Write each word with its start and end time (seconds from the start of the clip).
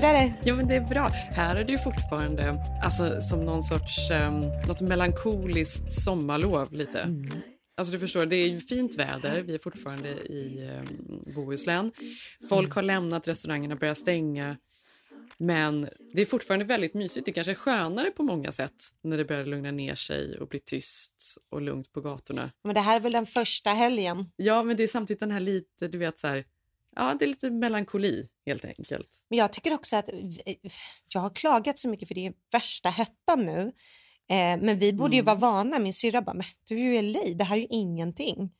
Det? 0.00 0.32
Jo 0.44 0.56
men 0.56 0.68
det 0.68 0.74
är 0.74 0.80
bra. 0.80 1.08
Här 1.08 1.56
är 1.56 1.64
det 1.64 1.72
ju 1.72 1.78
fortfarande 1.78 2.64
alltså, 2.82 3.20
som 3.20 3.44
någon 3.44 3.62
sorts 3.62 4.10
um, 4.10 4.40
något 4.68 4.80
melankoliskt 4.80 5.92
sommarlov 5.92 6.72
lite. 6.72 7.00
Mm. 7.00 7.30
Alltså 7.76 7.92
du 7.92 7.98
förstår, 7.98 8.26
det 8.26 8.36
är 8.36 8.48
ju 8.48 8.60
fint 8.60 8.94
väder. 8.94 9.42
Vi 9.42 9.54
är 9.54 9.58
fortfarande 9.58 10.08
i 10.08 10.70
um, 10.80 11.34
Bohuslän. 11.34 11.92
Folk 12.48 12.72
har 12.72 12.82
lämnat 12.82 13.28
restaurangerna, 13.28 13.76
börjat 13.76 13.98
stänga. 13.98 14.56
Men 15.38 15.88
det 16.14 16.22
är 16.22 16.26
fortfarande 16.26 16.64
väldigt 16.64 16.94
mysigt. 16.94 17.26
Det 17.26 17.32
kanske 17.32 17.52
är 17.52 17.54
skönare 17.54 18.10
på 18.10 18.22
många 18.22 18.52
sätt 18.52 18.84
när 19.02 19.16
det 19.16 19.24
börjar 19.24 19.44
lugna 19.44 19.70
ner 19.70 19.94
sig 19.94 20.38
och 20.38 20.48
bli 20.48 20.58
tyst 20.58 21.38
och 21.50 21.62
lugnt 21.62 21.92
på 21.92 22.00
gatorna. 22.00 22.50
Men 22.64 22.74
det 22.74 22.80
här 22.80 22.96
är 22.96 23.00
väl 23.00 23.12
den 23.12 23.26
första 23.26 23.70
helgen? 23.70 24.30
Ja, 24.36 24.62
men 24.62 24.76
det 24.76 24.82
är 24.82 24.88
samtidigt 24.88 25.20
den 25.20 25.30
här 25.30 25.40
lite, 25.40 25.88
du 25.88 25.98
vet 25.98 26.18
så 26.18 26.26
här, 26.26 26.44
ja 26.98 27.14
det 27.18 27.24
är 27.24 27.26
lite 27.26 27.50
melankoli 27.50 28.28
helt 28.46 28.64
enkelt. 28.64 29.08
Men 29.30 29.38
jag 29.38 29.52
tycker 29.52 29.74
också 29.74 29.96
att 29.96 30.08
jag 31.14 31.20
har 31.20 31.30
klagat 31.30 31.78
så 31.78 31.88
mycket 31.88 32.08
för 32.08 32.14
det 32.14 32.26
är 32.26 32.32
värsta 32.52 32.90
hettan 32.90 33.46
nu. 33.46 33.72
Eh, 34.30 34.62
men 34.62 34.78
vi 34.78 34.92
borde 34.92 35.16
ju 35.16 35.22
vara 35.22 35.36
vana. 35.36 35.78
Min 35.78 35.92
syrra 35.92 36.22
bara, 36.22 36.34
men 36.34 36.46
du 36.64 36.74
är 36.74 36.78
ju 36.78 36.96
i 36.96 37.02
LA, 37.02 37.20
det 37.34 37.44
här 37.44 37.56
är 37.56 37.60
ju 37.60 37.66
ingenting. 37.70 38.50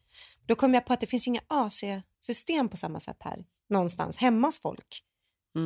Då 0.46 0.54
kom 0.54 0.74
jag 0.74 0.86
på 0.86 0.92
att 0.92 1.00
det 1.00 1.06
finns 1.06 1.28
inga 1.28 1.40
AC-system 1.46 2.68
på 2.68 2.76
samma 2.76 3.00
sätt 3.00 3.16
här 3.20 3.44
någonstans 3.68 4.16
hemma 4.16 4.48
hos 4.48 4.60
folk. 4.60 5.04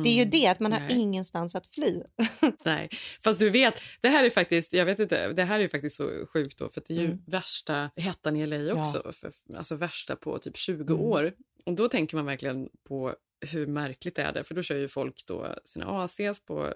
Det 0.03 0.09
är 0.09 0.13
ju 0.13 0.25
det, 0.25 0.47
att 0.47 0.59
man 0.59 0.71
har 0.71 0.79
Nej. 0.79 0.97
ingenstans 0.97 1.55
att 1.55 1.67
fly. 1.67 2.01
Nej, 2.65 2.89
fast 3.23 3.39
du 3.39 3.49
vet, 3.49 3.81
det 4.01 4.07
här 4.09 4.23
är 4.23 4.29
faktiskt, 4.29 4.73
jag 4.73 4.85
vet 4.85 4.99
inte, 4.99 5.33
det 5.33 5.43
här 5.43 5.59
är 5.59 5.67
faktiskt 5.67 5.95
så 5.97 6.25
sjukt 6.33 6.57
då, 6.57 6.69
för 6.69 6.81
det 6.87 6.93
är 6.93 6.99
ju 6.99 7.05
Mm. 7.05 7.21
värsta 7.27 7.89
hettan 7.95 8.35
i 8.35 8.45
LA 8.47 8.73
också, 8.81 9.11
för, 9.13 9.31
alltså 9.55 9.75
värsta 9.75 10.15
på 10.15 10.37
typ 10.39 10.57
20 10.57 10.93
Mm. 10.93 11.05
år. 11.05 11.31
Och 11.65 11.73
då 11.73 11.87
tänker 11.87 12.15
man 12.17 12.25
verkligen 12.25 12.69
på 12.87 13.15
hur 13.51 13.67
märkligt 13.67 14.19
är 14.19 14.33
det 14.33 14.43
för 14.43 14.55
då 14.55 14.61
kör 14.61 14.75
ju 14.77 14.87
folk 14.87 15.25
då 15.25 15.55
sina 15.65 15.85
ACs 16.03 16.45
på 16.45 16.73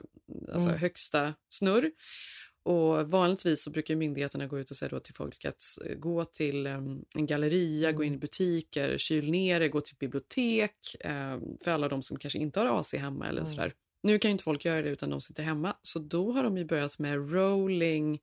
alltså, 0.54 0.70
Mm. 0.70 0.80
högsta 0.82 1.34
snurr. 1.50 1.92
Och 2.68 3.10
vanligtvis 3.10 3.64
så 3.64 3.70
brukar 3.70 3.96
myndigheterna 3.96 4.48
gå 4.48 4.60
ut 4.60 4.72
och 4.72 4.78
säga 4.78 5.00
till 5.00 5.14
folk 5.16 5.46
att 5.46 5.62
eh, 5.86 5.96
gå 5.96 6.26
till 6.26 6.68
em, 6.68 7.06
en 7.16 7.26
galleria, 7.26 7.92
gå 7.92 8.04
in 8.04 8.08
Mm. 8.08 8.18
i 8.18 8.20
butiker, 8.20 8.98
kyl 8.98 9.32
ner 9.32 9.62
er, 9.62 9.68
gå 9.68 9.82
till 9.82 9.96
bibliotek 10.00 10.74
em, 11.00 11.40
för 11.64 11.72
alla 11.72 11.88
de 11.90 12.04
som 12.04 12.20
kanske 12.20 12.40
inte 12.40 12.60
har 12.60 12.80
AC 12.80 12.94
hemma 12.94 13.28
eller 13.28 13.42
Mm. 13.42 13.52
sådär. 13.52 13.74
Nu 14.04 14.20
kan 14.20 14.30
ju 14.30 14.32
inte 14.32 14.44
folk 14.44 14.66
göra 14.66 14.82
det 14.82 14.90
utan 14.90 15.10
de 15.10 15.22
sitter 15.22 15.44
hemma, 15.44 15.74
så 15.82 16.00
då 16.00 16.32
har 16.32 16.44
de 16.44 16.58
ju 16.58 16.66
börjat 16.66 17.00
med 17.00 17.34
rolling 17.34 18.20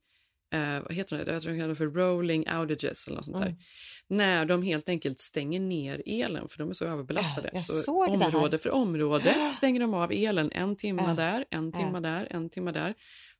eh, 0.53 0.81
vad 0.83 0.93
heter 0.93 1.25
det? 1.25 1.33
Jag 1.33 1.41
tror 1.41 1.51
de 1.53 1.57
kallar 1.59 1.69
det 1.69 1.75
för 1.75 1.85
rolling 1.87 2.45
outages 2.49 3.07
eller 3.07 3.15
något 3.15 3.25
sånt 3.25 3.37
där. 3.37 3.45
Mm. 3.47 3.59
När 4.07 4.45
de 4.45 4.61
helt 4.63 4.89
enkelt 4.89 5.19
stänger 5.19 5.59
ner 5.59 6.03
elen 6.05 6.47
för 6.49 6.57
de 6.57 6.69
är 6.69 6.73
så 6.73 6.85
överbelastade. 6.85 7.49
Jag 7.53 7.63
så 7.63 8.05
område 8.07 8.57
för 8.57 8.69
område 8.71 9.33
stänger 9.51 9.79
de 9.79 9.93
av 9.93 10.11
elen 10.11 10.51
en 10.51 10.75
timme 10.75 11.03
Ja. 11.07 11.13
där, 11.13 11.45
en 11.49 11.71
timme 11.71 11.99
där, 11.99 12.27
en 12.31 12.49
timme 12.49 12.71
där. 12.71 12.93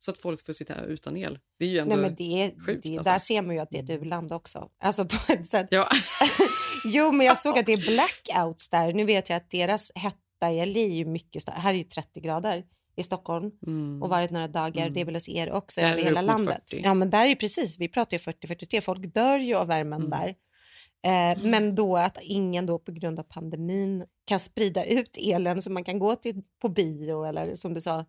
Så 0.06 0.10
att 0.12 0.18
folk 0.18 0.46
får 0.46 0.52
sitta 0.52 0.84
utan 0.84 1.16
el. 1.16 1.38
Det 1.58 1.64
är 1.64 1.68
ju 1.68 1.78
ändå... 1.78 1.96
Nej, 1.96 2.02
men 2.02 2.14
det, 2.14 2.52
sjukt, 2.66 2.82
det, 2.82 2.96
alltså. 2.96 3.10
Där 3.10 3.18
ser 3.18 3.42
man 3.42 3.54
ju 3.54 3.60
att 3.60 3.70
det 3.70 3.78
är 3.78 3.82
ett 3.82 3.90
u-land 3.90 4.32
också. 4.32 4.68
Alltså 4.82 5.04
på 5.04 5.32
ett 5.32 5.46
sätt. 5.46 5.66
Ja, 5.70 5.88
Jo, 6.84 7.12
men 7.12 7.26
jag 7.26 7.36
såg 7.36 7.58
att 7.58 7.66
det 7.66 7.72
är 7.72 7.90
blackouts 7.94 8.68
där. 8.68 8.92
Nu 8.92 9.04
vet 9.04 9.30
jag 9.30 9.36
att 9.36 9.50
deras 9.50 9.92
hetta 9.94 10.52
i 10.52 10.66
LA 10.66 10.80
är 10.80 10.94
ju 10.94 11.04
mycket 11.04 11.42
stark. 11.42 11.56
Här 11.58 11.74
är 11.74 11.78
ju 11.78 11.84
30 11.84 12.20
grader 12.20 12.64
i 12.96 13.02
Stockholm 13.02 13.50
mm. 13.66 14.02
och 14.02 14.08
varit 14.08 14.30
några 14.30 14.48
dagar. 14.48 14.82
Mm. 14.82 14.94
Det 14.94 15.00
är 15.00 15.04
väl 15.04 15.14
hos 15.14 15.28
er 15.28 15.52
också 15.52 15.80
över 15.80 16.02
hela 16.02 16.22
landet. 16.22 16.62
40. 16.70 16.82
Ja, 16.84 16.94
men 16.94 17.10
där 17.10 17.26
är 17.26 17.34
precis. 17.34 17.78
Vi 17.78 17.88
pratar 17.88 18.16
ju 18.16 18.18
40-43. 18.18 18.80
Folk 18.80 19.14
dör 19.14 19.38
ju 19.38 19.54
av 19.54 19.66
värmen 19.66 20.00
Mm. 20.00 20.10
där. 20.10 20.34
Eh, 21.06 21.38
Men 21.42 21.74
då 21.74 21.96
att 21.96 22.18
ingen 22.22 22.66
då 22.66 22.78
på 22.78 22.92
grund 22.92 23.18
av 23.18 23.22
pandemin 23.22 24.04
kan 24.24 24.38
sprida 24.38 24.84
ut 24.84 25.16
elen 25.16 25.62
så 25.62 25.72
man 25.72 25.84
kan 25.84 25.98
gå 25.98 26.16
till 26.16 26.42
på 26.62 26.68
bio 26.68 27.24
eller 27.24 27.54
som 27.54 27.74
du 27.74 27.80
sa. 27.80 28.04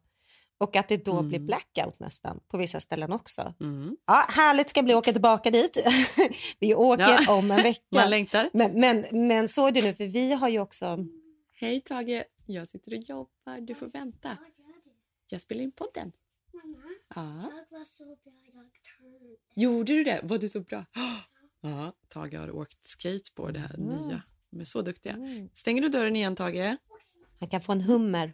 Och 0.60 0.76
att 0.76 0.90
det 0.90 1.06
då 1.06 1.12
Mm. 1.14 1.30
blir 1.30 1.40
blackout 1.40 2.00
nästan 2.00 2.40
på 2.48 2.58
vissa 2.58 2.80
ställen 2.80 3.12
också. 3.12 3.54
Mm. 3.60 3.98
Ja, 4.06 4.26
härligt 4.30 4.70
ska 4.70 4.84
bli 4.84 4.94
att 4.94 4.98
åka 4.98 5.12
tillbaka 5.12 5.52
dit. 5.52 5.78
vi 6.60 6.76
åker 6.76 7.04
Ja. 7.28 7.34
om 7.38 7.52
en 7.52 7.64
vecka. 7.64 7.82
Man 7.92 8.10
längtar. 8.10 8.50
Men, 8.54 8.80
men, 8.80 9.06
men 9.28 9.48
såg 9.48 9.74
du 9.74 9.82
nu, 9.82 9.94
för 9.94 10.06
vi 10.08 10.34
har 10.34 10.50
ju 10.50 10.60
också... 10.60 11.06
Hej 11.54 11.82
Tage, 11.82 12.24
jag 12.46 12.68
sitter 12.68 12.98
och 12.98 13.04
jobbar. 13.04 13.62
Du 13.62 13.76
får 13.76 13.88
vänta. 13.88 14.38
Jag 15.30 15.42
spelar 15.42 15.64
in 15.64 15.72
podden. 15.72 16.12
Ja. 17.16 17.52
Jag 17.70 17.78
var 17.80 17.86
så 17.86 18.06
bra, 18.06 18.34
jag 18.46 18.54
kan. 18.54 19.36
Gjorde 19.56 19.94
du 19.94 20.04
det? 20.04 20.20
Var 20.24 20.38
du 20.38 20.50
så 20.50 20.60
bra? 20.60 20.86
Ja, 21.62 21.94
Tage 22.08 22.34
har 22.38 22.52
åkt 22.52 22.88
skateboard, 22.88 23.54
det 23.54 23.60
här 23.60 23.76
Mm. 23.76 23.88
nya. 23.98 24.22
De 24.52 24.60
är 24.60 24.64
så 24.64 24.82
duktiga. 24.82 25.18
Stänger 25.54 25.82
du 25.82 25.90
dörren 25.90 26.16
igen, 26.16 26.36
Tage? 26.36 26.78
Han 27.40 27.50
kan 27.50 27.62
få 27.62 27.72
en 27.72 27.82
hummer. 27.82 28.34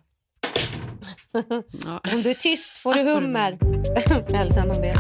Ja. 1.85 2.01
Om 2.13 2.23
du 2.23 2.29
är 2.29 2.33
tyst 2.33 2.77
får 2.77 2.93
du 2.93 3.01
hummer. 3.01 3.57
Hälsa 4.33 4.59
honom 4.59 4.81
det. 4.81 4.95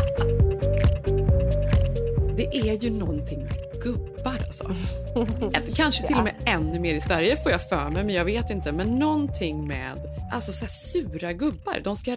Det 2.37 2.57
är 2.57 2.83
ju 2.83 2.89
någonting 2.89 3.43
med 3.43 3.81
gubbar 3.83 4.37
alltså. 4.43 4.75
Kanske 5.75 6.07
till 6.07 6.15
och 6.15 6.23
med 6.23 6.35
ännu 6.45 6.79
mer 6.79 6.93
i 6.93 7.01
Sverige 7.01 7.35
får 7.43 7.51
jag 7.51 7.69
för 7.69 7.89
mig, 7.89 8.03
men 8.03 8.15
jag 8.15 8.25
vet 8.25 8.49
inte. 8.49 8.71
Men 8.71 8.99
någonting 8.99 9.67
med 9.67 9.99
alltså, 10.33 10.53
så 10.53 10.65
sura 10.65 11.33
gubbar. 11.33 11.81
De 11.83 11.95
ska 11.95 12.15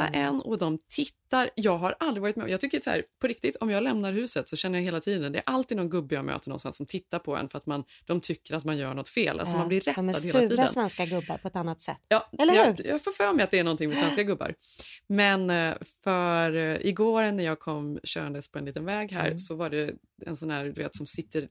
rätta 0.00 0.08
en 0.08 0.40
och 0.40 0.58
de 0.58 0.78
tittar. 0.88 1.50
Jag 1.54 1.76
har 1.76 1.96
aldrig 2.00 2.22
varit 2.22 2.36
med 2.36 2.48
Jag 2.50 2.60
tycker 2.60 2.80
så 2.80 2.90
här, 2.90 3.04
på 3.20 3.26
riktigt, 3.26 3.56
om 3.56 3.70
jag 3.70 3.82
lämnar 3.82 4.12
huset 4.12 4.48
så 4.48 4.56
känner 4.56 4.78
jag 4.78 4.84
hela 4.84 5.00
tiden, 5.00 5.32
det 5.32 5.38
är 5.38 5.42
alltid 5.46 5.76
någon 5.76 5.90
gubbe 5.90 6.14
jag 6.14 6.24
möter 6.24 6.48
någonstans 6.48 6.76
som 6.76 6.86
tittar 6.86 7.18
på 7.18 7.36
en 7.36 7.48
för 7.48 7.58
att 7.58 7.66
man, 7.66 7.84
de 8.06 8.20
tycker 8.20 8.54
att 8.54 8.64
man 8.64 8.78
gör 8.78 8.94
något 8.94 9.08
fel. 9.08 9.40
Alltså 9.40 9.56
man 9.56 9.68
blir 9.68 9.80
de 9.80 9.90
rättad 9.90 10.04
är 10.04 10.08
hela 10.08 10.18
sura 10.18 10.48
tiden. 10.48 10.68
svenska 10.68 11.06
gubbar 11.06 11.38
på 11.38 11.48
ett 11.48 11.56
annat 11.56 11.80
sätt. 11.80 11.96
Ja, 12.08 12.28
Eller 12.38 12.54
jag, 12.54 12.64
hur? 12.64 12.86
jag 12.86 13.04
får 13.04 13.12
för 13.12 13.32
mig 13.32 13.44
att 13.44 13.50
det 13.50 13.58
är 13.58 13.64
någonting 13.64 13.88
med 13.88 13.98
svenska 13.98 14.22
gubbar. 14.22 14.54
Men 15.06 15.50
eh, 15.50 15.74
för 16.04 16.56
eh, 16.56 16.76
igår 16.86 17.32
när 17.32 17.44
jag 17.44 17.58
kom 17.58 17.98
körandes 18.04 18.48
på 18.48 18.58
en 18.58 18.64
liten 18.64 18.84
väg 18.84 19.12
här 19.12 19.26
Mm. 19.26 19.38
så 19.38 19.54
var 19.54 19.70
det 19.70 19.94
en 20.26 20.36
sån 20.36 20.50
här, 20.50 20.64
du 20.64 20.82
vet, 20.82 20.94
som 20.96 21.06
sitter... 21.06 21.48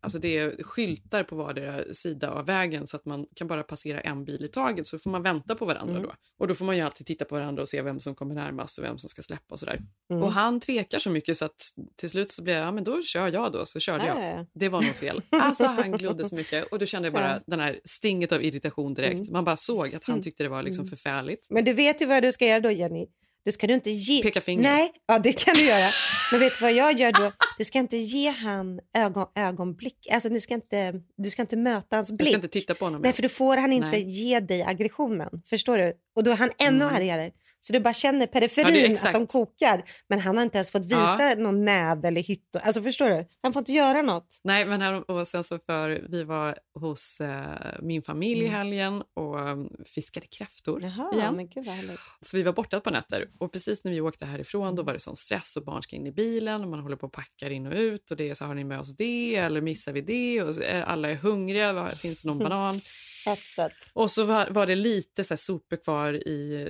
Alltså 0.00 0.18
det 0.18 0.38
är 0.38 0.62
skyltar 0.62 1.22
på 1.22 1.36
vardera 1.36 1.94
sida 1.94 2.30
av 2.30 2.46
vägen 2.46 2.86
så 2.86 2.96
att 2.96 3.04
man 3.04 3.26
kan 3.34 3.46
bara 3.46 3.62
passera 3.62 4.00
en 4.00 4.24
bil 4.24 4.44
i 4.44 4.48
taget. 4.48 4.86
Så 4.86 4.98
får 4.98 5.10
man 5.10 5.22
vänta 5.22 5.54
på 5.54 5.64
varandra 5.64 5.92
Mm. 5.94 6.02
då. 6.02 6.12
Och 6.38 6.48
då 6.48 6.54
får 6.54 6.64
man 6.64 6.76
ju 6.76 6.82
alltid 6.82 7.06
titta 7.06 7.24
på 7.24 7.34
varandra 7.34 7.61
och 7.62 7.68
se 7.68 7.82
vem 7.82 8.00
som 8.00 8.14
kommer 8.14 8.34
närmast 8.34 8.78
och 8.78 8.84
vem 8.84 8.98
som 8.98 9.08
ska 9.08 9.22
släppa 9.22 9.44
och 9.54 9.60
sådär. 9.60 9.80
Mm. 10.10 10.22
Och 10.22 10.32
han 10.32 10.60
tvekar 10.60 10.98
så 10.98 11.10
mycket 11.10 11.36
så 11.36 11.44
att 11.44 11.62
till 11.96 12.10
slut 12.10 12.30
så 12.30 12.42
blev 12.42 12.56
jag, 12.56 12.66
ja 12.66 12.72
men 12.72 12.84
då 12.84 13.02
kör 13.02 13.28
jag 13.32 13.52
då. 13.52 13.66
Så 13.66 13.80
körde 13.80 14.06
ja, 14.06 14.20
jag. 14.24 14.38
ja. 14.38 14.46
Det 14.54 14.68
var 14.68 14.82
nog 14.82 14.94
fel. 14.94 15.20
Alltså 15.30 15.64
han 15.64 15.92
glodde 15.92 16.24
så 16.24 16.34
mycket 16.34 16.64
och 16.72 16.78
då 16.78 16.86
kände 16.86 17.06
jag 17.06 17.14
bara 17.14 17.40
den 17.46 17.60
här 17.60 17.80
stinget 17.84 18.32
av 18.32 18.42
irritation 18.44 18.94
direkt. 18.94 19.20
Mm. 19.20 19.32
Man 19.32 19.44
bara 19.44 19.56
såg 19.56 19.94
att 19.94 20.04
han 20.04 20.12
Mm. 20.14 20.22
tyckte 20.22 20.42
det 20.42 20.48
var 20.48 20.62
liksom 20.62 20.82
Mm. 20.82 20.90
förfärligt. 20.90 21.46
Men 21.50 21.64
du 21.64 21.72
vet 21.72 22.02
ju 22.02 22.06
vad 22.06 22.22
du 22.22 22.32
ska 22.32 22.46
göra 22.46 22.60
då, 22.60 22.70
Jenny. 22.70 23.06
Du 23.44 23.52
ska 23.52 23.66
du 23.66 23.74
inte 23.74 23.90
ge... 23.90 24.22
Peka 24.22 24.40
finger. 24.40 24.62
Nej, 24.62 24.92
ja, 25.06 25.18
det 25.18 25.32
kan 25.32 25.54
du 25.54 25.64
göra. 25.64 25.90
Men 26.30 26.40
vet 26.40 26.58
du 26.58 26.62
vad 26.64 26.72
jag 26.72 26.98
gör 26.98 27.12
då? 27.12 27.32
Du 27.58 27.64
ska 27.64 27.78
inte 27.78 27.96
ge 27.96 28.30
han 28.30 28.80
ögon, 28.96 29.26
ögonblick. 29.34 30.06
Alltså, 30.12 30.28
du, 30.28 30.40
ska 30.40 30.54
inte, 30.54 30.92
du 31.16 31.30
ska 31.30 31.42
inte 31.42 31.56
möta 31.56 31.96
hans 31.96 32.12
blick. 32.12 32.28
ska 32.28 32.36
inte 32.36 32.48
titta 32.48 32.74
på 32.74 32.84
honom 32.84 33.00
Nej, 33.00 33.06
ens. 33.08 33.16
för 33.16 33.22
då 33.22 33.28
får 33.28 33.56
han 33.56 33.72
inte 33.72 33.88
Nej. 33.88 34.08
ge 34.08 34.40
dig 34.40 34.62
aggressionen. 34.62 35.42
Förstår 35.50 35.78
du? 35.78 35.94
Och 36.16 36.24
då 36.24 36.30
är 36.30 36.36
han 36.36 36.50
ännu 36.58 36.84
Mm. 36.84 36.94
argare. 36.96 37.30
Så 37.64 37.72
du 37.72 37.80
bara 37.80 37.94
känner 37.94 38.20
Ja, 38.20 38.26
periferin 38.26 38.92
är 38.92 39.06
att 39.06 39.12
de 39.12 39.26
kokar. 39.26 39.84
Men 40.08 40.20
han 40.20 40.36
har 40.36 40.42
inte 40.44 40.58
ens 40.58 40.70
fått 40.70 40.84
visa 40.84 41.34
någon 41.38 41.64
näve 41.64 42.08
eller 42.08 42.22
hytt. 42.22 42.56
Alltså 42.62 42.82
förstår 42.82 43.08
du? 43.08 43.26
Han 43.42 43.52
får 43.52 43.60
inte 43.60 43.72
göra 43.72 44.02
något. 44.02 44.40
Nej, 44.44 44.64
men 44.66 44.80
här, 44.80 45.10
och 45.10 45.28
sen 45.28 45.44
så 45.44 45.58
för 45.58 46.06
vi 46.08 46.24
var 46.24 46.58
hos 46.80 47.20
eh, 47.20 47.42
min 47.82 48.02
familj 48.02 48.40
i 48.40 48.46
Mm. 48.46 48.54
helgen 48.58 49.02
och 49.16 49.48
um, 49.48 49.70
fiskade 49.86 50.26
kräftor 50.26 50.80
Jaha, 50.82 51.14
igen. 51.14 51.36
men 51.36 51.48
gud 51.48 51.66
vad 51.66 51.74
härligt. 51.74 52.00
Så 52.20 52.36
vi 52.36 52.42
var 52.42 52.52
borta 52.52 52.80
par 52.80 52.90
nätter 52.90 53.28
och 53.38 53.52
precis 53.52 53.84
när 53.84 53.92
vi 53.92 54.00
åkte 54.00 54.26
härifrån 54.26 54.74
då 54.76 54.82
var 54.82 54.92
det 54.92 54.98
sån 54.98 55.16
stress 55.16 55.56
och 55.56 55.64
barn 55.64 55.82
ska 55.82 55.96
in 55.96 56.06
i 56.06 56.12
bilen 56.12 56.60
och 56.62 56.68
man 56.68 56.80
håller 56.80 56.96
på 56.96 57.06
och 57.06 57.12
packar 57.12 57.50
in 57.50 57.66
och 57.66 57.74
ut 57.74 58.10
och 58.10 58.16
det 58.16 58.30
är 58.30 58.34
så 58.34 58.44
har 58.44 58.54
ni 58.54 58.64
med 58.64 58.80
oss 58.80 58.96
det 58.96 59.36
eller 59.36 59.60
missar 59.60 59.92
vi 59.92 60.00
det 60.00 60.42
och 60.42 60.62
är, 60.62 60.82
alla 60.82 61.10
är 61.10 61.14
hungriga, 61.14 61.96
finns 61.96 62.22
det 62.22 62.28
någon 62.28 62.38
banan? 62.38 62.80
Hetsat. 63.24 63.72
Och 63.94 64.10
så 64.10 64.24
var, 64.24 64.50
var 64.50 64.66
det 64.66 64.74
lite 64.74 65.24
så 65.24 65.34
här 65.34 65.36
sopor 65.36 65.76
kvar 65.76 66.12
i, 66.14 66.68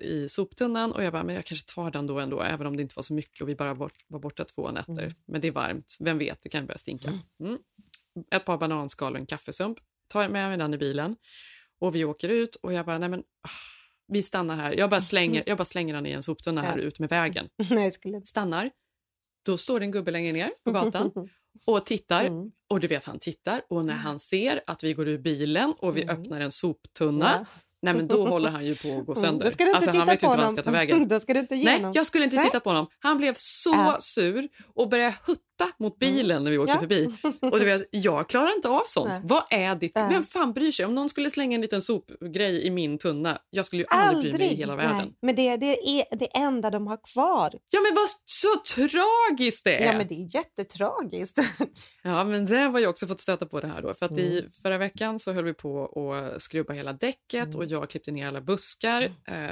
i 0.00 0.28
soptunnan 0.28 0.92
och 0.92 1.04
jag 1.04 1.12
bara, 1.12 1.24
men 1.24 1.34
jag 1.34 1.44
kanske 1.44 1.74
tar 1.74 1.90
den 1.90 2.06
då 2.06 2.20
ändå, 2.20 2.40
även 2.40 2.66
om 2.66 2.76
det 2.76 2.82
inte 2.82 2.96
var 2.96 3.02
så 3.02 3.14
mycket 3.14 3.40
och 3.40 3.48
vi 3.48 3.54
bara 3.54 3.74
bort, 3.74 3.94
var 4.06 4.18
borta 4.18 4.44
två 4.44 4.70
nätter. 4.70 5.02
Mm. 5.02 5.14
Men 5.26 5.40
det 5.40 5.48
är 5.48 5.52
varmt, 5.52 5.96
vem 6.00 6.18
vet, 6.18 6.42
det 6.42 6.48
kan 6.48 6.66
börja 6.66 6.78
stinka. 6.78 7.18
Mm. 7.40 7.58
Ett 8.30 8.44
par 8.44 8.58
bananskal 8.58 9.12
och 9.12 9.18
en 9.18 9.26
kaffesump, 9.26 9.78
tar 10.08 10.28
med 10.28 10.48
mig 10.48 10.58
den 10.58 10.74
i 10.74 10.78
bilen 10.78 11.16
och 11.80 11.94
vi 11.94 12.04
åker 12.04 12.28
ut 12.28 12.54
och 12.54 12.72
jag 12.72 12.86
bara, 12.86 12.98
nej 12.98 13.08
men 13.08 13.20
ah, 13.20 13.48
vi 14.08 14.22
stannar 14.22 14.56
här. 14.56 14.72
Jag 14.72 14.90
bara 14.90 15.00
slänger, 15.00 15.42
jag 15.46 15.58
bara 15.58 15.64
slänger 15.64 15.94
den 15.94 16.06
i 16.06 16.10
en 16.10 16.22
soptunna 16.22 16.62
här 16.62 16.78
Ja. 16.78 16.82
ut 16.84 16.98
med 16.98 17.08
vägen. 17.08 17.48
Nej, 17.70 17.92
skulle. 17.92 18.20
Stannar, 18.20 18.70
då 19.46 19.58
står 19.58 19.80
det 19.80 19.86
en 19.86 19.90
gubbe 19.90 20.10
längre 20.10 20.32
ner 20.32 20.50
på 20.64 20.70
gatan 20.70 21.10
och 21.64 21.86
tittar. 21.86 22.24
Mm. 22.24 22.50
Och 22.74 22.80
du 22.80 22.86
vet, 22.86 23.04
han 23.04 23.18
tittar 23.18 23.62
och 23.70 23.84
när 23.84 23.94
han 23.94 24.18
ser 24.18 24.60
att 24.66 24.84
vi 24.84 24.92
går 24.94 25.08
ur 25.08 25.18
bilen 25.18 25.74
och 25.78 25.96
vi 25.96 26.02
Mm. 26.02 26.16
öppnar 26.22 26.40
en 26.40 26.52
soptunna, 26.52 27.30
Ja. 27.40 27.46
nej 27.82 27.94
men 27.94 28.08
då 28.08 28.26
håller 28.28 28.50
han 28.50 28.66
ju 28.66 28.74
på 28.74 28.98
att 28.98 29.06
gå 29.06 29.14
sönder. 29.14 29.46
Mm. 29.46 29.68
Då 29.70 29.74
alltså, 29.76 29.90
han 29.90 30.06
vet 30.06 30.08
ju 30.08 30.12
inte 30.12 30.26
vad 30.26 30.38
han 30.40 30.52
ska 30.52 30.62
ta 30.62 30.70
vägen. 30.70 31.08
Då 31.08 31.20
ska 31.20 31.34
du 31.34 31.40
inte 31.40 31.54
ge 31.54 31.64
Nej, 31.64 31.90
jag 31.94 32.06
skulle 32.06 32.24
inte 32.24 32.36
Nej. 32.36 32.44
titta 32.44 32.60
på 32.60 32.70
honom. 32.70 32.86
Han 32.98 33.18
blev 33.18 33.34
så 33.38 33.70
Ja. 33.70 33.96
sur 34.00 34.48
och 34.74 34.88
började 34.88 35.14
hutta 35.26 35.40
mot 35.78 35.98
bilen 35.98 36.44
när 36.44 36.50
vi 36.50 36.58
åkte 36.58 36.72
Ja. 36.72 36.80
förbi. 36.80 37.08
Och 37.42 37.58
du 37.58 37.64
vet, 37.64 37.82
jag 37.90 38.28
klarar 38.28 38.54
inte 38.56 38.68
av 38.68 38.82
sånt. 38.86 39.08
Nej. 39.08 39.20
Vad 39.24 39.44
är 39.50 39.74
ditt... 39.74 39.92
Nej. 39.94 40.08
Vem 40.10 40.24
fan 40.24 40.52
bryr 40.52 40.72
sig? 40.72 40.84
Om 40.86 40.94
någon 40.94 41.08
skulle 41.08 41.30
slänga 41.30 41.54
en 41.54 41.60
liten 41.60 41.82
sopgrej 41.82 42.66
i 42.66 42.70
min 42.70 42.98
tunna, 42.98 43.38
jag 43.50 43.66
skulle 43.66 43.82
ju 43.82 43.86
aldrig, 43.90 44.34
bry 44.34 44.44
mig 44.44 44.52
i 44.52 44.56
hela 44.56 44.76
världen. 44.76 44.96
Nej. 44.96 45.14
Men 45.22 45.34
det, 45.34 45.56
det 45.56 45.78
är 46.00 46.16
det 46.18 46.26
enda 46.36 46.70
de 46.70 46.86
har 46.86 46.98
kvar. 47.12 47.50
Ja 47.70 47.80
men 47.80 47.94
vad 47.94 48.08
så 48.24 48.48
tragiskt 48.74 49.64
det 49.64 49.76
är! 49.76 49.86
Ja, 49.86 49.98
men 49.98 50.06
det 50.06 50.14
är 50.14 50.36
jättetragiskt. 50.36 51.38
Ja, 52.02 52.24
men 52.24 52.46
det 52.46 52.56
har 52.58 52.78
jag 52.78 52.90
också 52.90 53.06
fått 53.06 53.20
stöta 53.20 53.46
på 53.46 53.60
det 53.60 53.66
här 53.68 53.82
då. 53.82 53.94
För 53.94 54.06
att 54.06 54.12
Mm. 54.12 54.24
i 54.24 54.48
förra 54.62 54.78
veckan 54.78 55.18
så 55.18 55.32
höll 55.32 55.44
vi 55.44 55.54
på 55.54 55.84
att 56.34 56.42
skrubba 56.42 56.72
hela 56.72 56.92
däcket 56.92 57.44
Mm. 57.44 57.56
och 57.56 57.64
jag 57.64 57.90
klippte 57.90 58.10
ner 58.10 58.26
alla 58.28 58.40
buskar. 58.40 59.02
Eh, 59.02 59.50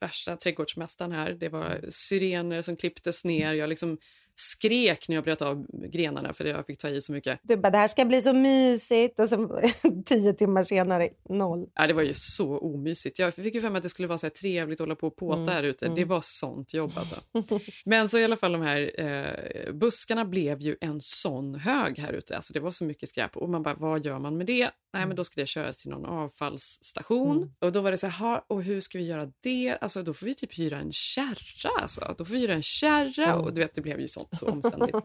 värsta 0.00 0.36
trädgårdsmästaren 0.36 1.12
här. 1.12 1.30
Det 1.32 1.48
var 1.48 1.80
syrener 1.90 2.62
som 2.62 2.76
klipptes 2.76 3.24
ner. 3.24 3.52
Jag 3.52 3.68
liksom 3.68 3.98
skrek 4.42 5.08
när 5.08 5.14
jag 5.16 5.24
bröt 5.24 5.42
av 5.42 5.66
grenarna 5.92 6.32
för 6.32 6.44
jag 6.44 6.66
fick 6.66 6.78
ta 6.78 6.88
i 6.88 7.00
så 7.00 7.12
mycket. 7.12 7.40
Du 7.42 7.56
bara, 7.56 7.70
det 7.70 7.78
här 7.78 7.88
ska 7.88 8.04
bli 8.04 8.22
så 8.22 8.32
mysigt 8.32 9.20
och 9.20 9.28
sen 9.28 9.48
tio 10.06 10.32
timmar 10.32 10.62
senare, 10.62 11.08
noll. 11.28 11.66
Ja, 11.74 11.86
det 11.86 11.92
var 11.92 12.02
ju 12.02 12.14
så 12.14 12.58
omysigt. 12.58 13.18
Jag 13.18 13.34
fick 13.34 13.54
ju 13.54 13.60
för 13.60 13.70
mig 13.70 13.76
att 13.76 13.82
det 13.82 13.88
skulle 13.88 14.08
vara 14.08 14.18
så 14.18 14.30
trevligt 14.30 14.80
att 14.80 14.84
hålla 14.84 14.96
på 14.96 15.06
och 15.06 15.16
påta 15.16 15.42
Mm, 15.42 15.54
här 15.54 15.62
ute. 15.62 15.88
Det 15.88 16.04
var 16.04 16.20
sånt 16.22 16.74
jobb 16.74 16.92
alltså. 16.94 17.14
Men 17.84 18.08
så 18.08 18.18
i 18.18 18.24
alla 18.24 18.36
fall 18.36 18.52
de 18.52 18.62
här 18.62 19.00
eh, 19.00 19.72
buskarna 19.72 20.24
blev 20.24 20.60
ju 20.60 20.76
en 20.80 21.00
sån 21.00 21.54
hög 21.54 21.98
här 21.98 22.12
ute. 22.12 22.36
Alltså 22.36 22.52
det 22.52 22.60
var 22.60 22.70
så 22.70 22.84
mycket 22.84 23.08
skräp 23.08 23.36
och 23.36 23.48
man 23.50 23.62
bara, 23.62 23.74
vad 23.74 24.04
gör 24.04 24.18
man 24.18 24.36
med 24.36 24.46
det? 24.46 24.70
Nej, 24.94 25.06
men 25.06 25.16
då 25.16 25.24
ska 25.24 25.40
det 25.40 25.46
köras 25.46 25.78
till 25.78 25.90
någon 25.90 26.04
avfallsstation. 26.06 27.36
Mm. 27.36 27.50
Och 27.60 27.72
då 27.72 27.80
var 27.80 27.90
det 27.90 27.96
så 27.96 28.06
här, 28.06 28.18
"Ha, 28.28 28.44
och 28.48 28.62
hur 28.62 28.80
ska 28.80 28.98
vi 28.98 29.04
göra 29.06 29.28
det? 29.42 29.76
Alltså 29.80 30.02
då 30.02 30.14
får 30.14 30.26
vi 30.26 30.34
typ 30.34 30.58
hyra 30.58 30.78
en 30.78 30.92
kärra 30.92 31.70
alltså. 31.80 32.14
Då 32.18 32.24
får 32.24 32.32
vi 32.34 32.40
hyra 32.40 32.54
en 32.54 32.62
kärra 32.62 33.24
Mm. 33.26 33.40
och 33.40 33.54
du 33.54 33.60
vet, 33.60 33.74
det 33.74 33.80
blev 33.80 34.00
ju 34.00 34.08
sånt 34.08 34.28
så 34.36 34.46
omständigt. 34.46 34.96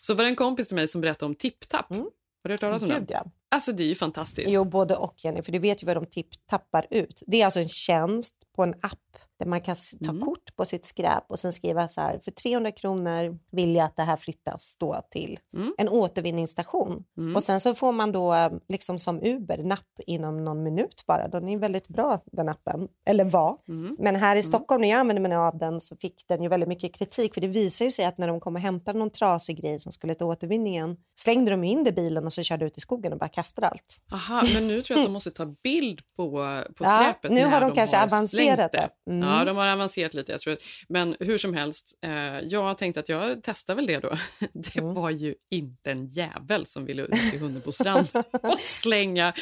så 0.00 0.14
var 0.14 0.24
det 0.24 0.30
en 0.30 0.36
kompis 0.36 0.68
till 0.68 0.74
mig 0.74 0.88
som 0.88 1.00
berättade 1.00 1.26
om 1.26 1.34
TipTap. 1.34 1.90
Mm. 1.90 2.02
Har 2.02 2.48
du 2.48 2.52
hört 2.52 2.60
talas 2.60 2.82
om 2.82 2.88
den? 2.88 2.98
Gud, 3.00 3.10
ja. 3.10 3.24
Alltså 3.50 3.72
det 3.72 3.82
är 3.82 3.88
ju 3.88 3.94
fantastiskt. 3.94 4.50
Jo, 4.50 4.64
både 4.64 4.96
och 4.96 5.14
Jenny, 5.24 5.42
för 5.42 5.52
du 5.52 5.58
vet 5.58 5.82
ju 5.82 5.86
vad 5.86 5.96
de 5.96 6.06
tipp 6.06 6.28
tappar 6.46 6.86
ut. 6.90 7.22
Det 7.26 7.40
är 7.40 7.44
alltså 7.44 7.60
en 7.60 7.68
tjänst 7.68 8.34
på 8.56 8.62
en 8.62 8.74
app 8.82 9.00
där 9.38 9.46
man 9.46 9.60
kan 9.60 9.76
ta 10.04 10.10
Mm. 10.10 10.22
kort 10.24 10.56
på 10.56 10.64
sitt 10.64 10.84
skräp 10.84 11.24
och 11.28 11.38
sen 11.38 11.52
skriva 11.52 11.88
så 11.88 12.00
här, 12.00 12.20
för 12.24 12.30
300 12.30 12.70
kronor 12.70 13.38
vill 13.52 13.74
jag 13.74 13.84
att 13.84 13.96
det 13.96 14.02
här 14.02 14.16
flyttas 14.16 14.76
då 14.80 15.00
till 15.10 15.38
Mm. 15.56 15.74
en 15.78 15.88
återvinningsstation. 15.88 17.04
Mm. 17.18 17.36
Och 17.36 17.42
sen 17.42 17.60
så 17.60 17.74
får 17.74 17.92
man 17.92 18.12
då 18.12 18.50
liksom 18.68 18.98
som 18.98 19.20
Uber 19.22 19.58
napp 19.58 19.80
inom 20.06 20.44
någon 20.44 20.62
minut 20.62 21.04
bara. 21.06 21.28
Den 21.28 21.48
är 21.48 21.58
väldigt 21.58 21.88
bra 21.88 22.18
den 22.32 22.48
appen, 22.48 22.88
eller 23.06 23.24
var. 23.24 23.56
Mm. 23.68 23.96
Men 23.98 24.16
här 24.16 24.36
i 24.36 24.42
Stockholm 24.42 24.80
när 24.80 24.88
jag 24.90 25.00
använde 25.00 25.22
mig 25.28 25.36
av 25.36 25.58
den 25.58 25.80
så 25.80 25.96
fick 25.96 26.24
den 26.28 26.42
ju 26.42 26.48
väldigt 26.48 26.68
mycket 26.68 26.94
kritik 26.94 27.34
för 27.34 27.40
det 27.40 27.46
visar 27.48 27.84
ju 27.84 27.90
sig 27.90 28.04
att 28.04 28.18
när 28.18 28.28
de 28.28 28.40
kom 28.40 28.54
och 28.56 28.60
hämtade 28.62 28.98
någon 28.98 29.10
trasig 29.10 29.60
grej 29.62 29.80
som 29.80 29.92
skulle 29.92 30.14
till 30.14 30.26
återvinningen 30.26 30.96
slängde 31.18 31.50
de 31.50 31.64
in 31.64 31.84
det 31.84 31.90
i 31.90 31.92
bilen 31.92 32.24
och 32.26 32.32
så 32.32 32.42
körde 32.42 32.64
ut 32.66 32.78
i 32.78 32.80
skogen 32.80 33.12
och 33.12 33.18
bara 33.18 33.28
kastade 33.28 33.68
allt. 33.68 34.00
Aha, 34.12 34.42
men 34.54 34.68
nu 34.68 34.82
tror 34.82 34.98
jag 34.98 35.02
att 35.04 35.08
de 35.08 35.12
måste 35.12 35.30
ta 35.30 35.46
bild 35.62 36.00
på, 36.16 36.30
på 36.76 36.84
Ja, 36.84 37.00
skräpet 37.02 37.30
nu 37.30 37.40
när 37.40 37.48
har 37.48 37.60
de 37.60 37.72
kanske 37.72 37.96
har 37.96 38.04
avancerat 38.04 38.72
det. 38.72 38.88
det. 39.04 39.12
Mm. 39.24 39.38
Ja, 39.38 39.44
de 39.44 39.56
har 39.56 39.66
avancerat 39.66 40.14
lite. 40.14 40.32
Jag 40.32 40.40
tror. 40.40 40.56
Men 40.88 41.16
hur 41.20 41.38
som 41.38 41.54
helst, 41.54 41.98
eh, 42.04 42.38
jag 42.40 42.78
tänkte 42.78 43.00
att 43.00 43.08
jag 43.08 43.40
testar 43.42 43.74
väl 43.74 43.86
det 43.86 43.98
då. 43.98 44.16
Det 44.52 44.76
Mm. 44.78 44.94
var 44.94 45.10
ju 45.10 45.34
inte 45.50 45.90
en 45.90 46.06
jävel 46.06 46.66
som 46.66 46.84
ville 46.84 47.02
ut 47.02 47.10
till 47.30 47.40
Hunnebostrand 47.40 48.08
och 48.42 48.60
slänga, 48.60 49.32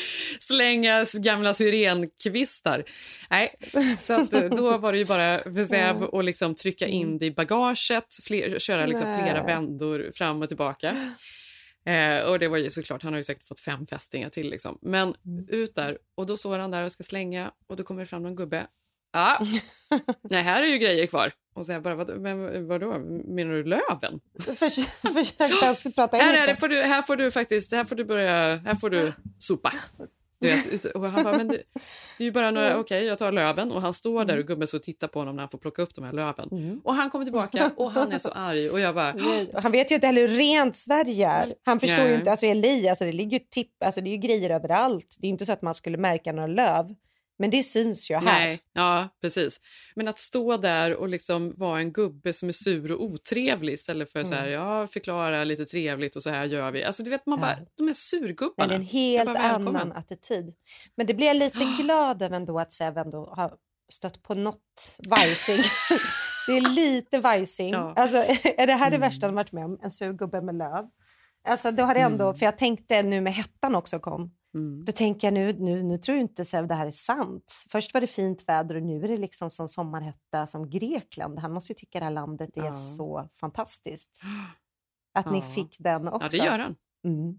slänga 0.40 1.04
gamla 1.14 1.54
syrenkvistar. 1.54 2.84
Nej, 3.30 3.54
så 3.98 4.22
att, 4.22 4.32
eh, 4.34 4.40
då 4.44 4.78
var 4.78 4.92
det 4.92 4.98
ju 4.98 5.04
bara 5.04 5.38
för 5.42 5.64
Zev 5.64 6.02
att 6.14 6.24
liksom 6.24 6.54
trycka 6.54 6.86
in 6.86 7.18
det 7.18 7.26
i 7.26 7.30
bagaget, 7.30 8.04
fler, 8.22 8.58
köra 8.58 8.86
liksom 8.86 9.06
Mm. 9.08 9.20
Nej. 9.20 9.30
flera 9.30 9.44
vändor 9.46 10.10
fram 10.14 10.42
och 10.42 10.48
tillbaka. 10.48 10.96
Eh, 11.86 12.18
och 12.24 12.38
det 12.38 12.48
var 12.48 12.58
ju 12.58 12.70
såklart, 12.70 13.02
han 13.02 13.12
har 13.12 13.18
ju 13.18 13.24
säkert 13.24 13.48
fått 13.48 13.60
fem 13.60 13.86
fästingar 13.86 14.28
till 14.30 14.50
liksom. 14.50 14.78
Men 14.82 15.14
Mm. 15.26 15.46
ut 15.48 15.74
där 15.74 15.98
och 16.14 16.26
då 16.26 16.36
står 16.36 16.58
han 16.58 16.70
där 16.70 16.82
och 16.84 16.92
ska 16.92 17.02
slänga 17.02 17.52
och 17.68 17.76
då 17.76 17.82
kommer 17.82 18.00
det 18.00 18.06
fram 18.06 18.22
någon 18.22 18.36
gubbe. 18.36 18.66
Ja, 19.12 19.46
nej 20.30 20.42
här 20.42 20.62
är 20.62 20.66
ju 20.66 20.78
grejer 20.78 21.06
kvar. 21.06 21.32
Och 21.54 21.66
så 21.66 21.72
jag 21.72 21.82
bara, 21.82 21.94
vad, 21.94 22.20
men 22.20 22.68
vadå, 22.68 22.98
menar 23.24 23.52
du 23.52 23.64
löven? 23.64 24.20
Förs 24.56 24.86
försökte 25.14 25.68
alltså 25.68 25.92
prata 25.92 26.16
Här, 26.16 26.24
engelska. 26.24 26.44
är 26.44 26.48
det, 26.48 26.56
får 26.56 26.68
du, 26.68 26.82
här 26.82 27.02
får 27.02 27.16
du 27.16 27.30
faktiskt, 27.30 27.72
här 27.72 27.84
får 27.84 27.96
du 27.96 28.04
börja, 28.04 28.56
här 28.56 28.74
får 28.74 28.90
du 28.90 29.12
sopa. 29.38 29.72
Du 30.40 30.48
vet, 30.48 30.84
och 30.84 31.10
han 31.10 31.24
bara, 31.24 31.36
men 31.36 31.48
det, 31.48 31.62
det 32.18 32.24
är 32.24 32.24
ju 32.24 32.32
bara 32.32 32.50
några, 32.50 32.78
okej 32.78 33.04
jag 33.04 33.18
tar 33.18 33.32
löven 33.32 33.72
och 33.72 33.82
han 33.82 33.94
står 33.94 34.24
där 34.24 34.38
och 34.38 34.46
gubben 34.46 34.68
så 34.68 34.78
tittar 34.78 35.08
på 35.08 35.18
honom 35.18 35.36
när 35.36 35.42
han 35.42 35.50
får 35.50 35.58
plocka 35.58 35.82
upp 35.82 35.94
de 35.94 36.04
här 36.04 36.12
löven. 36.12 36.80
Och 36.84 36.94
han 36.94 37.10
kommer 37.10 37.24
tillbaka 37.24 37.70
och 37.76 37.90
han 37.90 38.12
är 38.12 38.18
så 38.18 38.28
arg 38.28 38.70
och 38.70 38.80
jag 38.80 38.94
bara, 38.94 39.14
Han 39.62 39.72
vet 39.72 39.90
ju 39.90 39.94
inte 39.94 40.06
heller 40.06 40.28
hur 40.28 40.38
rent 40.38 40.76
Sverige 40.76 41.28
är. 41.28 41.54
Han 41.64 41.80
förstår 41.80 42.04
ju 42.04 42.10
Nej. 42.10 42.18
inte, 42.18 42.30
alltså 42.30 42.54
LA, 42.54 42.90
alltså 42.90 43.04
det 43.04 43.12
ligger 43.12 43.38
ju 43.38 43.44
tipp, 43.50 43.84
alltså 43.84 44.00
det 44.00 44.08
är 44.10 44.12
ju 44.12 44.16
grejer 44.16 44.50
överallt. 44.50 45.16
Det 45.20 45.26
är 45.26 45.28
inte 45.28 45.46
så 45.46 45.52
att 45.52 45.62
man 45.62 45.74
skulle 45.74 45.98
märka 45.98 46.32
några 46.32 46.46
löv. 46.46 46.94
Men 47.42 47.50
det 47.50 47.62
syns 47.62 48.10
ju 48.10 48.14
här. 48.14 48.24
Nej, 48.24 48.60
ja 48.72 49.08
precis. 49.20 49.60
Men 49.94 50.08
att 50.08 50.18
stå 50.18 50.56
där 50.56 50.94
och 50.96 51.08
liksom 51.08 51.52
vara 51.56 51.78
en 51.80 51.92
gubbe 51.92 52.32
som 52.32 52.48
är 52.48 52.52
sur 52.52 52.92
och 52.92 53.04
otrevlig 53.04 53.72
istället 53.72 54.12
för 54.12 54.24
så 54.24 54.34
här, 54.34 54.42
Mm. 54.48 54.52
ja 54.52 54.86
förklara 54.86 55.44
lite 55.44 55.64
trevligt 55.64 56.16
och 56.16 56.22
så 56.22 56.30
här 56.30 56.44
gör 56.44 56.70
vi. 56.70 56.84
Alltså 56.84 57.02
du 57.02 57.10
vet 57.10 57.26
man 57.26 57.40
bara, 57.40 57.56
de 57.78 57.88
är 57.88 57.94
surgubbarna. 57.94 58.68
det 58.68 58.74
är 58.74 58.78
en 58.78 58.86
helt 58.86 59.26
bara, 59.26 59.38
annan 59.38 59.92
attityd. 59.92 60.54
Men 60.96 61.06
det 61.06 61.14
blir 61.14 61.26
jag 61.26 61.36
lite 61.36 61.58
glad 61.82 62.22
över 62.22 62.36
ändå 62.36 62.58
att 62.58 62.72
Sev 62.72 62.98
ändå 62.98 63.34
har 63.36 63.52
stött 63.92 64.22
på 64.22 64.34
något 64.34 64.98
vajsing. 65.08 65.62
det 66.46 66.52
är 66.56 66.60
lite 66.74 67.18
vajsing. 67.18 67.70
Ja. 67.72 67.92
Alltså, 67.96 68.16
är 68.56 68.66
det 68.66 68.72
här 68.72 68.90
det 68.90 68.96
Mm. 68.96 69.00
värsta 69.00 69.26
han 69.26 69.34
varit 69.34 69.52
med 69.52 69.64
om? 69.64 69.78
En 69.82 69.90
sur 69.90 70.12
gubbe 70.12 70.40
med 70.40 70.54
löv? 70.54 70.84
Alltså, 71.48 71.70
då 71.70 71.82
har 71.82 71.94
det 71.94 72.00
ändå, 72.00 72.24
Mm. 72.24 72.36
För 72.36 72.46
jag 72.46 72.58
tänkte 72.58 73.02
nu 73.02 73.20
med 73.20 73.34
hettan 73.34 73.74
också 73.74 73.98
kom. 73.98 74.30
Mm. 74.54 74.84
Då 74.84 74.92
tänker 74.92 75.26
jag 75.26 75.34
nu, 75.34 75.52
nu, 75.52 75.82
nu 75.82 75.98
tror 75.98 76.16
jag 76.16 76.24
inte 76.24 76.44
Sev 76.44 76.66
det 76.68 76.74
här 76.74 76.86
är 76.86 76.90
sant. 76.90 77.64
Först 77.70 77.94
var 77.94 78.00
det 78.00 78.06
fint 78.06 78.44
väder 78.48 78.74
och 78.74 78.82
nu 78.82 79.04
är 79.04 79.08
det 79.08 79.16
liksom 79.16 79.50
som 79.50 79.68
sommarhetta 79.68 80.46
som 80.46 80.70
Grekland. 80.70 81.38
Han 81.38 81.52
måste 81.52 81.72
ju 81.72 81.74
tycka 81.74 81.98
det 81.98 82.04
här 82.04 82.12
landet 82.12 82.56
är 82.56 82.64
Ja. 82.64 82.72
så 82.72 83.28
fantastiskt. 83.40 84.22
Att 85.18 85.30
ni 85.32 85.38
Ja. 85.38 85.44
fick 85.54 85.76
den 85.78 86.08
också. 86.08 86.28
Ja, 86.36 86.42
det 86.44 86.46
gör 86.46 86.58
han. 86.58 86.76
Mm. 87.04 87.38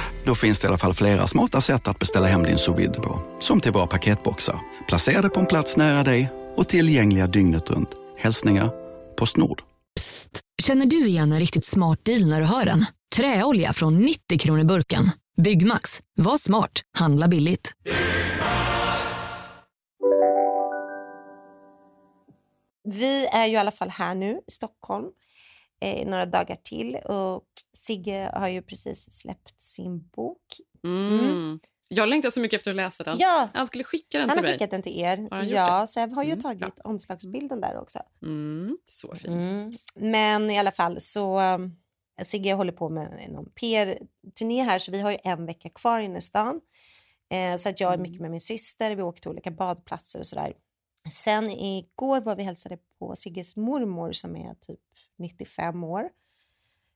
Då 0.25 0.35
finns 0.35 0.59
det 0.59 0.65
i 0.65 0.67
alla 0.67 0.77
fall 0.77 0.93
flera 0.93 1.27
smarta 1.27 1.61
sätt 1.61 1.87
att 1.87 1.99
beställa 1.99 2.27
hem 2.27 2.43
din 2.43 2.57
sous 2.57 2.97
på. 2.97 3.21
Som 3.39 3.61
till 3.61 3.71
våra 3.71 3.87
paketboxar, 3.87 4.59
placerade 4.87 5.29
på 5.29 5.39
en 5.39 5.45
plats 5.45 5.77
nära 5.77 6.03
dig 6.03 6.31
och 6.55 6.67
tillgängliga 6.67 7.27
dygnet 7.27 7.69
runt. 7.69 7.89
Hälsningar 8.17 8.71
Postnord. 9.17 9.61
Psst! 9.95 10.39
Känner 10.61 10.85
du 10.85 11.07
igen 11.07 11.31
en 11.31 11.39
riktigt 11.39 11.65
smart 11.65 12.05
deal 12.05 12.25
när 12.29 12.39
du 12.41 12.47
hör 12.47 12.65
den? 12.65 12.85
Träolja 13.15 13.73
från 13.73 13.97
90 13.99 14.37
kronor 14.39 14.63
burken. 14.63 15.11
Byggmax. 15.37 16.01
Var 16.15 16.37
smart. 16.37 16.71
Handla 16.97 17.27
billigt. 17.27 17.71
Vi 22.83 23.27
är 23.27 23.45
ju 23.45 23.53
i 23.53 23.57
alla 23.57 23.71
fall 23.71 23.89
här 23.89 24.15
nu 24.15 24.39
i 24.47 24.51
Stockholm 24.51 25.05
eh, 25.81 26.07
några 26.07 26.25
dagar 26.25 26.55
till 26.55 26.95
och 26.95 27.43
Sigge 27.77 28.31
har 28.33 28.47
ju 28.47 28.61
precis 28.61 29.11
släppt 29.13 29.61
sin 29.61 30.07
bok. 30.07 30.41
Mm. 30.83 31.59
Jag 31.87 32.09
längtar 32.09 32.29
så 32.29 32.39
mycket 32.39 32.57
efter 32.57 32.71
att 32.71 32.75
läsa 32.77 33.03
den. 33.03 33.17
Ja. 33.19 33.49
Han 33.53 33.67
skulle 33.67 33.83
skicka 33.83 34.17
den 34.19 34.29
Han 34.29 34.37
till 34.37 34.45
har 34.45 34.49
mig. 34.49 34.53
skickat 34.53 34.71
den 34.71 34.81
till 34.81 34.99
er. 34.99 35.17
Har 35.17 35.37
han 35.37 35.49
Ja, 35.49 35.85
jag 35.95 36.07
har 36.07 36.23
ju 36.23 36.31
Mm, 36.31 36.41
tagit 36.41 36.79
omslagsbilden 36.83 37.61
där 37.61 37.77
också. 37.79 37.99
Mm, 38.21 38.77
så 38.85 39.15
fint. 39.15 39.25
Mm. 39.27 39.71
Men 39.95 40.49
i 40.51 40.59
alla 40.59 40.71
fall 40.71 40.99
så 40.99 41.39
um, 41.41 41.75
Sigge 42.21 42.53
håller 42.53 42.71
på 42.73 42.89
med 42.89 43.27
någon 43.31 43.45
PR-turné 43.51 44.63
här 44.63 44.79
så 44.79 44.91
vi 44.91 44.99
har 45.01 45.11
ju 45.11 45.17
en 45.23 45.45
vecka 45.45 45.69
kvar 45.69 45.99
inne 45.99 46.17
i 46.17 46.21
stan. 46.21 46.61
Eh, 47.31 47.55
så 47.57 47.69
att 47.69 47.79
jag 47.79 47.89
är 47.89 47.93
Mm. 47.97 48.03
mycket 48.09 48.21
med 48.21 48.31
min 48.31 48.39
syster, 48.41 48.95
vi 48.95 49.01
åker 49.01 49.21
till 49.21 49.31
olika 49.31 49.51
badplatser 49.51 50.19
och 50.19 50.25
sådär. 50.25 50.53
Sen 51.11 51.49
igår 51.51 52.21
var 52.21 52.35
vi 52.35 52.43
hälsade 52.43 52.77
på 52.99 53.15
Sigges 53.15 53.55
mormor 53.55 54.11
som 54.11 54.35
är 54.35 54.53
typ 54.55 54.79
95 55.21 55.83
år 55.83 56.09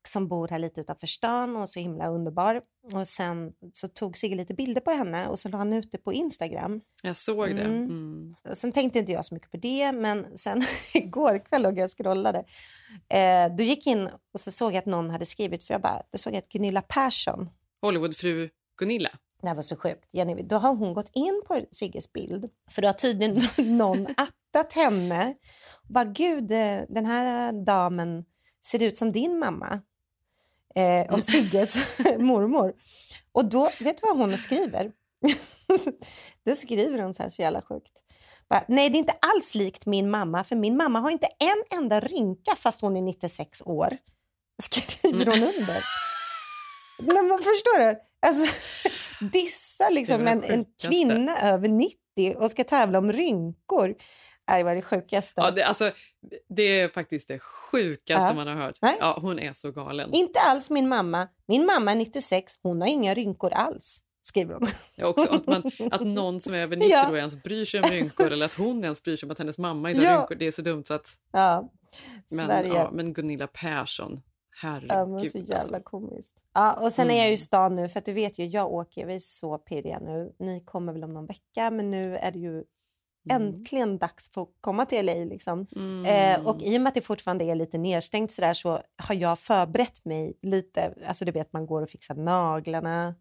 som 0.07 0.27
bor 0.27 0.47
här 0.47 0.59
lite 0.59 0.81
utanför 0.81 1.07
stan 1.07 1.55
och 1.55 1.69
så 1.69 1.79
himla 1.79 2.07
underbar. 2.07 2.61
Och 2.93 3.07
sen 3.07 3.53
så 3.73 3.87
tog 3.87 4.17
Sigge 4.17 4.35
lite 4.35 4.53
bilder 4.53 4.81
på 4.81 4.91
henne 4.91 5.27
och 5.27 5.39
så 5.39 5.49
la 5.49 5.57
han 5.57 5.73
ut 5.73 5.91
det 5.91 5.97
på 5.97 6.13
Instagram. 6.13 6.81
Jag 7.03 7.15
såg 7.15 7.55
det. 7.55 7.61
Mm. 7.61 7.83
Mm. 7.83 8.35
Sen 8.53 8.71
tänkte 8.71 8.99
inte 8.99 9.11
jag 9.11 9.25
så 9.25 9.33
mycket 9.33 9.51
på 9.51 9.57
det, 9.57 9.91
men 9.91 10.37
sen 10.37 10.61
igår 10.93 11.45
kväll 11.45 11.61
låg 11.61 11.77
jag 11.77 11.83
och 11.83 11.97
scrollade. 11.97 12.43
Eh, 13.09 13.55
då 13.57 13.63
gick 13.63 13.87
in 13.87 14.09
och 14.33 14.39
så 14.39 14.51
såg 14.51 14.71
jag 14.71 14.77
att 14.77 14.85
någon 14.85 15.09
hade 15.09 15.25
skrivit, 15.25 15.63
för 15.63 15.73
jag 15.73 15.81
bara, 15.81 16.03
då 16.11 16.17
såg 16.17 16.33
jag 16.33 16.37
att 16.37 16.49
Gunilla 16.49 16.81
Persson, 16.81 17.49
Hollywoodfru 17.81 18.49
Gunilla. 18.77 19.09
Det 19.45 19.49
här 19.49 19.55
var 19.55 19.63
så 19.63 19.75
sjukt, 19.75 20.09
Jenny, 20.13 20.43
då 20.43 20.57
har 20.57 20.75
hon 20.75 20.93
gått 20.93 21.09
in 21.13 21.41
på 21.47 21.65
Sigges 21.71 22.13
bild, 22.13 22.49
för 22.71 22.81
då 22.81 22.87
har 22.87 22.93
tydligen 22.93 23.41
någon 23.77 24.07
attat 24.07 24.73
henne. 24.73 25.35
Och 25.87 25.93
bara, 25.93 26.05
gud, 26.05 26.51
eh, 26.51 26.79
den 26.89 27.05
här 27.05 27.65
damen 27.65 28.25
ser 28.65 28.83
ut 28.83 28.97
som 28.97 29.11
din 29.11 29.39
mamma. 29.39 29.81
Eh, 30.75 31.13
om 31.13 31.23
Sigges 31.23 31.99
mormor. 32.19 32.73
Och 33.31 33.45
då, 33.45 33.69
vet 33.79 33.97
du 34.01 34.07
vad 34.07 34.17
hon 34.17 34.37
skriver? 34.37 34.91
då 36.45 36.55
skriver 36.55 36.99
hon 36.99 37.13
så 37.13 37.23
här 37.23 37.29
så 37.29 37.41
jävla 37.41 37.61
sjukt. 37.61 38.03
Bara, 38.49 38.65
Nej, 38.67 38.89
det 38.89 38.97
är 38.97 38.99
inte 38.99 39.17
alls 39.35 39.55
likt 39.55 39.85
min 39.85 40.09
mamma, 40.09 40.43
för 40.43 40.55
min 40.55 40.77
mamma 40.77 40.99
har 40.99 41.09
inte 41.09 41.27
en 41.39 41.79
enda 41.79 41.99
rynka 41.99 42.55
fast 42.55 42.81
hon 42.81 42.97
är 42.97 43.01
96 43.01 43.61
år. 43.61 43.97
Skriver 44.61 45.25
hon 45.25 45.43
under. 45.43 45.83
Nej, 46.99 47.23
men 47.23 47.37
förstår 47.37 47.79
du? 47.79 47.99
Alltså, 48.27 48.89
dissa 49.31 49.89
liksom 49.89 50.27
en, 50.27 50.43
en 50.43 50.65
kvinna 50.87 51.37
över 51.43 51.67
90 51.67 51.95
och 52.37 52.51
ska 52.51 52.63
tävla 52.63 52.97
om 52.99 53.11
rynkor. 53.13 53.95
Det 54.57 54.63
var 54.63 54.75
det 54.75 54.81
sjukaste. 54.81 55.41
Ja, 55.41 55.51
det, 55.51 55.63
alltså, 55.63 55.91
det 56.49 56.79
är 56.79 56.89
faktiskt 56.89 57.27
det 57.27 57.39
sjukaste 57.39 58.27
Ja. 58.27 58.33
man 58.33 58.47
har 58.47 58.55
hört. 58.55 58.77
Nej. 58.81 58.95
Ja, 58.99 59.17
hon 59.21 59.39
är 59.39 59.53
så 59.53 59.71
galen. 59.71 60.13
Inte 60.13 60.39
alls 60.39 60.69
min 60.69 60.87
mamma. 60.87 61.27
Min 61.47 61.65
mamma 61.65 61.91
är 61.91 61.95
96, 61.95 62.53
hon 62.63 62.81
har 62.81 62.87
inga 62.87 63.13
rynkor 63.13 63.53
alls. 63.53 64.01
Skriver 64.21 64.53
hon. 64.53 64.67
Ja, 64.97 65.07
också 65.07 65.27
att, 65.35 65.47
man, 65.47 65.71
att 65.91 66.01
någon 66.01 66.39
som 66.39 66.53
är 66.53 66.57
över 66.57 66.75
90 66.75 66.91
Ja. 66.91 67.17
ens 67.17 67.43
bryr 67.43 67.65
sig 67.65 67.79
om 67.81 67.89
rynkor 67.89 68.31
eller 68.31 68.45
att 68.45 68.53
hon 68.53 68.83
ens 68.83 69.03
bryr 69.03 69.17
sig 69.17 69.27
om 69.27 69.31
att 69.31 69.39
hennes 69.39 69.57
mamma 69.57 69.89
inte 69.91 70.01
har 70.05 70.13
Ja. 70.13 70.19
rynkor. 70.19 70.35
Det 70.35 70.47
är 70.47 70.51
så 70.51 70.61
dumt 70.61 70.83
så 70.87 70.93
att... 70.93 71.07
Ja, 71.31 71.71
Men, 72.37 72.47
Sverige. 72.47 72.73
ja, 72.73 72.89
men 72.93 73.13
Gunilla 73.13 73.47
Persson, 73.47 74.21
herregud. 74.61 74.91
Ja, 74.91 75.05
men 75.05 75.25
så 75.25 75.37
jävla 75.37 75.55
alltså. 75.55 75.79
komiskt. 75.83 76.43
Ja, 76.53 76.73
och 76.83 76.91
sen 76.91 77.09
är 77.09 77.15
jag 77.15 77.23
ju 77.23 77.29
i 77.29 77.29
Mm. 77.29 77.37
stan 77.37 77.75
nu, 77.75 77.87
för 77.87 77.99
att 77.99 78.05
du 78.05 78.13
vet 78.13 78.39
ju, 78.39 78.45
jag 78.45 78.73
åker, 78.73 79.05
vi 79.05 79.15
är 79.15 79.19
så 79.19 79.57
pirriga 79.57 79.99
nu. 79.99 80.33
Ni 80.39 80.63
kommer 80.65 80.93
väl 80.93 81.03
om 81.03 81.13
någon 81.13 81.25
vecka, 81.25 81.71
men 81.71 81.91
nu 81.91 82.17
är 82.17 82.31
det 82.31 82.39
ju 82.39 82.63
äntligen 83.29 83.97
dags 83.97 84.29
för 84.29 84.41
att 84.41 84.49
komma 84.61 84.85
till 84.85 85.05
LA. 85.05 85.13
Liksom. 85.13 85.67
Mm. 85.75 86.05
Eh, 86.05 86.47
och 86.47 86.61
i 86.61 86.77
och 86.77 86.81
med 86.81 86.87
att 86.89 86.95
det 86.95 87.01
fortfarande 87.01 87.45
är 87.45 87.55
lite 87.55 87.77
nedstängt 87.77 88.31
så, 88.31 88.41
där, 88.41 88.53
så 88.53 88.81
har 88.97 89.15
jag 89.15 89.39
förberett 89.39 90.05
mig 90.05 90.37
lite. 90.41 90.93
Alltså 91.07 91.25
du 91.25 91.31
vet, 91.31 91.53
man 91.53 91.65
går 91.65 91.81
och 91.81 91.89
fixar 91.89 92.15
naglarna, 92.15 93.15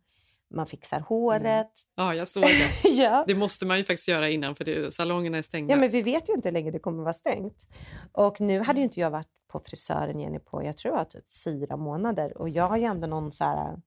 man 0.54 0.66
fixar 0.66 1.00
håret. 1.00 1.72
Ja, 1.94 2.14
jag 2.14 2.28
såg 2.28 2.42
det. 2.42 2.88
ja. 2.88 3.24
Det 3.26 3.34
måste 3.34 3.66
man 3.66 3.78
ju 3.78 3.84
faktiskt 3.84 4.08
göra 4.08 4.28
innan 4.28 4.54
för 4.54 4.64
det, 4.64 4.94
salongerna 4.94 5.38
är 5.38 5.42
stängda. 5.42 5.74
Ja, 5.74 5.80
men 5.80 5.90
vi 5.90 6.02
vet 6.02 6.28
ju 6.28 6.32
inte 6.32 6.48
hur 6.48 6.52
länge 6.52 6.70
det 6.70 6.78
kommer 6.78 7.02
vara 7.02 7.12
stängt. 7.12 7.66
Och 8.12 8.40
nu 8.40 8.60
hade 8.60 8.78
ju 8.78 8.84
inte 8.84 9.00
jag 9.00 9.10
varit 9.10 9.28
på 9.52 9.60
frisören 9.60 10.20
Jenny 10.20 10.38
på, 10.38 10.64
jag 10.64 10.76
tror 10.76 10.92
var 10.92 11.04
typ 11.04 11.24
fyra 11.44 11.76
månader. 11.76 12.38
Och 12.38 12.48
jag 12.48 12.68
har 12.68 12.76
ju 12.76 12.84
ändå 12.84 13.06
någon 13.06 13.32
så 13.32 13.44
här, 13.44 13.80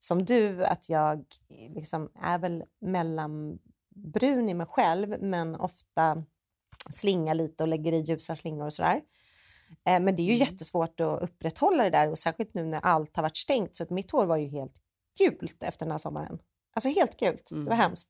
som 0.00 0.24
du, 0.24 0.64
att 0.64 0.88
jag 0.88 1.24
liksom 1.74 2.10
är 2.22 2.38
väl 2.38 2.64
mellanbrun 2.80 4.48
i 4.48 4.54
mig 4.54 4.66
själv, 4.66 5.22
men 5.22 5.54
ofta 5.54 6.24
slingar 6.90 7.34
lite 7.34 7.62
och 7.62 7.68
lägger 7.68 7.92
i 7.92 8.00
ljusa 8.00 8.36
slingor 8.36 8.66
och 8.66 8.72
sådär. 8.72 9.00
Eh, 9.86 10.00
Men 10.00 10.16
det 10.16 10.22
är 10.22 10.26
ju 10.26 10.34
jättesvårt 10.34 11.00
att 11.00 11.22
upprätthålla 11.22 11.84
det 11.84 11.90
där 11.90 12.10
och 12.10 12.18
särskilt 12.18 12.54
nu 12.54 12.64
när 12.64 12.80
allt 12.80 13.16
har 13.16 13.22
varit 13.22 13.36
stängt. 13.36 13.76
Så 13.76 13.82
att 13.82 13.90
mitt 13.90 14.10
hår 14.10 14.26
var 14.26 14.36
ju 14.36 14.48
helt 14.48 14.74
gult 15.18 15.62
efter 15.62 15.86
den 15.86 15.90
här 15.90 15.98
sommaren. 15.98 16.38
Alltså 16.74 16.88
helt 16.88 17.20
gult. 17.20 17.48
Det 17.50 17.68
var 17.70 17.76
hemskt. 17.76 18.08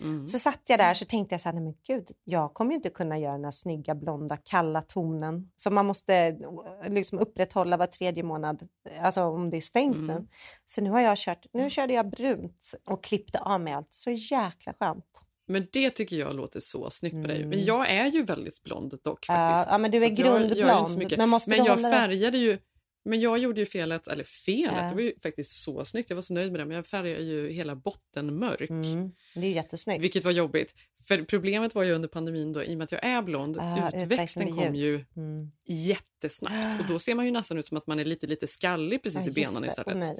Mm. 0.00 0.28
Så 0.28 0.38
satt 0.38 0.60
jag 0.68 0.78
där 0.78 0.94
så 0.94 1.04
tänkte 1.04 1.32
jag 1.32 1.40
så 1.40 1.48
här, 1.48 1.54
nej 1.54 1.64
men 1.64 1.74
gud, 1.86 2.08
jag 2.24 2.54
kommer 2.54 2.70
ju 2.70 2.76
inte 2.76 2.90
kunna 2.90 3.18
göra 3.18 3.32
den 3.32 3.44
här 3.44 3.50
snygga 3.50 3.94
blonda 3.94 4.36
kalla 4.36 4.82
tonen 4.82 5.50
som 5.56 5.74
man 5.74 5.86
måste 5.86 6.14
eh, 6.14 6.92
liksom 6.92 7.18
upprätthålla 7.18 7.76
var 7.76 7.86
tredje 7.86 8.22
månad, 8.22 8.68
alltså 9.00 9.22
om 9.22 9.50
det 9.50 9.56
är 9.56 9.60
stängt 9.60 9.96
Mm. 9.96 10.06
nu. 10.16 10.26
Så 10.66 10.80
nu 10.80 10.90
har 10.90 11.00
jag 11.00 11.18
kört, 11.18 11.46
nu 11.52 11.70
körde 11.70 11.92
jag 11.92 12.10
brunt 12.10 12.74
och 12.88 13.04
klippte 13.04 13.38
av 13.38 13.60
mig 13.60 13.72
allt. 13.72 13.92
Så 13.92 14.10
jäkla 14.10 14.74
skönt. 14.80 15.22
Men 15.46 15.66
det 15.72 15.90
tycker 15.90 16.16
jag 16.16 16.36
låter 16.36 16.60
så 16.60 16.90
snyggt 16.90 17.22
på 17.22 17.28
dig. 17.28 17.36
Mm. 17.36 17.48
Men 17.48 17.64
jag 17.64 17.90
är 17.90 18.06
ju 18.06 18.22
väldigt 18.22 18.62
blond 18.62 18.98
dock 19.02 19.26
faktiskt. 19.26 19.68
ja, 19.70 19.78
men 19.78 19.90
du 19.90 20.04
är 20.04 20.08
grundblond, 20.08 21.08
men 21.48 21.64
jag 21.64 21.80
färgade 21.80 22.38
ju 22.38 22.58
Men 23.04 23.20
jag 23.20 23.38
gjorde 23.38 23.60
ju 23.60 23.66
felet, 23.66 24.08
eller 24.08 24.24
felet, 24.24 24.74
Ja. 24.76 24.88
det 24.88 24.94
var 24.94 25.02
ju 25.02 25.12
faktiskt 25.22 25.50
så 25.62 25.84
snyggt. 25.84 26.10
Jag 26.10 26.14
var 26.14 26.22
så 26.22 26.34
nöjd 26.34 26.52
med 26.52 26.60
det. 26.60 26.64
Men 26.64 26.76
jag 26.76 26.86
färgade 26.86 27.22
ju 27.22 27.48
hela 27.50 27.76
botten 27.76 28.38
mörk. 28.38 28.70
Mm. 28.70 29.10
Det 29.34 29.46
är 29.46 29.50
jättesnyggt. 29.50 30.04
Vilket 30.04 30.24
var 30.24 30.32
jobbigt. 30.32 30.74
För 31.08 31.24
problemet 31.24 31.74
var 31.74 31.82
ju 31.82 31.92
under 31.92 32.08
pandemin 32.08 32.52
då, 32.52 32.64
i 32.64 32.74
och 32.74 32.78
med 32.78 32.84
att 32.84 32.92
jag 32.92 33.04
är 33.04 33.22
blond, 33.22 33.56
Ah, 33.60 33.90
utväxten 33.96 34.56
kom 34.56 34.74
ljus. 34.74 34.82
ju 34.82 35.04
Mm. 35.22 35.50
jättesnabbt. 35.68 36.80
Och 36.80 36.86
då 36.88 36.98
ser 36.98 37.14
man 37.14 37.24
ju 37.24 37.30
nästan 37.30 37.58
ut 37.58 37.66
som 37.66 37.76
att 37.76 37.86
man 37.86 37.98
är 38.00 38.04
lite, 38.04 38.26
lite 38.26 38.46
skallig 38.46 39.02
precis 39.02 39.20
Ja, 39.24 39.30
i 39.30 39.34
benen 39.34 39.64
istället. 39.64 39.96
Nej. 39.96 40.16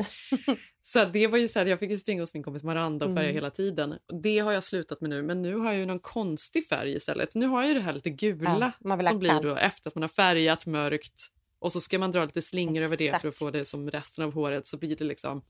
Så 0.83 1.05
det 1.05 1.27
var 1.27 1.39
ju 1.39 1.49
så 1.49 1.59
här, 1.59 1.67
jag 1.67 1.79
fick 1.79 1.91
ju 1.91 1.99
springa 1.99 2.23
hos 2.23 2.35
min 2.35 2.43
kompis 2.43 2.63
Maranda 2.63 3.07
och 3.07 3.11
färga 3.15 3.25
Mm. 3.29 3.35
hela 3.35 3.51
tiden. 3.51 3.93
Och 3.93 4.23
det 4.23 4.39
har 4.39 4.53
jag 4.53 4.65
slutat 4.65 5.01
med 5.01 5.11
nu, 5.11 5.23
men 5.23 5.43
nu 5.43 5.55
har 5.57 5.73
jag 5.73 5.81
ju 5.81 5.87
någon 5.87 6.01
konstig 6.01 6.69
färg 6.69 6.93
istället. 6.97 7.35
Nu 7.35 7.47
har 7.47 7.61
jag 7.63 7.69
ju 7.69 7.75
det 7.75 7.81
här 7.81 7.93
lite 7.93 8.11
gula 8.11 8.73
Ja, 8.85 9.03
som 9.09 9.19
blir 9.19 9.41
då 9.43 9.57
efter 9.57 9.89
att 9.91 9.95
man 9.95 10.03
har 10.03 10.09
färgat 10.09 10.67
mörkt 10.67 11.27
och 11.61 11.73
så 11.73 11.81
ska 11.81 11.99
man 11.99 12.11
dra 12.11 12.25
lite 12.25 12.43
slingor 12.43 12.83
över 12.83 12.97
det 12.97 13.09
för 13.11 13.17
att 13.17 13.25
Exakt. 13.25 13.39
få 13.39 13.51
det 13.51 13.65
som 13.65 13.91
resten 13.91 14.25
av 14.25 14.35
håret 14.35 14.67
så 14.67 14.79
blir 14.79 14.97
det 14.97 15.05
liksom 15.05 15.43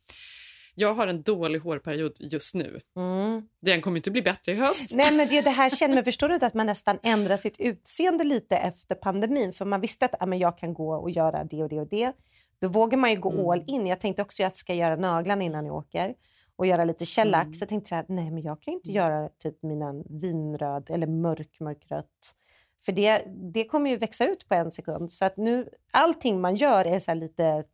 jag 0.74 0.94
har 0.94 1.06
en 1.06 1.22
dålig 1.22 1.58
hårperiod 1.58 2.12
just 2.18 2.54
nu. 2.54 2.80
Mm. 2.96 3.42
Den 3.60 3.80
kommer 3.80 3.96
inte 3.96 4.10
bli 4.10 4.22
bättre 4.22 4.52
i 4.52 4.54
höst. 4.54 4.94
Nej, 4.94 5.16
men 5.16 5.28
det, 5.28 5.40
det 5.40 5.50
här 5.50 5.70
känner 5.70 5.94
man, 5.94 6.04
förstår 6.04 6.28
du 6.28 6.34
att 6.34 6.54
man 6.54 6.66
nästan 6.66 6.98
ändrar 7.02 7.36
sitt 7.36 7.60
utseende 7.60 8.24
lite 8.24 8.56
efter 8.56 8.94
pandemin? 8.94 9.52
För 9.52 9.64
man 9.64 9.80
visste 9.80 10.04
att 10.04 10.14
ja, 10.20 10.26
men 10.26 10.38
jag 10.38 10.58
kan 10.58 10.74
gå 10.74 10.94
och 10.94 11.10
göra 11.10 11.44
det 11.44 11.62
och 11.62 11.68
det 11.68 11.80
och 11.80 11.88
det. 11.88 12.12
Då 12.60 12.68
vågar 12.68 12.98
man 12.98 13.10
ju 13.10 13.16
gå 13.16 13.30
Mm. 13.32 13.48
all 13.48 13.64
in. 13.66 13.86
Jag 13.86 14.00
tänkte 14.00 14.22
också 14.22 14.42
att 14.42 14.44
jag 14.44 14.56
ska 14.56 14.74
göra 14.74 14.96
naglarna 14.96 15.44
innan 15.44 15.66
jag 15.66 15.76
åker 15.76 16.14
och 16.56 16.66
göra 16.66 16.84
lite 16.84 17.06
shellack. 17.06 17.42
Mm. 17.42 17.54
Så 17.54 17.62
jag 17.62 17.68
tänkte 17.68 17.88
så 17.88 17.94
här, 17.94 18.04
nej 18.08 18.30
men 18.30 18.42
jag 18.42 18.62
kan 18.62 18.74
inte 18.74 18.92
göra 18.92 19.28
typ 19.28 19.62
mina 19.62 19.92
vinröd 20.10 20.90
eller 20.90 21.06
mörk, 21.06 21.60
mörkrött. 21.60 22.34
För 22.84 22.92
det, 22.92 23.24
det 23.52 23.64
kommer 23.64 23.90
ju 23.90 23.96
växa 23.96 24.26
ut 24.26 24.48
på 24.48 24.54
en 24.54 24.70
sekund. 24.70 25.12
Så 25.12 25.24
att 25.24 25.36
nu, 25.36 25.68
allting 25.90 26.40
man 26.40 26.56
gör 26.56 26.84
är 26.84 26.98
så 26.98 27.10
här 27.10 27.16
lite 27.16 27.64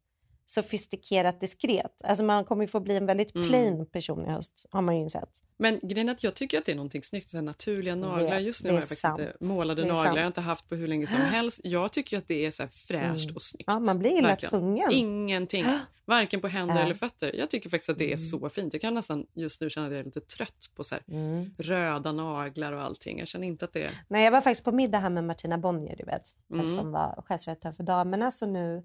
sofistikerat 0.46 1.40
diskret. 1.40 2.02
Alltså 2.04 2.24
man 2.24 2.44
kommer 2.44 2.62
ju 2.64 2.68
få 2.68 2.80
bli 2.80 2.96
en 2.96 3.06
väldigt 3.06 3.34
Mm. 3.34 3.48
plain 3.48 3.86
person 3.86 4.26
i 4.26 4.30
höst, 4.30 4.66
har 4.70 4.82
man 4.82 4.96
ju 4.96 5.02
insett. 5.02 5.28
Men 5.58 5.78
grejen 5.82 6.08
är 6.08 6.12
att 6.12 6.24
jag 6.24 6.34
tycker 6.34 6.58
att 6.58 6.64
det 6.64 6.72
är 6.72 6.76
någonting 6.76 7.02
snyggt. 7.02 7.28
Så 7.28 7.40
naturliga 7.40 7.94
naglar. 7.94 8.30
vet, 8.30 8.42
Just 8.46 8.64
nu 8.64 8.70
har 8.70 8.74
jag 8.76 8.82
faktiskt 8.82 9.00
sant. 9.00 9.20
inte 9.20 9.36
målade 9.40 9.82
naglar. 9.82 9.96
Jag 9.96 10.06
har 10.08 10.14
sant. 10.14 10.26
inte 10.26 10.40
haft 10.40 10.68
på 10.68 10.74
hur 10.74 10.88
länge 10.88 11.06
som 11.06 11.20
helst. 11.30 11.60
Jag 11.64 11.92
tycker 11.92 12.18
att 12.18 12.28
det 12.28 12.46
är 12.46 12.50
så 12.50 12.68
fräscht 12.68 13.24
Mm. 13.24 13.36
och 13.36 13.42
snyggt. 13.42 13.64
Ja, 13.66 13.78
man 13.78 13.98
blir 13.98 14.10
illa 14.18 14.28
Verkligen. 14.28 14.50
tvungen. 14.50 14.92
Ingenting. 14.92 15.64
Varken 16.08 16.40
på 16.40 16.48
händer 16.48 16.74
Ja. 16.76 16.82
eller 16.84 16.94
fötter. 16.94 17.36
Jag 17.36 17.50
tycker 17.50 17.70
faktiskt 17.70 17.88
att 17.90 17.98
det 17.98 18.04
är 18.04 18.06
Mm. 18.06 18.18
så 18.18 18.48
fint. 18.48 18.72
Jag 18.74 18.80
kan 18.80 18.94
nästan 18.94 19.26
just 19.34 19.60
nu 19.60 19.70
känna 19.70 19.86
att 19.86 19.92
jag 19.92 20.00
är 20.00 20.04
lite 20.04 20.20
trött 20.20 20.70
på 20.74 20.84
så 20.84 20.96
Mm. 21.08 21.50
röda 21.58 22.12
naglar 22.12 22.72
och 22.72 22.82
allting. 22.82 23.18
Jag 23.18 23.28
känner 23.28 23.46
inte 23.46 23.64
att 23.64 23.72
det 23.72 23.82
är... 23.82 23.90
Nej, 24.08 24.24
jag 24.24 24.30
var 24.30 24.40
faktiskt 24.40 24.64
på 24.64 24.72
middag 24.72 24.98
här 24.98 25.10
med 25.10 25.24
Martina 25.24 25.58
Bonnier, 25.58 25.96
du 25.96 26.04
vet, 26.04 26.22
Mm. 26.52 26.66
som 26.66 26.92
var 26.92 27.22
chefsredaktör 27.28 27.72
för 27.72 27.82
damerna, 27.82 28.30
så 28.30 28.46
nu 28.46 28.84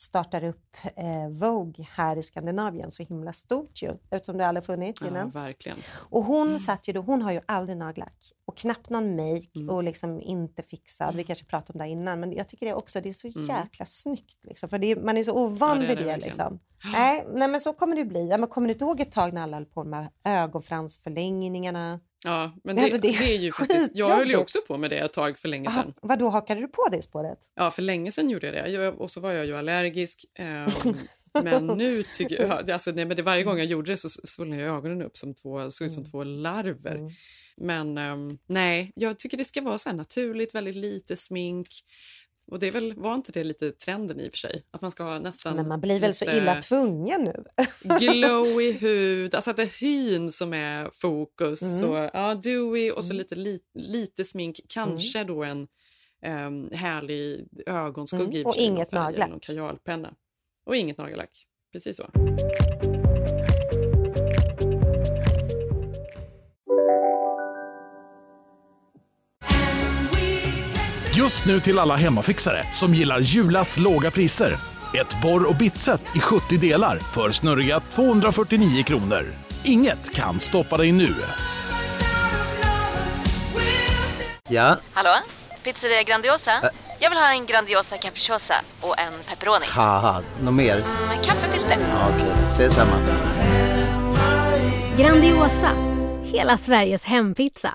startar 0.00 0.44
upp 0.44 0.76
eh, 0.96 1.28
Vogue 1.40 1.86
här 1.92 2.16
i 2.16 2.22
Skandinavien 2.22 2.90
så 2.90 3.02
himla 3.02 3.32
stort 3.32 3.82
ju, 3.82 3.96
eftersom 4.10 4.38
det 4.38 4.46
aldrig 4.46 4.64
funnits 4.64 5.02
Ja, 5.02 5.08
innan. 5.08 5.30
verkligen. 5.30 5.78
Och 5.94 6.24
hon 6.24 6.60
satt 6.60 6.88
ju 6.88 6.92
då, 6.92 7.00
hon 7.00 7.22
har 7.22 7.32
ju 7.32 7.40
aldrig 7.46 7.76
nagellack 7.78 8.32
och 8.44 8.56
knappt 8.56 8.90
någon 8.90 9.16
make 9.16 9.48
Mm. 9.56 9.70
och 9.70 9.82
liksom 9.82 10.20
inte 10.20 10.62
fixad. 10.62 11.14
Vi 11.16 11.24
kanske 11.24 11.44
pratade 11.44 11.78
om 11.78 11.84
det 11.84 11.88
innan, 11.92 12.20
men 12.20 12.32
jag 12.32 12.48
tycker 12.48 12.66
det 12.66 12.74
också, 12.74 13.00
det 13.00 13.08
är 13.08 13.12
så 13.12 13.26
Mm. 13.28 13.46
jäkla 13.46 13.86
snyggt 13.86 14.38
liksom, 14.44 14.68
för 14.68 14.84
är, 14.84 14.96
man 14.96 15.16
är 15.16 15.22
så 15.22 15.32
ovan 15.44 15.68
Ja, 15.76 15.82
det 15.82 15.86
vid 15.88 15.98
det 15.98 16.04
det, 16.04 16.16
liksom. 16.16 16.58
Nej, 16.92 17.26
nej, 17.34 17.48
men 17.48 17.60
så 17.60 17.72
kommer 17.72 17.96
det 17.96 18.04
bli. 18.04 18.28
Ja, 18.28 18.38
men 18.38 18.48
kommer 18.48 18.68
du 18.68 18.72
inte 18.72 18.84
ihåg 18.84 19.00
ett 19.00 19.12
tag 19.12 19.32
när 19.32 19.42
alla 19.42 19.56
höll 19.56 19.64
på 19.66 19.84
med 19.84 20.08
ögonfransförlängningarna? 20.24 22.00
Ja, 22.24 22.52
men 22.64 22.76
det, 22.76 22.82
Alltså, 22.82 22.98
det, 22.98 23.18
det 23.18 23.34
är 23.34 23.38
ju 23.38 23.52
faktiskt... 23.52 23.90
Jag 23.94 24.16
höll 24.16 24.30
ju 24.30 24.36
också 24.36 24.58
på 24.66 24.76
med 24.76 24.90
det 24.90 24.98
ett 24.98 25.12
tag 25.12 25.38
för 25.38 25.48
länge 25.48 25.70
sedan. 25.70 25.94
vad 26.02 26.18
då 26.18 26.28
hakade 26.28 26.60
du 26.60 26.68
på 26.68 26.88
det 26.92 27.02
spåret? 27.02 27.38
Ja, 27.54 27.70
för 27.70 27.82
länge 27.82 28.12
sedan 28.12 28.30
gjorde 28.30 28.46
jag 28.46 28.54
det. 28.54 28.70
Jag, 28.70 29.00
och 29.00 29.10
så 29.10 29.20
var 29.20 29.32
jag 29.32 29.46
ju 29.46 29.56
allergisk. 29.56 30.24
ehm, 30.34 30.70
men 31.44 31.66
nu 31.66 32.02
tycker 32.02 32.42
jag... 32.42 32.70
Alltså, 32.70 32.90
nej, 32.90 33.04
men 33.04 33.16
det, 33.16 33.22
varje 33.22 33.42
gång 33.42 33.58
jag 33.58 33.66
gjorde 33.66 33.92
det 33.92 33.96
så 33.96 34.08
svullnade 34.08 34.62
jag 34.62 34.76
ögonen 34.76 35.02
upp 35.02 35.16
som 35.16 35.34
två, 35.34 35.70
såg 35.70 35.86
ut 35.86 35.92
som 35.92 36.04
två 36.04 36.24
larver. 36.24 36.94
Mm. 36.94 37.10
Men 37.56 37.98
ehm, 37.98 38.38
nej, 38.46 38.92
jag 38.94 39.18
tycker 39.18 39.36
det 39.36 39.44
ska 39.44 39.62
vara 39.62 39.78
så 39.78 39.88
här 39.88 39.96
naturligt, 39.96 40.54
väldigt 40.54 40.76
lite 40.76 41.16
smink. 41.16 41.68
Och 42.50 42.58
det 42.58 42.66
är 42.66 42.70
väl, 42.72 42.94
var 42.94 43.14
inte 43.14 43.32
det 43.32 43.44
lite 43.44 43.72
trenden 43.72 44.20
i 44.20 44.28
och 44.28 44.32
för 44.32 44.38
sig? 44.38 44.62
Att 44.70 44.80
man 44.80 44.90
ska 44.90 45.02
ha 45.02 45.18
nästan 45.18 45.56
Men 45.56 45.68
man 45.68 45.80
blir 45.80 46.00
väl 46.00 46.14
så 46.14 46.24
illa 46.24 46.62
tvungen 46.62 47.24
nu? 47.24 47.44
glowy 48.00 48.72
hud, 48.80 49.34
alltså 49.34 49.50
att 49.50 49.56
det 49.56 49.62
är 49.62 49.80
hyn 49.80 50.28
som 50.32 50.52
är 50.52 50.90
fokus. 50.92 51.62
Mm. 51.62 51.78
Så, 51.80 52.10
ja, 52.12 52.34
dewy 52.34 52.90
och 52.90 53.04
så 53.04 53.12
Mm. 53.12 53.18
lite, 53.18 53.34
lite, 53.34 53.64
lite 53.74 54.24
smink, 54.24 54.60
kanske 54.68 55.24
då 55.24 55.44
en 55.44 55.68
um, 56.26 56.70
härlig 56.72 57.48
ögonskugga 57.66 58.24
Mm, 58.38 58.46
och 58.46 58.56
någon 58.56 58.64
inget 58.64 58.92
nagellack. 58.92 59.42
kajalpenna. 59.42 60.14
Och 60.66 60.76
inget 60.76 60.98
nagellack. 60.98 61.46
Precis 61.72 61.96
så. 61.96 62.10
Just 71.18 71.44
nu 71.44 71.60
till 71.60 71.78
alla 71.78 71.96
hemmafixare 71.96 72.64
som 72.72 72.94
gillar 72.94 73.20
Julas 73.20 73.78
låga 73.78 74.10
priser. 74.10 74.52
Ett 74.94 75.22
borr 75.22 75.48
och 75.48 75.54
bitset 75.56 76.00
i 76.16 76.20
70 76.20 76.56
delar 76.56 76.98
för 76.98 77.30
snurriga 77.30 77.80
249 77.80 78.82
kronor. 78.82 79.26
Inget 79.64 80.14
kan 80.14 80.40
stoppa 80.40 80.76
dig 80.76 80.92
nu. 80.92 81.14
Ja, 84.48 84.76
Hallå? 84.92 85.10
Pizzeria 85.64 86.02
Grandiosa? 86.02 86.52
Jag 86.98 87.10
vill 87.10 87.18
ha 87.18 87.32
en 87.32 87.46
Grandiosa 87.46 87.96
capriciosa 87.96 88.54
och 88.80 88.98
en 88.98 89.12
pepperoni. 89.28 89.66
något 90.42 90.54
mer? 90.54 90.76
Med 91.08 91.24
kaffefilter. 91.24 91.76
Ja, 91.90 92.08
Okej, 92.14 92.32
ses 92.48 92.74
samma. 92.74 92.96
Grandiosa, 94.98 95.70
hela 96.24 96.58
Sveriges 96.58 97.04
hempizza. 97.04 97.74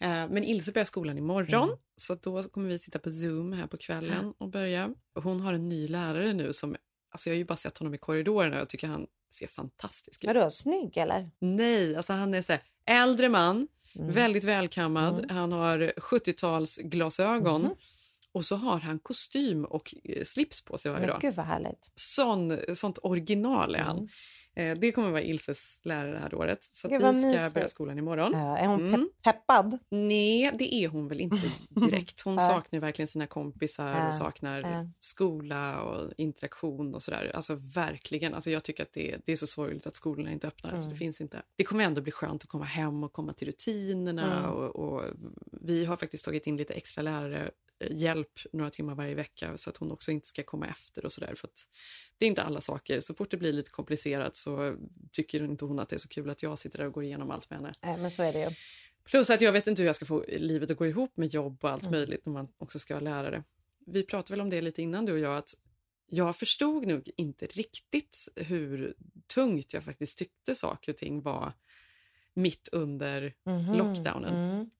Men 0.00 0.44
Ilse 0.44 0.72
börjar 0.72 0.84
skolan 0.84 1.18
imorgon, 1.18 1.64
Mm. 1.68 1.76
så 1.96 2.14
då 2.14 2.42
kommer 2.42 2.68
vi 2.68 2.78
sitta 2.78 2.98
på 2.98 3.10
Zoom 3.10 3.52
här 3.52 3.66
på 3.66 3.76
kvällen 3.76 4.34
och 4.38 4.48
börja. 4.48 4.90
Hon 5.14 5.40
har 5.40 5.52
en 5.52 5.68
ny 5.68 5.88
lärare 5.88 6.32
nu 6.32 6.52
som, 6.52 6.76
alltså 7.10 7.30
jag 7.30 7.34
har 7.34 7.38
ju 7.38 7.44
bara 7.44 7.56
sett 7.56 7.78
honom 7.78 7.94
i 7.94 7.98
korridorerna 7.98 8.54
och 8.56 8.60
jag 8.60 8.68
tycker 8.68 8.86
han 8.86 9.06
ser 9.34 9.46
fantastisk 9.46 10.24
ut. 10.24 10.28
Vadå, 10.34 10.50
snygg 10.50 10.96
eller? 10.96 11.30
Nej, 11.38 11.96
alltså 11.96 12.12
han 12.12 12.34
är 12.34 12.42
så 12.42 12.52
här, 12.52 12.62
äldre 12.86 13.28
man, 13.28 13.68
Mm. 13.94 14.10
väldigt 14.12 14.44
välkammad. 14.44 15.26
Han 15.30 15.52
har 15.52 15.92
70-talsglasögon 15.96 17.62
Mhm. 17.62 17.74
och 18.32 18.44
så 18.44 18.56
har 18.56 18.80
han 18.80 18.98
kostym 18.98 19.64
och 19.64 19.94
eh, 20.04 20.22
slips 20.24 20.64
på 20.64 20.78
sig 20.78 20.90
varje 20.92 21.00
Men 21.06 21.10
dag. 21.10 21.20
gud 21.20 21.34
vad 21.34 21.46
härligt. 21.46 21.90
Sån, 21.94 22.58
sånt 22.74 22.98
original 23.02 23.74
är 23.74 23.78
han. 23.78 24.08
Mm. 24.56 24.72
Eh, 24.72 24.78
det 24.80 24.92
kommer 24.92 25.10
vara 25.10 25.22
Ilses 25.22 25.80
lärare 25.82 26.12
det 26.12 26.18
här 26.18 26.34
året. 26.34 26.64
Så 26.64 26.88
vi 26.88 26.96
ska 26.98 27.12
mysigt. 27.12 27.54
börja 27.54 27.68
skolan 27.68 27.98
imorgon. 27.98 28.32
Ja, 28.34 28.58
är 28.58 28.66
hon 28.66 28.80
Mm. 28.88 29.00
pepp- 29.22 29.32
peppad? 29.46 29.78
Nej, 29.90 30.52
det 30.58 30.74
är 30.74 30.88
hon 30.88 31.08
väl 31.08 31.20
inte 31.20 31.36
direkt. 31.70 32.20
Hon 32.20 32.34
Ja. 32.34 32.40
saknar 32.40 32.80
verkligen 32.80 33.06
sina 33.06 33.26
kompisar 33.26 33.90
Ja, 33.90 34.08
och 34.08 34.14
saknar 34.14 34.64
skola 35.00 35.82
och 35.82 36.12
interaktion 36.16 36.94
och 36.94 37.02
sådär. 37.02 37.32
Alltså 37.34 37.54
verkligen. 37.74 38.34
Alltså, 38.34 38.50
jag 38.50 38.64
tycker 38.64 38.82
att 38.82 38.92
det, 38.92 39.16
det 39.24 39.32
är 39.32 39.36
så 39.36 39.46
sorgligt 39.46 39.86
att 39.86 39.96
skolorna 39.96 40.32
inte 40.32 40.46
öppnar. 40.48 40.70
Så 40.70 40.76
Mm. 40.76 40.90
det, 40.90 40.96
finns 40.96 41.20
inte. 41.20 41.42
det 41.56 41.64
kommer 41.64 41.84
ändå 41.84 42.00
bli 42.02 42.12
skönt 42.12 42.42
att 42.42 42.48
komma 42.48 42.64
hem 42.64 43.04
och 43.04 43.12
komma 43.12 43.32
till 43.32 43.46
rutinerna. 43.48 44.38
Mm. 44.38 44.50
Och, 44.50 44.76
och 44.76 45.02
vi 45.62 45.84
har 45.84 45.96
faktiskt 45.96 46.24
tagit 46.24 46.46
in 46.46 46.56
lite 46.56 46.74
extra 46.74 47.02
lärare 47.02 47.50
hjälp 47.90 48.40
några 48.52 48.70
timmar 48.70 48.94
varje 48.94 49.14
vecka 49.14 49.56
så 49.58 49.70
att 49.70 49.76
hon 49.76 49.92
också 49.92 50.10
inte 50.10 50.28
ska 50.28 50.42
komma 50.42 50.66
efter 50.66 51.04
och 51.04 51.12
sådär. 51.12 51.34
För 51.34 51.48
att 51.48 51.68
det 52.18 52.24
är 52.24 52.28
inte 52.28 52.42
alla 52.42 52.60
saker. 52.60 53.00
Så 53.00 53.14
fort 53.14 53.30
det 53.30 53.36
blir 53.36 53.52
lite 53.52 53.70
komplicerat 53.70 54.36
så 54.36 54.76
tycker 55.12 55.42
inte 55.44 55.64
hon 55.64 55.78
att 55.78 55.88
det 55.88 55.96
är 55.96 55.98
så 55.98 56.08
kul 56.08 56.30
att 56.30 56.42
jag 56.42 56.58
sitter 56.58 56.78
där 56.78 56.86
och 56.86 56.92
går 56.92 57.04
igenom 57.04 57.30
allt 57.30 57.50
med 57.50 57.58
henne. 57.58 57.74
Nej, 57.82 57.96
men 57.96 58.10
så 58.10 58.22
är 58.22 58.32
det 58.32 58.40
ju. 58.40 58.50
Plus 59.04 59.30
att 59.30 59.40
jag 59.40 59.52
vet 59.52 59.66
inte 59.66 59.82
hur 59.82 59.86
jag 59.86 59.96
ska 59.96 60.04
få 60.06 60.24
livet 60.28 60.70
att 60.70 60.76
gå 60.76 60.86
ihop 60.86 61.16
med 61.16 61.28
jobb 61.28 61.58
och 61.64 61.70
allt 61.70 61.82
Mm. 61.82 61.92
möjligt 61.92 62.26
när 62.26 62.32
man 62.32 62.48
också 62.58 62.78
ska 62.78 62.94
vara 62.94 63.04
lärare. 63.04 63.44
Vi 63.86 64.02
pratade 64.02 64.32
väl 64.32 64.40
om 64.40 64.50
det 64.50 64.60
lite 64.60 64.82
innan 64.82 65.06
du 65.06 65.12
och 65.12 65.18
jag 65.18 65.36
att 65.36 65.54
jag 66.08 66.36
förstod 66.36 66.86
nog 66.86 67.10
inte 67.16 67.46
riktigt 67.46 68.28
hur 68.36 68.94
tungt 69.34 69.72
jag 69.74 69.84
faktiskt 69.84 70.18
tyckte 70.18 70.54
saker 70.54 70.92
och 70.92 70.96
ting 70.96 71.22
var 71.22 71.52
mitt 72.34 72.68
under 72.72 73.34
Mhm, 73.46 73.74
lockdownen. 73.78 74.34
mm. 74.34 74.70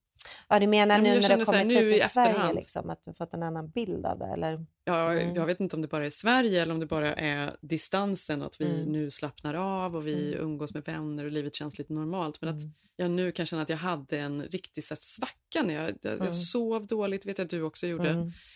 Ja, 0.49 0.59
du 0.59 0.67
menar 0.67 0.99
nu 0.99 1.21
när 1.21 1.29
du 1.29 1.35
har 1.35 1.45
kommit 1.45 1.67
hit 1.67 1.93
till 1.93 2.09
Sverige, 2.09 2.53
liksom, 2.53 2.91
att 2.91 3.05
du 3.05 3.15
fått 3.15 3.35
en 3.35 3.43
annan 3.43 3.69
bild 3.69 4.07
av 4.07 4.19
det? 4.19 4.27
Eller? 4.27 4.67
Ja, 4.89 5.13
Mm. 5.13 5.35
Jag 5.35 5.47
vet 5.47 5.61
inte 5.61 5.77
om 5.77 5.83
det 5.83 5.89
bara 5.89 6.07
är 6.07 6.11
Sverige 6.11 6.63
eller 6.63 6.75
om 6.75 6.81
det 6.81 6.87
bara 6.87 7.15
är 7.15 7.57
distansen, 7.61 8.43
att 8.43 8.61
vi 8.61 8.65
Mm. 8.81 8.93
nu 8.93 9.11
slappnar 9.11 9.55
av 9.55 9.97
och 9.97 10.07
vi 10.07 10.33
Mm. 10.35 10.45
umgås 10.45 10.75
med 10.75 10.85
vänner 10.85 11.25
och 11.25 11.33
livet 11.33 11.55
känns 11.55 11.79
lite 11.79 11.93
normalt. 11.93 12.41
Men 12.41 12.49
Mm. 12.51 12.63
att 12.67 12.73
jag 12.99 13.11
nu 13.11 13.33
kan 13.33 13.47
känna 13.47 13.63
att 13.63 13.69
jag 13.69 13.77
hade 13.77 14.19
en 14.19 14.43
riktig 14.43 14.85
så 14.85 14.95
här, 14.95 14.99
svacka 15.01 15.63
när 15.63 15.75
jag, 15.75 15.95
jag, 16.03 16.13
Mm. 16.13 16.27
jag 16.27 16.37
sov 16.37 16.87
dåligt, 16.87 17.27
vet 17.27 17.39
jag 17.39 17.45
att 17.45 17.51
du 17.51 17.63
också 17.63 17.87
gjorde. 17.87 18.09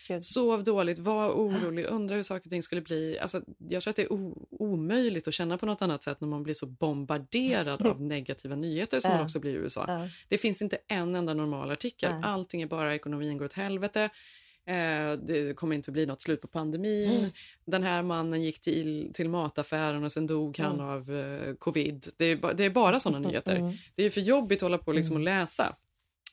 Mm. 0.09 0.23
Sov 0.23 0.63
dåligt, 0.63 0.99
var 0.99 1.29
orolig, 1.31 1.85
undrar 1.85 2.15
hur 2.15 2.23
saker 2.23 2.45
och 2.47 2.49
ting 2.49 2.63
skulle 2.63 2.81
bli. 2.81 3.19
Alltså, 3.19 3.41
jag 3.69 3.83
tror 3.83 3.89
att 3.89 3.95
det 3.95 4.01
är 4.03 4.11
omöjligt 4.49 5.27
att 5.27 5.33
känna 5.33 5.57
på 5.57 5.65
något 5.65 5.81
annat 5.81 6.03
sätt 6.03 6.21
när 6.21 6.27
man 6.27 6.43
blir 6.43 6.53
så 6.53 6.65
bombarderad 6.65 7.81
av 7.87 8.01
negativa 8.01 8.55
nyheter 8.55 8.99
som 8.99 9.11
man 9.11 9.21
också 9.23 9.39
blir 9.39 9.51
i 9.51 9.55
USA. 9.55 10.07
Det 10.27 10.37
finns 10.37 10.61
inte 10.61 10.77
en 10.87 11.15
enda 11.15 11.33
normal 11.33 11.71
artikel. 11.71 12.11
Allting 12.23 12.61
är 12.61 12.67
bara 12.67 12.95
ekonomin 12.95 13.37
går 13.37 13.45
åt 13.45 13.53
helvete. 13.53 14.09
Eh, 14.67 15.11
det 15.27 15.55
kommer 15.55 15.75
inte 15.75 15.91
att 15.91 15.93
bli 15.93 16.05
något 16.05 16.21
slut 16.21 16.41
på 16.41 16.47
pandemin. 16.47 17.17
Mm. 17.17 17.31
Den 17.65 17.83
här 17.83 18.03
mannen 18.03 18.41
gick 18.41 18.61
till, 18.61 19.11
till 19.13 19.29
mataffären 19.29 20.03
och 20.03 20.11
sen 20.11 20.27
dog 20.27 20.57
han 20.59 20.73
Mm. 20.73 20.85
av 20.85 21.15
eh, 21.15 21.53
covid. 21.55 22.07
Det 22.17 22.25
är, 22.25 22.53
det 22.53 22.65
är 22.65 22.69
bara 22.69 22.99
såna 22.99 23.19
nyheter. 23.19 23.55
Mm. 23.55 23.73
Det 23.95 24.03
är 24.03 24.09
för 24.09 24.21
jobbigt 24.21 24.57
att 24.57 24.61
hålla 24.61 24.77
på 24.77 24.91
liksom 24.91 25.15
och 25.15 25.21
läsa. 25.21 25.75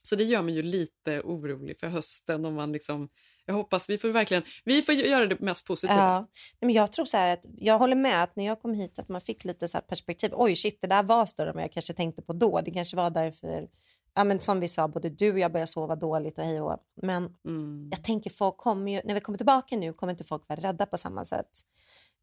Så 0.03 0.17
det 0.17 0.25
gör 0.25 0.43
mig 0.43 0.55
ju 0.55 0.63
lite 0.63 1.21
orolig 1.21 1.79
för 1.79 1.87
hösten. 1.87 2.45
Om 2.45 2.55
man 2.55 2.73
liksom, 2.73 3.09
jag 3.47 3.55
hoppas 3.55 3.91
vi 3.91 3.99
får 3.99 4.09
verkligen 4.09 4.43
vi 4.65 4.83
får 4.83 4.95
göra 4.95 5.27
det 5.27 5.41
mest 5.41 5.67
positiva. 5.67 5.97
Ja, 5.99 6.29
men 6.61 6.71
jag 6.71 6.93
tror 6.93 7.05
så 7.05 7.19
att 7.19 7.45
jag 7.59 7.79
håller 7.79 7.97
med 7.97 8.23
att 8.23 8.37
när 8.37 8.45
jag 8.47 8.61
kom 8.61 8.75
hit 8.75 8.99
att 8.99 9.09
man 9.09 9.21
fick 9.21 9.45
lite 9.45 9.69
så 9.69 9.81
perspektiv. 9.81 10.31
Oj, 10.33 10.57
shit, 10.57 10.81
det 10.81 10.87
där 10.87 11.03
var 11.03 11.27
större 11.27 11.49
än 11.49 11.55
vad 11.55 11.65
jag 11.65 11.73
kanske 11.73 11.93
tänkte 11.93 12.23
på 12.23 12.33
då. 12.33 12.61
Det 12.61 12.71
kanske 12.71 12.97
var 12.97 13.11
därför, 13.11 13.69
ja, 14.19 14.25
men 14.25 14.41
som 14.41 14.61
vi 14.61 14.69
sa, 14.69 14.89
både 14.89 15.11
du 15.11 15.33
och 15.33 15.39
jag 15.39 15.53
började 15.53 15.67
sova 15.67 15.97
dåligt 15.97 16.39
och 16.39 16.45
hej 16.45 16.61
och. 16.61 16.79
Men 17.03 17.35
Mm. 17.45 17.89
jag 17.91 18.05
tänker 18.05 18.31
folk 18.31 18.57
kommer 18.57 18.93
ju, 18.93 19.01
när 19.05 19.15
vi 19.15 19.21
kommer 19.21 19.39
tillbaka 19.39 19.77
nu 19.77 19.93
kommer 19.93 20.11
inte 20.11 20.25
folk 20.25 20.49
vara 20.49 20.61
rädda 20.61 20.87
på 20.87 20.97
samma 20.97 21.25
sätt. 21.25 21.51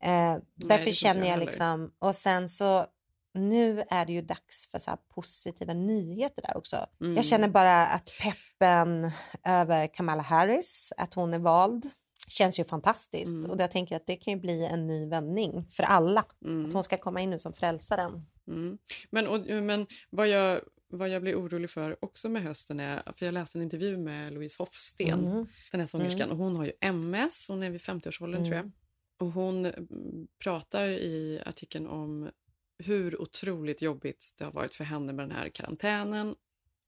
Eh, 0.04 0.38
därför 0.56 0.68
tror 0.68 0.80
inte 0.80 0.92
känner 0.94 1.28
jag 1.28 1.30
jag 1.30 1.40
liksom, 1.40 1.92
och 2.00 2.16
sen 2.16 2.50
så 2.50 2.86
nu 3.34 3.84
är 3.90 4.06
det 4.06 4.14
ju 4.14 4.22
dags 4.22 4.68
för 4.72 4.80
så 4.80 4.98
positiva 5.16 5.74
nyheter 5.74 6.42
där 6.42 6.58
också. 6.58 6.86
Mm. 7.02 7.16
Jag 7.16 7.26
känner 7.26 7.48
bara 7.48 7.88
att 7.88 8.12
peppen 8.22 9.12
över 9.44 9.88
Kamala 9.88 10.22
Harris, 10.22 10.94
att 10.98 11.14
hon 11.14 11.34
är 11.34 11.40
vald, 11.40 11.86
känns 12.28 12.60
ju 12.60 12.64
fantastiskt. 12.64 13.34
Mm. 13.34 13.52
Och 13.52 13.62
jag 13.62 13.72
tänker 13.72 13.96
att 13.96 14.08
det 14.08 14.16
kan 14.16 14.34
ju 14.34 14.40
bli 14.40 14.66
en 14.66 14.88
ny 14.88 15.06
vändning 15.06 15.68
för 15.70 15.84
alla. 15.84 16.26
Mm. 16.46 16.66
Att 16.66 16.74
hon 16.74 16.84
ska 16.84 16.98
komma 16.98 17.22
in 17.22 17.30
nu 17.30 17.40
som 17.40 17.54
frälsaren. 17.54 18.26
Mm. 18.48 18.78
Men, 19.10 19.28
och, 19.28 19.40
men 19.40 19.88
vad, 20.10 20.28
jag, 20.28 20.62
vad 20.96 21.10
jag 21.10 21.22
blir 21.22 21.36
orolig 21.36 21.70
för 21.70 22.06
också 22.06 22.30
med 22.30 22.44
hösten 22.44 22.80
är, 22.80 23.14
för 23.16 23.26
jag 23.26 23.34
läste 23.34 23.58
en 23.58 23.62
intervju 23.62 23.98
med 23.98 24.34
Louise 24.34 24.56
Hofsten, 24.60 25.28
Mm. 25.28 25.48
den 25.72 25.80
här 25.82 25.88
sångerskan, 25.88 26.22
Mm. 26.22 26.32
och 26.32 26.38
hon 26.38 26.56
har 26.56 26.66
ju 26.66 26.72
MS, 26.82 27.46
hon 27.50 27.64
är 27.64 27.70
vid 27.70 27.82
50-årsåldern 27.82 28.42
tror 28.44 28.56
jag. 28.56 28.60
Mm. 28.66 28.72
Och 29.20 29.28
hon 29.32 29.66
mm, 29.66 30.28
pratar 30.44 30.88
i 30.88 31.42
artikeln 31.46 31.88
om 31.88 32.30
hur 32.78 33.22
otroligt 33.22 33.82
jobbigt 33.82 34.34
det 34.38 34.46
har 34.46 34.52
varit 34.52 34.76
för 34.76 34.84
henne 34.84 35.14
med 35.14 35.24
den 35.30 35.36
här 35.36 35.50
karantänen. 35.50 36.36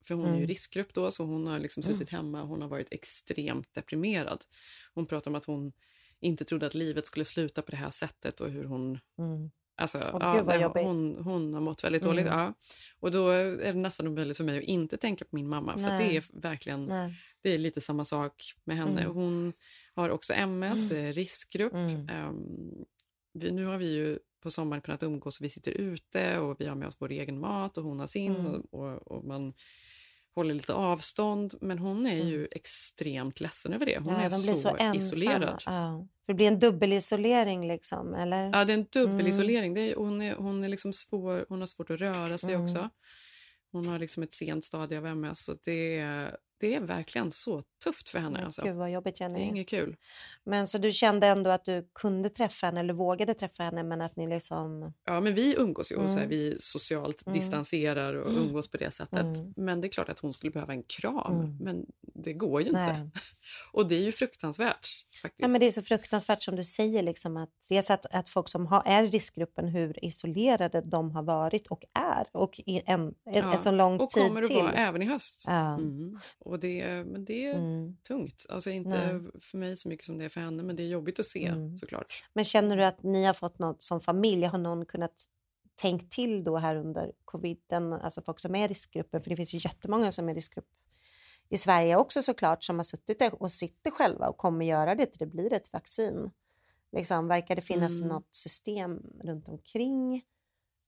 För 0.06 0.16
hon 0.16 0.26
är 0.26 0.30
ju 0.32 0.36
Mm. 0.36 0.48
riskgrupp 0.48 0.94
då, 0.94 1.12
så 1.12 1.24
hon 1.24 1.48
har 1.48 1.60
liksom 1.60 1.84
suttit 1.84 2.10
hemma. 2.10 2.42
Hon 2.44 2.62
har 2.62 2.70
varit 2.70 2.92
extremt 2.94 3.74
deprimerad. 3.74 4.42
Hon 4.94 5.06
pratar 5.06 5.32
om 5.32 5.36
att 5.36 5.46
hon 5.46 5.72
inte 6.20 6.46
trodde 6.46 6.68
att 6.68 6.76
livet 6.76 7.08
skulle 7.08 7.26
sluta 7.26 7.62
på 7.62 7.72
det 7.72 7.78
här 7.78 7.90
sättet 7.90 8.42
och 8.42 8.50
hur 8.52 8.64
hon 8.64 9.00
Mm. 9.18 9.52
Alltså, 9.78 9.98
ja, 10.20 10.44
det- 10.44 10.84
hon, 10.84 11.18
hon 11.24 11.54
har 11.54 11.62
mått 11.62 11.84
väldigt 11.84 12.02
Mm. 12.04 12.16
dåligt. 12.16 12.32
Ja. 12.32 12.54
Och 13.00 13.12
då 13.12 13.30
är 13.30 13.46
det 13.58 13.74
nästan 13.74 14.08
omöjligt 14.08 14.38
för 14.38 14.44
mig 14.44 14.58
att 14.58 14.64
inte 14.64 14.98
tänka 14.98 15.26
på 15.26 15.36
min 15.36 15.50
mamma. 15.50 15.74
För 15.78 15.84
det 16.00 16.18
är 16.18 16.24
verkligen 16.42 16.86
Nej. 16.86 17.16
det 17.42 17.50
är 17.54 17.58
lite 17.58 17.82
samma 17.82 18.06
sak 18.06 18.54
med 18.64 18.78
henne. 18.78 19.02
Mm. 19.02 19.14
Hon 19.16 19.54
har 19.96 20.10
också 20.10 20.34
MS, 20.34 20.92
Mm. 20.92 21.06
eh, 21.06 21.14
riskgrupp. 21.14 21.74
Ehm, 21.74 22.86
vi, 23.34 23.52
nu 23.52 23.66
har 23.66 23.78
vi 23.78 23.94
ju 23.96 24.20
på 24.44 24.52
sommaren 24.52 24.82
kunnat 24.82 25.04
umgås 25.04 25.40
och 25.40 25.46
vi 25.46 25.50
sitter 25.50 25.72
ute 25.72 26.40
och 26.40 26.62
vi 26.62 26.66
har 26.68 26.76
med 26.76 26.88
oss 26.88 26.98
vår 27.00 27.12
egen 27.12 27.40
mat 27.40 27.78
och 27.78 27.84
hon 27.84 28.00
har 28.00 28.08
sin 28.08 28.36
Mm. 28.36 28.46
och, 28.46 28.74
och, 28.74 29.08
och 29.12 29.24
man 29.26 29.54
håller 30.38 30.54
lite 30.54 30.74
avstånd. 30.74 31.54
Men 31.62 31.80
hon 31.80 32.08
är 32.08 32.24
ju 32.24 32.48
extremt 32.52 33.40
ledsen 33.40 33.74
över 33.74 33.86
det. 33.86 33.98
Hon 33.98 34.08
Mm. 34.10 34.20
Ja, 34.22 34.26
är 34.26 34.30
de 34.32 34.42
blir 34.42 34.54
så, 34.54 34.76
så, 34.78 34.96
isolerad. 34.96 35.64
Ja. 35.66 36.08
För 36.26 36.34
det 36.34 36.36
blir 36.38 36.48
en 36.48 36.60
dubbelisolering 36.60 37.68
liksom, 37.68 38.14
eller? 38.16 38.50
Ja, 38.54 38.66
det 38.66 38.74
är 38.74 38.78
en 38.78 38.86
dubbelisolering. 38.92 39.78
Mm. 39.78 39.90
Är, 39.92 39.96
hon, 39.96 40.22
är, 40.22 40.36
hon, 40.36 40.64
är 40.64 40.70
liksom 40.70 40.94
svår, 40.94 41.46
hon 41.50 41.60
har 41.60 41.68
svårt 41.68 41.90
att 41.90 42.00
röra 42.00 42.38
sig 42.38 42.50
Mm. 42.54 42.64
också. 42.64 42.90
Hon 43.72 43.88
har 43.88 44.00
liksom 44.00 44.24
ett 44.24 44.34
sent 44.34 44.66
stadie 44.66 44.98
av 44.98 45.06
MS. 45.06 45.50
Och 45.50 45.58
det, 45.64 45.98
är- 45.98 46.38
det 46.60 46.76
är 46.76 46.82
verkligen 46.82 47.32
så 47.32 47.64
tufft 47.84 48.10
för 48.10 48.20
henne. 48.20 48.36
Mm, 48.38 48.46
Alltså. 48.46 48.62
Gud 48.62 48.76
vad 48.76 48.92
jobbigt 48.92 49.18
Det 49.18 49.24
är 49.24 49.30
Jenny. 49.30 49.42
inget 49.44 49.68
kul. 49.70 49.96
Men 50.46 50.68
så 50.68 50.78
du 50.78 50.92
kände 50.92 51.28
ändå 51.28 51.50
att 51.50 51.66
du 51.66 51.90
kunde 52.00 52.30
träffa 52.30 52.66
henne 52.68 52.80
eller 52.80 52.94
vågade 52.94 53.34
träffa 53.34 53.64
henne 53.64 53.84
men 53.84 54.02
att 54.02 54.16
ni 54.16 54.28
liksom... 54.28 54.94
Ja, 55.06 55.20
men 55.22 55.34
vi 55.34 55.56
umgås 55.58 55.92
ju 55.92 55.96
och 55.96 56.10
så 56.10 56.16
här, 56.16 56.26
Mm. 56.26 56.30
vi 56.30 56.56
socialt 56.60 57.28
Mm. 57.28 57.40
distanserar 57.40 58.14
och 58.14 58.32
Mm. 58.32 58.44
umgås 58.44 58.68
på 58.72 58.78
det 58.78 58.92
sättet. 58.92 59.20
Mm. 59.38 59.54
Men 59.56 59.82
det 59.82 59.88
är 59.88 59.90
klart 59.90 60.10
att 60.10 60.20
hon 60.20 60.34
skulle 60.34 60.52
behöva 60.52 60.74
en 60.74 60.84
kram. 60.84 61.36
Mm. 61.40 61.58
Men 61.58 61.86
det 62.02 62.34
går 62.34 62.62
ju 62.62 62.72
Nej. 62.72 62.90
inte. 63.00 63.20
Och 63.74 63.88
det 63.88 63.96
är 63.96 64.02
ju 64.04 64.12
fruktansvärt. 64.12 64.88
faktiskt. 65.22 65.40
Ja, 65.42 65.48
men 65.48 65.60
det 65.62 65.68
är 65.68 65.72
så 65.72 65.82
fruktansvärt 65.82 66.44
som 66.44 66.56
du 66.56 66.64
säger, 66.64 67.04
liksom, 67.04 67.38
att 67.38 67.50
dels 67.70 67.90
att, 67.92 68.06
att 68.16 68.30
folk 68.30 68.50
som 68.50 68.66
har, 68.68 68.84
är 68.86 69.04
i 69.04 69.08
riskgruppen, 69.08 69.68
hur 69.68 70.06
isolerade 70.06 70.82
de 70.82 71.12
har 71.12 71.24
varit 71.24 71.68
och 71.68 71.84
är 72.00 72.28
och 72.32 72.60
i 72.60 72.82
en, 72.86 73.08
ett, 73.08 73.16
Ja, 73.26 73.54
ett 73.54 73.64
så 73.64 73.72
lång 73.72 74.00
och 74.00 74.10
tid 74.10 74.28
kommer 74.28 74.42
att 74.42 74.48
till. 74.48 74.58
vara 74.58 74.74
även 74.74 75.02
i 75.02 75.06
höst. 75.06 75.44
Ja. 75.48 75.80
Och 76.48 76.60
det, 76.60 77.04
men 77.06 77.26
det 77.26 77.46
är 77.48 77.54
Mm. 77.56 77.98
tungt. 78.08 78.46
Alltså 78.50 78.70
inte 78.70 79.14
Nej. 79.14 79.32
för 79.42 79.58
mig 79.58 79.78
så 79.78 79.90
mycket 79.90 80.06
som 80.06 80.18
det 80.18 80.26
är 80.26 80.30
för 80.30 80.42
henne, 80.42 80.64
men 80.64 80.76
det 80.76 80.84
är 80.84 80.88
jobbigt 80.88 81.20
att 81.20 81.26
se 81.26 81.46
Mm. 81.48 81.78
såklart. 81.78 82.24
Men 82.34 82.46
känner 82.46 82.78
du 82.78 82.86
att 82.86 83.04
ni 83.04 83.24
har 83.26 83.34
fått 83.34 83.60
något 83.60 83.82
som 83.82 84.02
familj? 84.02 84.46
Har 84.46 84.58
någon 84.58 84.86
kunnat 84.86 85.26
tänkt 85.76 86.12
till 86.12 86.44
då 86.44 86.58
här 86.58 86.76
under 86.76 87.12
coviden, 87.26 87.94
alltså 87.94 88.22
folk 88.22 88.40
som 88.40 88.56
är 88.56 88.66
i 88.66 88.68
riskgruppen, 88.68 89.22
för 89.22 89.30
det 89.30 89.36
finns 89.36 89.54
ju 89.54 89.58
jättemånga 89.58 90.12
som 90.12 90.30
är 90.30 90.34
i 90.34 90.36
riskgrupp 90.36 90.68
i 91.50 91.58
Sverige 91.58 91.96
också 91.96 92.22
såklart, 92.22 92.64
som 92.64 92.76
har 92.76 92.84
suttit 92.84 93.22
och 93.34 93.52
sitter 93.52 93.92
själva 93.92 94.28
och 94.30 94.38
kommer 94.38 94.66
göra 94.66 94.96
det 94.96 95.06
till 95.06 95.20
det 95.20 95.26
blir 95.26 95.54
ett 95.54 95.74
vaccin. 95.74 96.32
Liksom, 96.92 97.28
verkar 97.28 97.56
det 97.56 97.62
finnas 97.62 98.02
Mm. 98.02 98.14
något 98.14 98.36
system 98.36 99.00
runt 99.24 99.48
omkring 99.50 100.24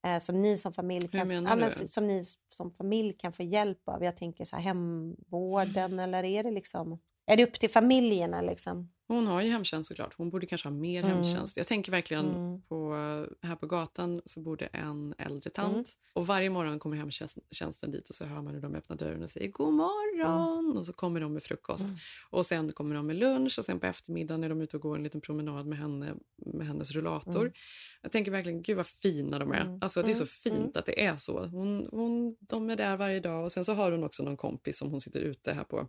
eh, 0.07 0.19
som 0.19 0.41
ni 0.41 0.57
som 0.57 0.73
familj 0.73 1.07
kan, 1.07 1.31
ja, 1.31 1.55
men, 1.55 1.71
som 1.71 2.07
ni 2.07 2.23
som 2.49 2.71
familj 2.71 3.13
kan 3.13 3.33
få 3.33 3.43
hjälp 3.43 3.89
av? 3.89 4.03
Jag 4.03 4.17
tänker 4.17 4.45
så 4.45 4.55
här, 4.55 4.63
hemvården 4.63 5.99
eller 5.99 6.23
är 6.23 6.43
det 6.43 6.51
liksom, 6.51 6.99
är 7.25 7.37
det 7.37 7.43
upp 7.43 7.59
till 7.59 7.69
familjerna 7.69 8.41
liksom? 8.41 8.91
Hon 9.11 9.27
har 9.27 9.41
ju 9.41 9.49
hemtjänst 9.49 9.87
såklart. 9.87 10.13
Hon 10.17 10.29
borde 10.29 10.45
kanske 10.45 10.67
ha 10.69 10.75
mer 10.75 11.03
Mm. 11.03 11.15
hemtjänst. 11.15 11.57
Jag 11.57 11.67
tänker 11.67 11.91
verkligen 11.91 12.29
Mm. 12.35 12.61
på 12.61 12.93
här 13.41 13.55
på 13.55 13.67
gatan 13.67 14.21
så 14.25 14.39
bor 14.39 14.57
det 14.57 14.65
en 14.65 15.13
äldre 15.17 15.49
tant 15.49 15.73
Mm. 15.73 15.85
och 16.13 16.27
varje 16.27 16.49
morgon 16.49 16.79
kommer 16.79 16.97
hemtjänsten 16.97 17.91
dit 17.91 18.09
och 18.09 18.15
så 18.15 18.25
hör 18.25 18.41
man 18.41 18.53
hur 18.53 18.61
de 18.61 18.75
öppnar 18.75 18.97
dörren 18.97 19.23
och 19.23 19.29
säger 19.29 19.47
god 19.51 19.73
morgon 19.73 20.77
och 20.77 20.85
så 20.85 20.93
kommer 20.93 21.19
de 21.19 21.33
med 21.33 21.43
frukost 21.43 21.85
Mm. 21.85 21.97
och 22.29 22.45
sen 22.45 22.71
kommer 22.73 22.95
de 22.95 23.07
med 23.07 23.15
lunch 23.15 23.55
och 23.59 23.65
sen 23.65 23.79
på 23.79 23.85
eftermiddagen 23.85 24.43
är 24.43 24.49
de 24.49 24.61
ute 24.61 24.77
och 24.77 24.81
går 24.83 24.95
en 24.97 25.03
liten 25.03 25.21
promenad 25.21 25.65
med 25.67 25.77
henne 25.77 26.13
med 26.45 26.67
hennes 26.67 26.91
rullator. 26.91 27.41
Mm. 27.41 27.53
Jag 28.01 28.11
tänker 28.11 28.31
verkligen 28.31 28.61
gud 28.61 28.77
vad 28.77 28.87
fina 28.87 29.39
de 29.39 29.51
är. 29.51 29.61
Mm. 29.61 29.79
Alltså 29.81 30.01
det 30.01 30.11
är 30.11 30.15
så 30.15 30.23
Mm. 30.23 30.27
fint 30.27 30.57
Mm. 30.57 30.71
att 30.75 30.85
det 30.85 31.05
är 31.05 31.15
så. 31.17 31.45
Hon, 31.45 31.87
hon, 31.91 32.35
de 32.39 32.69
är 32.69 32.75
där 32.75 32.97
varje 32.97 33.19
dag 33.19 33.43
och 33.43 33.51
sen 33.51 33.65
så 33.65 33.73
har 33.73 33.91
hon 33.91 34.03
också 34.03 34.23
någon 34.23 34.37
kompis 34.37 34.77
som 34.77 34.91
hon 34.91 35.01
sitter 35.01 35.19
ute 35.19 35.53
här 35.53 35.63
på 35.63 35.87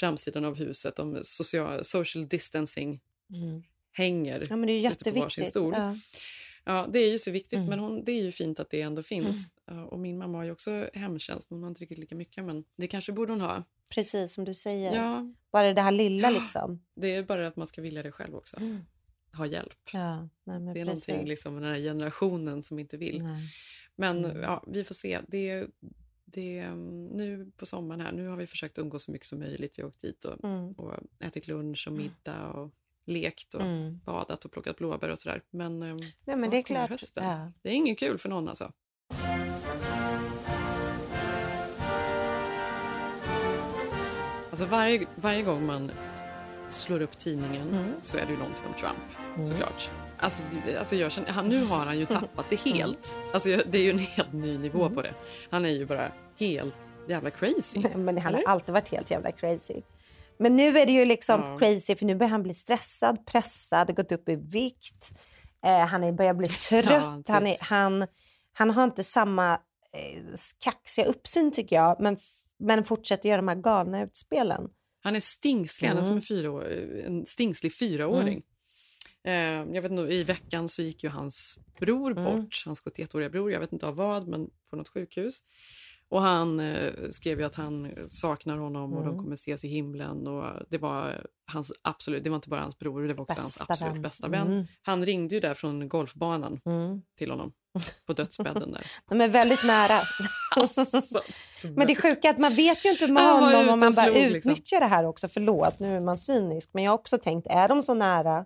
framsidan 0.00 0.44
av 0.44 0.54
huset 0.56 0.98
om 0.98 1.18
social, 1.22 1.84
social 1.84 2.28
distancing 2.28 3.00
Mm. 3.30 3.62
hänger 3.92 4.42
Ja, 4.50 4.56
men 4.56 4.66
det 4.66 4.72
är 4.72 4.80
ju 4.80 4.88
ute 4.88 5.04
på 5.04 5.10
varsin 5.10 5.22
jätteviktigt. 5.22 5.48
stol. 5.50 5.72
Ja. 5.76 5.96
Ja, 6.64 6.88
det 6.92 6.98
är 6.98 7.10
ju 7.10 7.18
så 7.18 7.30
viktigt, 7.30 7.56
Mm. 7.56 7.68
men 7.68 7.78
hon, 7.78 8.04
det 8.04 8.12
är 8.12 8.22
ju 8.22 8.32
fint 8.32 8.60
att 8.60 8.70
det 8.70 8.80
ändå 8.80 9.02
finns. 9.02 9.52
Ja, 9.66 9.84
och 9.84 9.98
min 9.98 10.18
mamma 10.18 10.38
har 10.38 10.44
ju 10.44 10.50
också 10.52 10.88
hemtjänst, 10.94 11.50
men 11.50 11.56
hon 11.56 11.62
har 11.62 11.68
inte 11.68 11.80
riktigt 11.80 11.98
lika 11.98 12.14
mycket. 12.14 12.44
Men 12.44 12.64
det 12.76 12.86
kanske 12.86 13.12
borde 13.12 13.32
hon 13.32 13.40
ha. 13.40 13.64
Precis 13.88 14.34
som 14.34 14.44
du 14.44 14.54
säger. 14.54 14.96
Ja, 14.96 15.32
Bara 15.52 15.74
det 15.74 15.82
här 15.82 15.90
lilla 15.92 16.30
liksom. 16.30 16.82
det 16.94 17.14
är 17.14 17.22
bara 17.22 17.46
att 17.48 17.56
man 17.56 17.66
ska 17.66 17.82
vilja 17.82 18.02
det 18.02 18.12
själv 18.12 18.34
också. 18.36 18.56
Mm. 18.56 18.78
Ha 19.36 19.46
hjälp. 19.46 19.78
Ja, 19.92 20.28
nej, 20.44 20.74
Det 20.74 20.80
är 20.80 20.86
precis. 20.86 21.08
någonting 21.08 21.28
liksom 21.28 21.54
med 21.54 21.62
den 21.62 21.72
här 21.72 21.78
generationen 21.80 22.62
som 22.62 22.78
inte 22.78 22.96
vill. 22.96 23.22
Nej. 23.22 23.42
Men 23.96 24.24
Mm. 24.24 24.36
ja, 24.42 24.64
vi 24.66 24.84
får 24.84 24.94
se. 24.94 25.18
Det, 25.28 25.66
det, 26.32 26.58
mm, 26.58 27.06
nu 27.06 27.50
på 27.56 27.66
sommaren 27.66 28.00
här, 28.00 28.12
nu 28.12 28.26
har 28.28 28.36
vi 28.36 28.46
försökt 28.46 28.78
umgås 28.78 29.04
så 29.04 29.12
mycket 29.12 29.26
som 29.26 29.38
möjligt. 29.38 29.72
Vi 29.78 29.82
har 29.82 29.88
åkt 29.88 30.00
dit 30.00 30.24
och, 30.24 30.44
Mm. 30.44 30.72
och 30.72 30.94
ätit 31.20 31.48
lunch 31.48 31.84
och 31.88 31.92
middag 31.94 32.46
och 32.48 32.70
lekt 33.06 33.54
och 33.54 33.60
Mm. 33.60 34.00
badat 34.04 34.44
och 34.44 34.52
plockat 34.52 34.76
blåbär 34.76 35.08
och 35.08 35.18
sådär. 35.20 35.42
Men, 35.50 35.82
eh, 35.82 35.96
Nej, 36.24 36.36
men 36.36 36.50
det 36.50 36.56
är 36.56 36.62
klart. 36.62 36.90
Hösten. 36.90 37.24
Ja. 37.24 37.52
Det 37.62 37.68
är 37.68 37.72
inget 37.74 37.98
kul 37.98 38.18
för 38.18 38.28
någon 38.28 38.48
alltså. 38.48 38.72
Alltså 44.50 44.64
varje, 44.66 45.06
varje 45.16 45.42
gång 45.42 45.66
man 45.66 45.90
slår 46.68 47.00
upp 47.00 47.18
tidningen 47.18 47.68
Mm. 47.68 47.92
så 48.02 48.16
är 48.18 48.26
det 48.26 48.32
ju 48.32 48.38
någonting 48.38 48.64
om 48.66 48.74
Trump, 48.74 49.34
Mm. 49.34 49.46
såklart. 49.46 49.90
Alltså, 50.20 50.42
alltså 50.78 50.96
jag 50.96 51.12
känner, 51.12 51.28
han, 51.30 51.48
nu 51.48 51.64
har 51.64 51.78
han 51.86 51.98
ju 51.98 52.06
tappat 52.06 52.46
det 52.50 52.60
helt. 52.60 53.18
Alltså 53.32 53.48
det 53.48 53.78
är 53.78 53.82
ju 53.82 53.90
en 53.90 53.98
helt 53.98 54.32
ny 54.32 54.58
nivå 54.58 54.82
Mm. 54.82 54.94
på 54.94 55.02
det. 55.02 55.14
Han 55.50 55.64
är 55.64 55.68
ju 55.68 55.86
bara 55.86 56.12
helt 56.40 56.74
jävla 57.08 57.30
crazy. 57.30 57.82
Men 57.96 58.18
han 58.18 58.34
har 58.34 58.42
alltid 58.46 58.72
varit 58.72 58.88
helt 58.88 59.10
jävla 59.10 59.32
crazy. 59.32 59.82
Men 60.38 60.56
nu 60.56 60.78
är 60.78 60.86
det 60.86 60.92
ju 60.92 61.04
liksom 61.04 61.40
Ja. 61.40 61.58
crazy 61.58 61.96
för 61.96 62.06
nu 62.06 62.14
börjar 62.14 62.30
han 62.30 62.42
bli 62.42 62.54
stressad, 62.54 63.26
pressad, 63.26 63.96
gått 63.96 64.12
upp 64.12 64.28
i 64.28 64.36
vikt. 64.36 65.10
Eh, 65.66 65.86
han 65.86 66.04
är 66.04 66.12
börjar 66.12 66.34
bli 66.34 66.48
trött. 66.68 66.84
Ja, 66.86 67.16
typ. 67.16 67.28
han, 67.28 67.46
är, 67.46 67.56
han, 67.60 68.06
han 68.52 68.70
har 68.70 68.84
inte 68.84 69.04
samma 69.04 69.52
eh, 69.92 70.22
kaxiga 70.64 71.06
uppsyn 71.06 71.52
tycker 71.52 71.76
jag, 71.76 72.00
men, 72.00 72.16
men 72.58 72.84
fortsätter 72.84 73.28
göra 73.28 73.36
de 73.40 73.48
här 73.48 73.54
galna 73.62 74.02
utspelen. 74.02 74.68
Han 75.02 75.16
är 75.16 75.20
stingslig, 75.20 75.88
han 75.88 75.96
är 75.98 76.02
Mm. 76.02 76.08
som 76.08 76.16
en, 76.16 76.22
fyra, 76.22 76.66
en 77.06 77.26
stingslig 77.26 77.74
fyraåring. 77.78 78.36
Eh, 78.38 78.42
jag 79.72 79.82
vet 79.82 79.90
inte, 79.92 80.02
I 80.02 80.24
veckan 80.24 80.68
så 80.68 80.82
gick 80.82 81.04
ju 81.04 81.10
hans 81.10 81.58
bror 81.80 82.10
Mm. 82.12 82.24
bort, 82.24 82.62
hans 82.66 82.82
71-åriga 82.82 83.28
bror, 83.30 83.52
jag 83.52 83.60
vet 83.60 83.72
inte 83.72 83.86
av 83.86 83.96
vad, 83.96 84.28
men 84.28 84.50
på 84.70 84.76
något 84.76 84.88
sjukhus. 84.88 85.42
Och 86.10 86.22
han 86.22 86.60
eh, 86.60 86.92
skrev 87.10 87.38
ju 87.40 87.46
att 87.46 87.54
han 87.54 87.92
saknar 88.08 88.56
honom 88.56 88.92
och 88.92 89.02
de 89.04 89.08
Mm. 89.12 89.22
kommer 89.22 89.34
ses 89.34 89.64
i 89.64 89.68
himlen. 89.68 90.26
Och 90.26 90.44
det 90.68 90.78
var 90.78 91.26
hans 91.52 91.72
absolut, 91.82 92.24
det 92.24 92.30
var 92.30 92.34
inte 92.36 92.48
bara 92.48 92.60
hans 92.60 92.78
bror, 92.78 93.02
det 93.08 93.14
var 93.14 93.22
också 93.22 93.40
hans 93.40 93.58
Bästa 93.58 93.72
absolut 93.72 93.94
vän. 93.94 94.02
bästa 94.02 94.28
vän. 94.28 94.46
Mm. 94.46 94.66
Han 94.82 95.06
ringde 95.06 95.34
ju 95.34 95.40
där 95.40 95.54
från 95.54 95.88
golfbanan 95.88 96.60
Mm. 96.66 97.02
till 97.18 97.30
honom 97.30 97.52
på 98.06 98.12
dödsbädden 98.12 98.72
där. 98.72 98.82
De 99.08 99.20
är 99.20 99.28
väldigt 99.28 99.64
nära. 99.64 100.00
Alltså, 100.56 101.20
Men 101.76 101.86
det 101.86 101.94
sjuka 101.96 102.28
är 102.28 102.32
att 102.32 102.38
man 102.38 102.54
vet 102.54 102.84
ju 102.84 102.90
inte 102.90 103.08
med 103.12 103.32
honom 103.32 103.68
om 103.68 103.80
man 103.80 103.94
bara 103.94 104.04
slog, 104.06 104.16
liksom. 104.16 104.50
utnyttjar 104.52 104.80
det 104.80 104.86
här 104.86 105.04
också. 105.06 105.28
Förlåt, 105.28 105.78
nu 105.78 105.96
är 105.96 106.00
man 106.00 106.18
cynisk. 106.18 106.70
Men 106.72 106.84
jag 106.84 106.90
har 106.92 106.98
också 106.98 107.18
tänkt, 107.18 107.46
är 107.46 107.68
de 107.68 107.82
så 107.82 107.94
nära? 107.94 108.44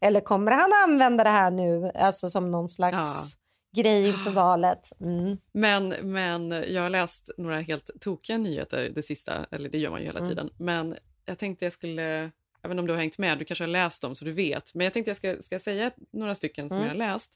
Eller 0.00 0.20
kommer 0.20 0.52
han 0.52 0.70
använda 0.88 1.24
det 1.24 1.30
här 1.30 1.50
nu 1.50 1.90
alltså 1.94 2.28
som 2.30 2.50
någon 2.50 2.68
slags 2.68 3.36
grej 3.76 4.08
inför 4.08 4.30
valet? 4.30 4.80
Mm. 5.00 5.36
Men, 5.52 5.88
men 6.12 6.50
jag 6.50 6.82
har 6.82 6.90
läst 6.90 7.30
några 7.38 7.60
helt 7.60 7.90
tokiga 8.00 8.38
nyheter 8.38 8.90
det 8.94 9.02
sista, 9.02 9.46
eller 9.50 9.68
det 9.68 9.78
gör 9.78 9.90
man 9.90 10.00
ju 10.00 10.06
hela 10.06 10.18
Mm. 10.18 10.30
tiden. 10.30 10.50
Men 10.58 10.96
jag 11.24 11.38
tänkte 11.38 11.64
jag 11.64 11.72
skulle, 11.72 12.30
inte 12.64 12.78
om 12.78 12.86
du 12.86 12.92
har 12.92 13.00
hängt 13.00 13.18
med, 13.18 13.38
du 13.38 13.44
kanske 13.44 13.64
har 13.64 13.68
läst 13.68 14.02
dem 14.02 14.14
så 14.14 14.24
du 14.24 14.32
vet. 14.32 14.74
Men 14.74 14.84
jag 14.84 14.92
tänkte 14.92 15.10
jag 15.10 15.16
ska, 15.16 15.36
ska 15.42 15.60
säga 15.60 15.90
några 16.12 16.34
stycken 16.34 16.68
som 16.68 16.76
Mm. 16.78 16.88
jag 16.88 16.94
har 16.94 17.12
läst 17.12 17.32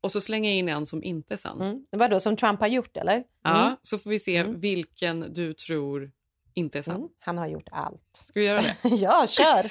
och 0.00 0.12
så 0.12 0.20
slänga 0.20 0.50
in 0.50 0.68
en 0.68 0.86
som 0.86 1.02
inte 1.02 1.34
är 1.34 1.38
sann. 1.38 1.60
Mm. 1.60 1.86
Vadå, 1.90 2.20
som 2.20 2.36
Trump 2.36 2.60
har 2.60 2.66
gjort 2.68 2.96
eller? 2.96 3.24
Ja, 3.44 3.64
Mm. 3.66 3.76
så 3.82 3.98
får 3.98 4.10
vi 4.10 4.18
se 4.18 4.36
Mm. 4.36 4.58
vilken 4.60 5.34
du 5.34 5.54
tror 5.54 6.10
inte 6.54 6.78
är 6.78 6.82
sann. 6.82 6.96
Mm. 6.96 7.08
Han 7.20 7.38
har 7.38 7.46
gjort 7.46 7.68
allt. 7.70 8.00
Ska 8.12 8.40
vi 8.40 8.46
göra 8.46 8.60
det? 8.60 8.76
ja, 8.88 9.26
kör! 9.28 9.66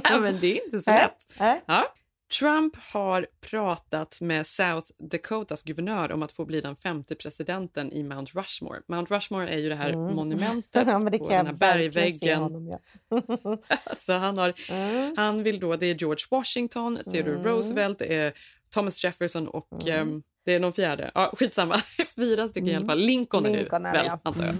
ja, 0.10 0.20
men 0.20 0.38
det 0.40 0.58
är 0.58 0.64
inte 0.64 0.80
så 0.82 0.90
lätt. 0.90 1.40
äh. 1.40 1.54
Ja. 1.66 1.86
Trump 2.38 2.76
har 2.76 3.26
pratat 3.40 4.20
med 4.20 4.46
South 4.46 4.86
Dakotas 4.98 5.62
guvernör 5.62 6.12
om 6.12 6.22
att 6.22 6.32
få 6.32 6.44
bli 6.44 6.60
den 6.60 6.76
femte 6.76 7.14
presidenten 7.14 7.92
i 7.92 8.02
Mount 8.02 8.32
Rushmore. 8.38 8.80
Mount 8.88 9.14
Rushmore 9.14 9.48
är 9.48 9.58
ju 9.58 9.68
det 9.68 9.74
här 9.74 9.90
Mm. 9.92 10.14
monumentet 10.16 10.86
ja, 10.86 10.98
det 10.98 11.18
på 11.18 11.28
den 11.28 11.46
här 11.46 11.54
bergväggen. 11.54 12.42
honom, 12.42 12.68
ja. 12.68 12.78
Så 13.98 14.12
han, 14.12 14.38
har, 14.38 14.54
Mm. 14.70 15.14
han 15.16 15.42
vill 15.42 15.60
då, 15.60 15.76
det 15.76 15.86
är 15.86 15.94
George 15.94 16.24
Washington, 16.30 16.98
Theodore 17.12 17.34
Mm. 17.34 17.44
Roosevelt, 17.44 17.98
det 17.98 18.14
är 18.14 18.32
Thomas 18.70 19.04
Jefferson 19.04 19.48
och 19.48 19.68
Mm. 19.72 20.00
ehm, 20.08 20.22
det 20.44 20.54
är 20.54 20.60
någon 20.60 20.72
fjärde. 20.72 21.10
Ja, 21.14 21.32
skitsamma, 21.38 21.76
fyra 22.16 22.48
stycken 22.48 22.68
i 22.68 22.70
alla 22.70 22.76
Mm. 22.76 22.88
fall. 22.88 22.98
Lincoln 22.98 23.46
är 23.46 23.50
Lincoln 23.50 23.82
det 23.82 23.88
är 23.88 23.92
det, 23.92 23.98
väl, 24.02 24.18
antar 24.24 24.44
jag. 24.44 24.54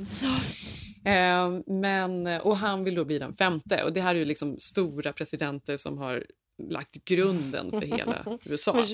Mm. 1.08 1.62
Ehm, 1.66 1.80
men, 1.80 2.40
och 2.40 2.56
han 2.56 2.84
vill 2.84 2.94
då 2.94 3.04
bli 3.04 3.18
den 3.18 3.32
femte. 3.34 3.84
Och 3.84 3.92
det 3.92 4.00
här 4.00 4.14
är 4.14 4.18
ju 4.18 4.24
liksom 4.24 4.58
stora 4.58 5.12
presidenter 5.12 5.76
som 5.76 5.98
har 5.98 6.26
lagt 6.68 7.04
grunden 7.04 7.70
för 7.70 7.86
hela 7.86 8.38
USA. 8.44 8.84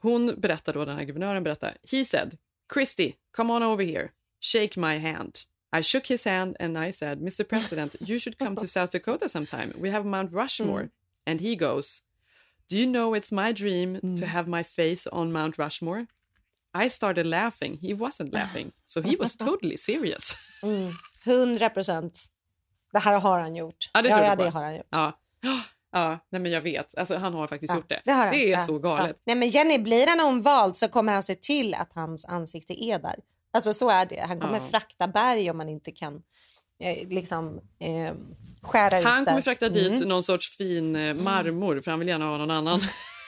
Hon 0.00 0.34
berättar 0.40 0.72
då, 0.72 0.84
den 0.84 0.96
här 0.96 1.04
guvernören 1.04 1.44
berättar. 1.44 1.76
He 1.90 2.04
said, 2.04 2.36
Christy, 2.74 3.12
come 3.36 3.52
on 3.52 3.62
over 3.62 3.84
here. 3.84 4.10
Shake 4.40 4.80
my 4.80 4.98
hand. 4.98 5.38
I 5.78 5.82
shook 5.82 6.06
his 6.06 6.24
hand 6.24 6.56
and 6.60 6.78
I 6.78 6.92
said, 6.92 7.18
Mr 7.20 7.44
President, 7.44 7.96
you 8.00 8.18
should 8.18 8.38
come 8.38 8.56
to 8.56 8.66
South 8.66 8.90
Dakota 8.90 9.28
sometime. 9.28 9.72
We 9.78 9.90
have 9.90 10.04
Mount 10.04 10.32
Rushmore. 10.32 10.82
Mm. 10.82 10.90
And 11.26 11.40
he 11.40 11.56
goes, 11.56 12.02
Do 12.68 12.76
you 12.76 12.86
know 12.86 13.14
it's 13.14 13.32
my 13.32 13.52
dream 13.52 14.16
to 14.16 14.26
have 14.26 14.48
my 14.48 14.62
face 14.62 15.06
on 15.06 15.32
Mount 15.32 15.58
Rushmore? 15.58 16.06
I 16.74 16.88
started 16.88 17.26
laughing. 17.26 17.78
He 17.80 17.94
wasn't 17.94 18.32
laughing. 18.32 18.72
So 18.86 19.02
he 19.02 19.16
was 19.16 19.34
totally 19.48 19.76
serious. 19.76 20.36
Mm. 20.62 20.94
100 21.24 21.70
procent. 21.70 22.20
Det 22.92 22.98
här 22.98 23.20
har 23.20 23.40
han 23.40 23.56
gjort. 23.56 23.90
Ja, 23.94 24.02
det, 24.02 24.08
ja, 24.08 24.24
ja, 24.24 24.36
det 24.36 24.48
har 24.50 24.62
han 24.62 24.76
gjort. 24.76 24.86
Ja. 24.90 25.12
Ja, 25.92 26.18
nej 26.30 26.40
men 26.40 26.52
jag 26.52 26.60
vet. 26.60 26.98
Alltså, 26.98 27.16
han 27.16 27.34
har 27.34 27.46
faktiskt 27.46 27.74
gjort 27.74 27.88
det. 27.88 28.00
Det, 28.04 28.12
han. 28.12 28.34
är 28.34 28.48
ja, 28.50 28.58
så 28.60 28.78
galet. 28.78 29.16
Ja. 29.16 29.22
Nej, 29.26 29.36
men 29.36 29.48
Jenny, 29.48 29.78
blir 29.78 30.06
han 30.06 30.20
omvald 30.20 30.76
så 30.76 30.88
kommer 30.88 31.12
han 31.12 31.22
se 31.22 31.34
till 31.34 31.74
att 31.74 31.92
hans 31.94 32.24
ansikte 32.24 32.84
är 32.84 32.98
där. 32.98 33.14
Alltså 33.52 33.74
så 33.74 33.90
är 33.90 34.06
det. 34.06 34.20
Han 34.28 34.40
kommer 34.40 34.54
Ja. 34.54 34.60
frakta 34.60 35.08
berg 35.08 35.50
om 35.50 35.56
man 35.56 35.68
inte 35.68 35.92
kan 35.92 36.22
eh, 36.82 37.08
liksom 37.08 37.60
eh, 37.80 38.14
skära 38.62 38.98
ut 38.98 39.04
Han 39.04 39.24
kommer 39.26 39.40
frakta 39.40 39.68
dit 39.68 39.92
Mm. 39.96 40.08
någon 40.08 40.22
sorts 40.22 40.56
fin 40.56 40.96
eh, 40.96 41.14
marmor 41.14 41.80
för 41.80 41.90
han 41.90 41.98
vill 42.00 42.08
gärna 42.08 42.24
ha 42.24 42.36
någon 42.38 42.50
annan. 42.50 42.80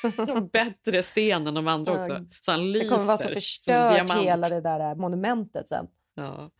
Bättre 0.52 1.02
sten 1.02 1.46
än 1.46 1.54
de 1.54 1.68
andra 1.68 1.98
också. 1.98 2.12
Ja. 2.12 2.20
Så 2.40 2.50
han 2.50 2.60
Det 2.60 2.66
lyser 2.66 2.88
kommer 2.90 3.04
vara 3.04 3.18
så 3.18 3.28
förstört 3.28 4.10
hela 4.16 4.48
det 4.48 4.60
där 4.60 4.90
eh, 4.90 4.96
monumentet 4.96 5.68
sen. 5.68 5.86
Ja. 6.14 6.50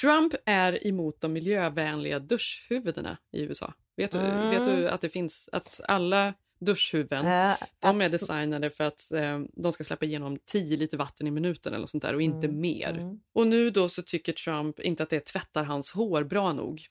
Trump 0.00 0.34
är 0.46 0.86
emot 0.86 1.20
de 1.20 1.32
miljövänliga 1.32 2.18
duschhuvudena 2.18 3.18
i 3.32 3.42
USA. 3.42 3.72
Vet 3.96 4.10
du, 4.10 4.18
Mm. 4.18 4.50
vet 4.50 4.64
du 4.64 4.88
att 4.88 5.00
det 5.00 5.08
finns 5.08 5.48
att 5.52 5.80
alla 5.88 6.34
duschhuvuden 6.60 7.26
Ja, 7.26 7.56
de 7.78 8.00
är 8.00 8.08
designade 8.08 8.70
för 8.70 8.84
att 8.84 9.12
eh, 9.12 9.40
de 9.52 9.72
ska 9.72 9.84
släppa 9.84 10.04
igenom 10.04 10.38
10 10.46 10.76
liter 10.76 10.96
vatten 10.98 11.26
i 11.26 11.30
minuten 11.30 11.74
eller 11.74 11.86
sånt 11.86 12.02
där 12.02 12.14
och 12.14 12.22
inte 12.22 12.46
Mm, 12.46 12.60
mer. 12.60 13.16
Och 13.34 13.46
nu 13.46 13.70
då 13.70 13.88
så 13.88 14.02
tycker 14.02 14.32
Trump 14.32 14.80
inte 14.80 15.02
att 15.02 15.10
det 15.10 15.20
tvättar 15.20 15.64
hans 15.64 15.90
hår 15.92 16.24
bra 16.24 16.52
nog. 16.52 16.82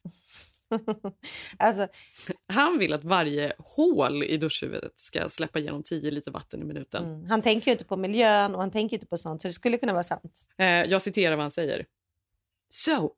Alltså, 1.57 1.87
Han 2.47 2.77
vill 2.79 2.93
att 2.93 3.03
varje 3.03 3.53
hål 3.59 4.23
i 4.23 4.37
duschhuvudet 4.37 4.99
ska 4.99 5.29
släppa 5.29 5.59
igenom 5.59 5.83
10 5.83 6.11
liter 6.11 6.31
vatten 6.31 6.61
i 6.61 6.65
minuten. 6.65 7.05
mm. 7.05 7.29
Han 7.29 7.41
tänker 7.41 7.71
inte 7.71 7.85
på 7.85 7.97
miljön 7.97 8.53
och 8.55 8.61
han 8.61 8.71
tänker 8.71 8.93
inte 8.95 9.05
på 9.07 9.17
sånt 9.17 9.41
så 9.41 9.47
det 9.47 9.51
skulle 9.53 9.77
kunna 9.77 9.93
vara 9.93 10.03
sant. 10.03 10.47
Eh, 10.57 10.65
jag 10.65 11.01
citerar 11.01 11.35
vad 11.35 11.43
han 11.43 11.51
säger. 11.51 11.85
So, 12.75 13.13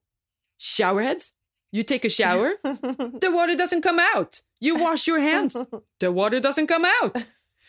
showerheads, 0.59 1.31
you 1.71 1.83
take 1.83 2.03
a 2.03 2.09
shower, 2.09 2.55
the 2.63 3.31
water 3.31 3.55
doesn't 3.55 3.83
come 3.83 3.99
out. 3.99 4.41
You 4.59 4.77
wash 4.77 5.07
your 5.07 5.21
hands, 5.21 5.55
the 5.99 6.11
water 6.11 6.41
doesn't 6.41 6.67
come 6.67 6.83
out. 6.83 7.23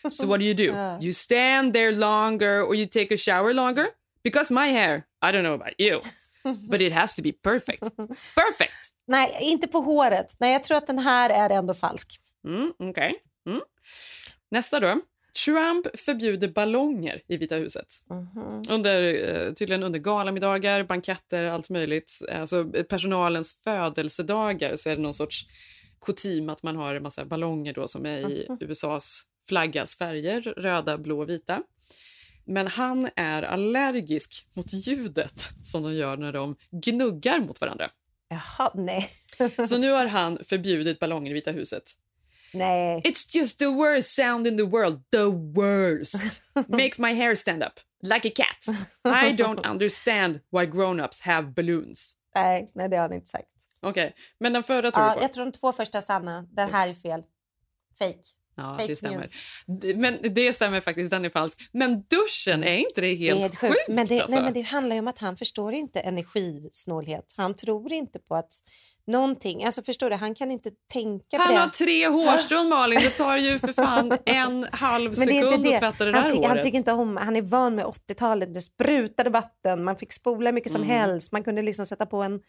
So 0.09 0.27
what 0.27 0.41
do 0.41 0.45
you 0.45 0.53
do? 0.53 0.73
You 0.99 1.13
stand 1.13 1.73
there 1.73 1.93
longer 1.93 2.61
or 2.61 2.75
you 2.75 2.87
take 2.87 3.13
a 3.13 3.17
shower 3.17 3.53
longer? 3.53 3.87
Because 4.21 4.51
my 4.53 4.67
hair, 4.67 5.07
I 5.21 5.31
don't 5.31 5.43
know 5.43 5.53
about 5.53 5.79
you, 5.79 6.01
but 6.69 6.81
it 6.81 6.91
has 6.91 7.15
to 7.15 7.21
be 7.21 7.31
perfect. 7.31 7.83
Perfect! 8.35 8.91
Nej, 9.07 9.37
inte 9.41 9.67
på 9.67 9.79
håret. 9.79 10.35
Nej, 10.39 10.53
jag 10.53 10.63
tror 10.63 10.77
att 10.77 10.87
den 10.87 10.99
här 10.99 11.29
är 11.29 11.49
ändå 11.49 11.73
falsk. 11.73 12.19
Mm, 12.45 12.73
okej. 12.79 13.15
Mm. 13.47 13.61
Nästa 14.51 14.79
då. 14.79 15.01
Trump 15.45 15.99
förbjuder 15.99 16.47
ballonger 16.47 17.21
i 17.27 17.37
Vita 17.37 17.55
huset. 17.55 17.87
Mhm. 18.09 18.61
Under, 18.69 19.01
eh, 19.03 19.53
tydligen 19.53 19.83
under 19.83 19.99
galamiddagar, 19.99 20.83
banketter, 20.83 21.45
allt 21.45 21.69
möjligt. 21.69 22.19
Alltså 22.31 22.71
eh, 22.75 22.83
personalens 22.83 23.53
födelsedagar 23.63 24.75
så 24.75 24.89
är 24.89 24.95
det 24.95 25.01
någon 25.01 25.13
sorts 25.13 25.47
kutym 26.05 26.49
att 26.49 26.63
man 26.63 26.75
har 26.75 26.95
en 26.95 27.03
massa 27.03 27.25
ballonger 27.25 27.73
då 27.73 27.87
som 27.87 28.05
är 28.05 28.17
i 28.31 28.45
Mhm. 28.49 28.57
USAs 28.61 29.23
flaggas 29.47 29.95
färger, 29.95 30.41
röda, 30.41 30.97
blå 30.97 31.21
och 31.21 31.29
vita. 31.29 31.63
Men 32.45 32.67
han 32.67 33.09
är 33.15 33.43
allergisk 33.43 34.47
mot 34.55 34.73
ljudet 34.73 35.49
som 35.63 35.83
de 35.83 35.93
gör 35.93 36.17
när 36.17 36.33
de 36.33 36.55
gnuggar 36.71 37.39
mot 37.39 37.61
varandra. 37.61 37.91
Jaha, 38.29 38.71
nej. 38.75 39.09
Så 39.69 39.77
nu 39.77 39.91
har 39.97 40.07
han 40.07 40.39
förbjudit 40.43 40.99
ballonger 40.99 41.31
i 41.31 41.33
Vita 41.33 41.51
huset. 41.51 41.83
Nej. 42.53 43.01
It's 43.05 43.35
just 43.39 43.59
the 43.59 43.65
worst 43.67 44.15
sound 44.15 44.47
in 44.47 44.57
the 44.57 44.63
world. 44.65 45.03
The 45.11 45.25
worst. 45.55 46.41
Makes 46.67 46.99
my 46.99 47.13
hair 47.13 47.35
stand 47.35 47.63
up 47.63 47.79
like 48.03 48.27
a 48.27 48.31
cat. 48.35 48.75
I 49.05 49.33
don't 49.35 49.65
understand 49.71 50.39
why 50.51 50.65
grown-ups 50.65 51.21
have 51.21 51.47
balloons. 51.53 52.13
nej, 52.35 52.67
nej, 52.75 52.89
det 52.89 52.95
har 52.95 53.01
han 53.03 53.13
inte 53.13 53.27
sagt. 53.29 53.47
Okej, 53.81 54.15
men 54.39 54.53
den 54.53 54.63
förra 54.63 54.91
tror 54.91 55.05
Ja, 55.05 55.09
du 55.13 55.15
på? 55.17 55.23
jag 55.23 55.33
tror 55.33 55.45
de 55.45 55.51
två 55.51 55.71
första 55.71 55.97
är 55.97 56.01
sanna. 56.01 56.45
Den 56.51 56.71
här 56.73 56.87
är 56.87 56.93
fel. 56.93 57.23
Fake. 57.99 58.23
Ja, 58.57 58.75
Fake 58.79 58.87
det 58.87 58.95
stämmer. 58.95 59.15
news. 59.17 59.95
Men 59.95 60.17
det 60.35 60.53
stämmer 60.53 60.79
faktiskt, 60.79 61.11
den 61.11 61.25
är 61.25 61.29
falsk. 61.29 61.69
Men 61.71 62.03
duschen, 62.07 62.63
är 62.63 62.77
inte 62.77 63.01
det 63.01 63.15
helt, 63.15 63.37
det 63.37 63.41
helt 63.41 63.55
sjukt. 63.55 63.73
sjukt? 63.73 63.87
Men 63.89 64.05
det, 64.05 64.19
alltså? 64.21 64.35
nej, 64.35 64.43
men 64.43 64.53
det 64.53 64.61
handlar 64.61 64.95
ju 64.95 64.99
om 64.99 65.07
att 65.07 65.19
han 65.19 65.37
förstår 65.37 65.73
inte 65.73 65.99
energisnålhet. 65.99 67.33
Han 67.37 67.53
tror 67.55 67.93
inte 67.93 68.19
på 68.19 68.35
att 68.35 68.51
någonting, 69.07 69.63
alltså 69.63 69.81
förstår 69.81 70.09
du, 70.09 70.15
han 70.15 70.35
kan 70.35 70.51
inte 70.51 70.69
tänka 70.93 71.37
på 71.37 71.43
Han 71.43 71.53
det. 71.53 71.59
har 71.59 71.67
tre 71.67 72.07
hårstrån 72.07 72.69
Malin, 72.69 72.99
det 73.03 73.09
tar 73.09 73.37
ju 73.37 73.59
för 73.59 73.73
fan 73.73 74.17
en 74.25 74.65
halv 74.71 75.09
det 75.09 75.15
sekund 75.15 75.43
inte 75.43 75.55
att 75.55 75.63
det. 75.63 75.79
tvätta 75.79 76.05
det 76.05 76.17
han, 76.17 76.27
där 76.27 76.35
han 76.41 76.49
håret. 76.49 76.63
tycker 76.63 76.77
inte 76.77 76.91
om, 76.91 77.17
han 77.17 77.35
är 77.35 77.41
van 77.41 77.75
med 77.75 77.85
80-talet, 77.85 78.53
det 78.53 78.61
sprutade 78.61 79.29
vatten, 79.29 79.83
man 79.83 79.95
fick 79.95 80.13
spola 80.13 80.51
mycket 80.51 80.71
som 80.71 80.81
Mm. 80.83 80.95
helst, 80.95 81.31
man 81.31 81.43
kunde 81.43 81.61
liksom 81.61 81.85
sätta 81.85 82.05
på 82.05 82.23
en 82.23 82.39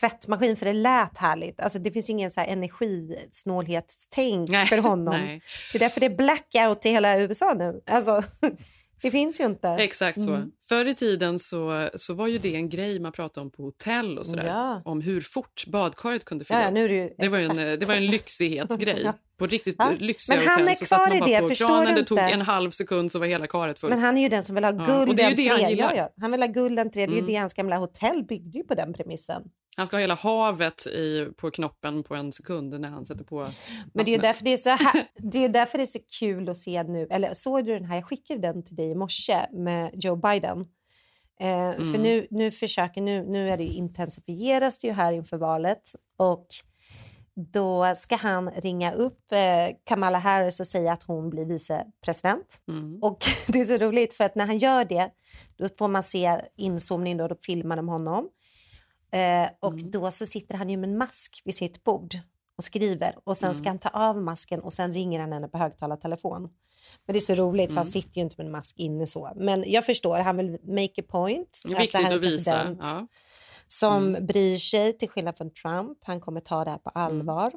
tvättmaskin 0.00 0.56
för 0.56 0.66
det 0.66 0.72
lät 0.72 1.18
härligt. 1.18 1.60
Alltså 1.60 1.78
det 1.78 1.90
finns 1.92 2.10
ingen 2.10 2.30
så 2.30 2.40
här 2.40 2.46
energisnålhetstänk 2.48 4.48
Nej, 4.50 4.66
för 4.66 4.78
honom. 4.78 5.14
nej. 5.20 5.42
Det 5.72 5.78
är 5.78 5.80
därför 5.80 6.00
det 6.00 6.06
är 6.06 6.16
blackout 6.16 6.86
i 6.86 6.90
hela 6.90 7.18
USA 7.20 7.54
nu. 7.58 7.80
Alltså, 7.86 8.22
det 9.02 9.10
finns 9.10 9.40
ju 9.40 9.44
inte. 9.44 9.68
Exakt 9.68 10.22
så. 10.22 10.34
Mm. 10.34 10.50
Förr 10.68 10.88
i 10.88 10.94
tiden 10.94 11.38
så, 11.38 11.88
så 11.94 12.14
var 12.14 12.26
ju 12.26 12.38
det 12.38 12.54
en 12.54 12.68
grej 12.68 13.00
man 13.00 13.12
pratade 13.12 13.44
om 13.44 13.50
på 13.50 13.62
hotell 13.62 14.18
och 14.18 14.26
sådär. 14.26 14.46
Ja. 14.46 14.82
Om 14.84 15.00
hur 15.00 15.20
fort 15.20 15.64
badkaret 15.66 16.24
kunde 16.24 16.44
fylla 16.44 16.58
Ja, 16.60 16.64
ja, 16.64 16.70
nu 16.70 16.84
är 16.84 16.88
det 16.88 16.94
ju 16.94 17.10
det 17.18 17.28
var 17.28 17.38
ju 17.38 17.44
en, 17.44 17.56
det 17.56 17.84
var 17.88 17.94
en 17.94 18.06
lyxighetsgrej. 18.06 19.02
Ja. 19.04 19.14
På 19.38 19.46
riktigt 19.46 19.74
Ja. 19.78 19.92
lyxiga 19.98 20.36
Men 20.36 20.46
han 20.48 20.60
hotell 20.60 20.76
är 20.82 20.86
kvar 20.86 21.16
i 21.28 21.32
det, 21.32 21.40
på 21.40 21.48
förstår 21.48 21.66
kranen, 21.68 21.94
du 21.94 22.00
det 22.00 22.06
tog 22.06 22.18
en 22.18 22.40
halv 22.40 22.70
sekund 22.70 23.12
så 23.12 23.18
var 23.18 23.26
hela 23.26 23.46
karet 23.46 23.78
fullt. 23.78 23.90
Men 23.90 24.00
han 24.00 24.18
är 24.18 24.22
ju 24.22 24.28
den 24.28 24.44
som 24.44 24.54
vill 24.54 24.64
ha 24.64 24.72
Ja, 24.72 24.84
guld 24.86 25.18
ju 25.18 25.22
han 25.24 25.30
entré. 25.30 25.42
gillar. 25.70 25.94
Ja, 25.94 25.96
ja. 25.96 26.08
Han 26.20 26.30
vill 26.30 26.40
ha 26.40 26.46
guld 26.46 26.78
entré. 26.78 27.06
Det 27.06 27.12
är 27.12 27.14
ju 27.14 27.18
Mm. 27.18 27.26
det 27.32 27.36
hans 27.36 27.54
gamla 27.54 27.76
hotell 27.76 28.24
byggde 28.24 28.58
ju 28.58 28.64
på 28.64 28.74
den 28.74 28.92
premissen. 28.92 29.42
Han 29.76 29.86
ska 29.86 29.96
ha 29.96 30.00
hela 30.00 30.14
havet 30.14 30.86
i, 30.86 31.26
på 31.36 31.50
knoppen 31.50 32.02
på 32.02 32.14
en 32.14 32.32
sekund 32.32 32.80
när 32.80 32.88
han 32.88 33.06
sätter 33.06 33.24
på 33.24 33.46
Men 33.92 34.04
det 34.04 34.14
är 34.14 34.18
därför 34.18 34.44
det 34.44 34.52
är 34.52 34.56
så, 34.56 34.70
här, 34.70 35.08
det 35.32 35.44
är 35.44 35.48
därför 35.48 35.78
det 35.78 35.84
är 35.84 35.86
så 35.86 35.98
kul 36.18 36.48
att 36.48 36.56
se 36.56 36.82
nu. 36.82 37.06
Eller 37.10 37.34
såg 37.34 37.64
du 37.64 37.72
den 37.72 37.84
här? 37.84 37.96
Jag 37.96 38.04
skickade 38.08 38.40
den 38.40 38.64
till 38.64 38.76
dig 38.76 38.90
i 38.90 38.94
morse 38.94 39.36
med 39.52 39.90
Joe 39.94 40.16
Biden. 40.16 40.60
Eh, 41.40 41.72
För 41.76 41.82
Mm. 41.82 42.02
nu, 42.02 42.26
nu 42.30 42.50
försöker, 42.50 43.00
nu, 43.02 43.22
nu 43.26 43.50
är 43.50 43.56
det 43.56 43.64
intensifieras 43.64 44.78
det 44.78 44.86
ju 44.86 44.92
här 44.92 45.12
inför 45.12 45.36
valet 45.36 45.82
och 46.18 46.46
då 47.34 47.92
ska 47.94 48.16
han 48.16 48.50
ringa 48.50 48.92
upp 48.92 49.32
eh, 49.32 49.76
Kamala 49.84 50.18
Harris 50.18 50.60
och 50.60 50.66
säga 50.66 50.92
att 50.92 51.02
hon 51.02 51.30
blir 51.30 51.44
vicepresident. 51.44 52.62
Mm. 52.68 52.98
Och 53.02 53.18
det 53.48 53.60
är 53.60 53.64
så 53.64 53.76
roligt 53.76 54.12
för 54.14 54.24
att 54.24 54.34
när 54.34 54.46
han 54.46 54.58
gör 54.58 54.84
det 54.84 55.10
då 55.56 55.68
får 55.78 55.88
man 55.88 56.02
se 56.02 56.40
inzoomning 56.56 57.16
då, 57.16 57.28
då 57.28 57.36
filmar 57.46 57.76
de 57.76 57.88
honom. 57.88 58.28
Eh, 59.12 59.48
och 59.60 59.72
Mm. 59.72 59.90
då 59.90 60.10
så 60.10 60.26
sitter 60.26 60.54
han 60.54 60.70
ju 60.70 60.76
med 60.76 60.90
en 60.90 60.98
mask 60.98 61.42
vid 61.44 61.54
sitt 61.54 61.84
bord 61.84 62.14
och 62.58 62.64
skriver 62.64 63.14
och 63.24 63.36
sen 63.36 63.54
ska 63.54 63.62
Mm. 63.68 63.70
han 63.72 63.78
ta 63.78 63.88
av 63.88 64.16
masken 64.22 64.60
och 64.60 64.72
sen 64.72 64.92
ringer 64.92 65.20
han 65.20 65.32
henne 65.32 65.48
på 65.48 65.58
högtalartelefon. 65.58 66.42
Men 67.06 67.12
det 67.12 67.18
är 67.18 67.20
så 67.20 67.34
roligt 67.34 67.70
för 67.70 67.76
han 67.76 67.84
Mm. 67.84 67.92
sitter 67.92 68.16
ju 68.16 68.22
inte 68.22 68.34
med 68.38 68.46
en 68.46 68.52
mask 68.52 68.78
inne 68.78 69.06
så. 69.06 69.32
Men 69.36 69.64
jag 69.66 69.86
förstår, 69.86 70.18
han 70.18 70.36
vill 70.36 70.50
make 70.62 71.00
a 71.02 71.04
point. 71.08 71.62
Det 71.66 71.72
är 71.72 71.76
att 71.76 71.82
viktigt 71.82 72.00
det 72.00 72.04
här 72.04 72.12
är 72.12 72.16
att 72.16 72.22
visa. 72.22 72.76
Ja. 72.82 73.06
som 73.68 74.06
Mm. 74.08 74.26
bryr 74.26 74.56
sig 74.58 74.98
till 74.98 75.08
skillnad 75.08 75.36
från 75.36 75.50
Trump. 75.50 75.98
Han 76.02 76.20
kommer 76.20 76.40
ta 76.40 76.64
det 76.64 76.70
här 76.70 76.78
på 76.78 76.90
allvar. 76.90 77.52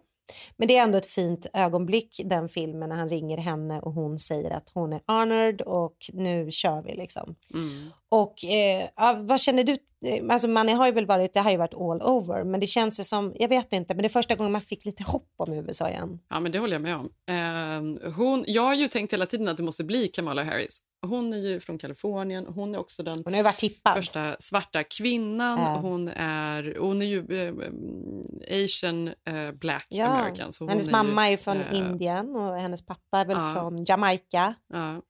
Men 0.58 0.68
det 0.68 0.78
är 0.78 0.84
ändå 0.84 0.98
ett 0.98 1.06
fint 1.08 1.48
ögonblick 1.54 2.22
den 2.26 2.50
filmen 2.50 2.89
när 2.89 2.96
han 2.96 3.10
ringer 3.10 3.38
henne 3.38 3.80
och 3.80 3.94
hon 3.94 4.20
säger 4.20 4.52
att 4.52 4.72
hon 4.74 4.94
är 4.94 5.02
honored 5.08 5.62
och 5.62 5.96
nu 6.13 6.52
kör 6.52 6.82
vi 6.82 6.96
liksom. 6.96 7.36
Mm. 7.54 7.89
Och 8.13 8.45
eh, 8.45 8.89
vad 9.17 9.39
känner 9.39 9.63
du? 9.63 9.71
Eh, 10.06 10.23
Alltså 10.30 10.47
man 10.47 10.69
har 10.69 10.86
ju 10.86 10.91
väl 10.91 11.06
varit, 11.06 11.34
det 11.34 11.39
har 11.39 11.52
ju 11.52 11.58
varit 11.58 11.73
all 11.73 12.02
over, 12.02 12.43
men 12.43 12.60
det 12.60 12.67
känns 12.67 12.99
ju 12.99 13.04
som, 13.04 13.34
jag 13.36 13.47
vet 13.47 13.73
inte, 13.73 13.93
men 13.93 14.02
det 14.02 14.08
är 14.08 14.10
första 14.10 14.36
gången 14.36 14.52
man 14.52 14.62
fick 14.62 14.86
lite 14.86 15.04
hopp 15.04 15.34
om 15.38 15.54
USA 15.54 15.89
igen. 15.89 16.19
Ja, 16.30 16.39
men 16.39 16.52
det 16.52 16.60
håller 16.60 16.73
jag 16.73 16.82
med 16.82 16.95
om. 16.95 17.10
Eh, 17.30 18.12
hon, 18.12 18.43
jag 18.47 18.62
har 18.62 18.73
ju 18.73 18.88
tänkt 18.88 19.13
hela 19.13 19.26
tiden 19.26 19.47
att 19.47 19.58
det 19.58 19.63
måste 19.63 19.84
bli 19.84 20.08
Kamala 20.08 20.43
Harris. 20.43 20.82
Hon 21.08 21.34
är 21.34 21.38
ju 21.38 21.60
från 21.60 21.78
Kalifornien. 21.78 22.45
Hon 22.47 22.76
är 22.76 22.80
också 22.80 23.04
den 23.04 23.23
Hon 23.26 23.34
ju 23.34 23.43
tippad. 23.58 23.95
första 23.95 24.36
svarta 24.39 24.84
kvinnan. 24.84 25.60
Ja. 25.60 25.80
Hon, 25.82 26.08
är, 26.08 26.78
hon 26.80 27.02
är 27.02 27.06
ju 27.06 27.19
eh, 27.19 28.63
asian 28.63 29.08
eh, 29.08 29.52
black 29.60 29.88
Ja, 29.89 30.06
american. 30.06 30.52
Så 30.52 30.67
hennes 30.67 30.88
är 30.88 30.91
ju, 30.91 30.91
mamma 30.91 31.30
är 31.30 31.38
från 31.38 31.62
eh, 31.62 31.78
Indien 31.78 32.36
och 32.36 32.56
hennes 32.56 32.86
pappa 32.86 33.19
är 33.19 33.26
väl 33.26 33.38
ja. 33.39 33.54
från 33.54 33.86
Jamaica. 33.86 34.54
Ja. 34.73 35.02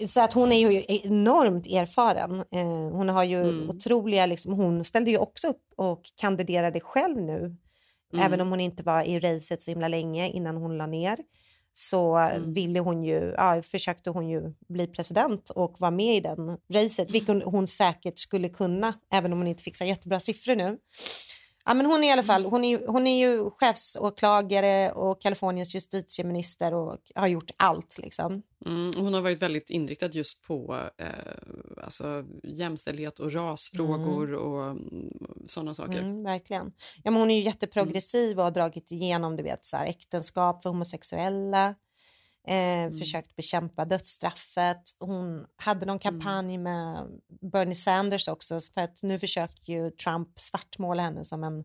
Så 0.06 0.20
att 0.20 0.32
hon 0.32 0.52
är 0.52 0.70
ju 0.70 0.82
enormt 0.88 1.66
erfaren. 1.66 2.03
Eh, 2.10 2.90
hon 2.92 3.08
har 3.08 3.24
ju 3.24 3.40
Mm. 3.42 3.70
otroliga, 3.70 4.26
liksom, 4.26 4.52
hon 4.52 4.84
ställde 4.84 5.10
ju 5.10 5.18
också 5.18 5.48
upp 5.48 5.62
och 5.76 6.02
kandiderade 6.16 6.80
själv 6.80 7.16
nu. 7.16 7.38
Mm. 7.38 8.26
Även 8.26 8.40
om 8.40 8.50
hon 8.50 8.60
inte 8.60 8.82
var 8.82 9.02
i 9.02 9.18
racet 9.18 9.62
så 9.62 9.70
himla 9.70 9.88
länge 9.88 10.28
innan 10.30 10.56
hon 10.56 10.76
la 10.78 10.86
ner. 10.86 11.18
så 11.76 12.28
ville 12.46 12.80
hon 12.80 13.04
ju, 13.04 13.34
ja, 13.36 13.62
försökte 13.62 14.10
hon 14.10 14.28
ju 14.28 14.54
bli 14.68 14.86
president 14.86 15.50
och 15.50 15.80
vara 15.80 15.90
med 15.90 16.16
i 16.16 16.20
den 16.20 16.58
racet, 16.72 17.10
vilket 17.10 17.28
hon, 17.28 17.42
hon 17.42 17.66
säkert 17.66 18.18
skulle 18.18 18.48
kunna, 18.48 18.94
även 19.12 19.32
om 19.32 19.38
hon 19.38 19.46
inte 19.48 19.62
fixar 19.62 19.86
jättebra 19.86 20.20
siffror 20.20 20.56
nu. 20.56 20.78
Ja, 21.66 21.74
men 21.74 21.86
hon 21.86 22.04
är 22.04 22.08
i 22.08 22.10
alla 22.10 22.22
fall 22.22 22.44
hon 22.44 22.64
är, 22.64 22.86
hon 22.86 23.06
är 23.06 23.18
ju 23.18 23.50
chefsåklagare 23.50 24.92
och 24.92 25.22
Kaliforniens 25.22 25.74
justitieminister 25.74 26.74
och 26.74 26.98
har 27.14 27.26
gjort 27.26 27.50
allt. 27.56 27.98
Liksom. 27.98 28.42
Mm, 28.66 28.92
hon 28.96 29.14
har 29.14 29.20
varit 29.20 29.42
väldigt 29.42 29.70
inriktad 29.70 30.06
just 30.06 30.46
på 30.46 30.80
eh, 30.98 31.84
alltså, 31.84 32.24
jämställdhet 32.42 33.18
och 33.18 33.32
rasfrågor 33.32 34.34
och 34.34 34.64
mm, 34.64 35.12
sådana 35.48 35.74
saker. 35.74 35.98
Mm, 36.02 36.22
verkligen. 36.22 36.72
Ja, 37.02 37.10
men 37.10 37.20
hon 37.20 37.30
är 37.30 37.36
ju 37.36 37.42
jätteprogressiv 37.42 38.38
och 38.38 38.44
har 38.44 38.50
dragit 38.50 38.92
igenom 38.92 39.36
du 39.36 39.42
vet, 39.42 39.66
så 39.66 39.76
här, 39.76 39.86
äktenskap 39.86 40.62
för 40.62 40.70
homosexuella. 40.70 41.74
Eh, 42.48 42.98
Försökt 42.98 43.36
bekämpa 43.36 43.84
dödsstraffet. 43.84 44.82
Hon 44.98 45.46
hade 45.56 45.86
någon 45.86 45.98
kampanj 45.98 46.58
med 46.58 47.06
Bernie 47.40 47.74
Sanders 47.74 48.28
också 48.28 48.60
för 48.74 48.80
att 48.80 49.02
nu 49.02 49.18
försöker 49.18 49.72
ju 49.72 49.90
Trump 49.90 50.40
svartmåla 50.40 51.02
henne 51.02 51.24
som 51.24 51.44
en 51.44 51.64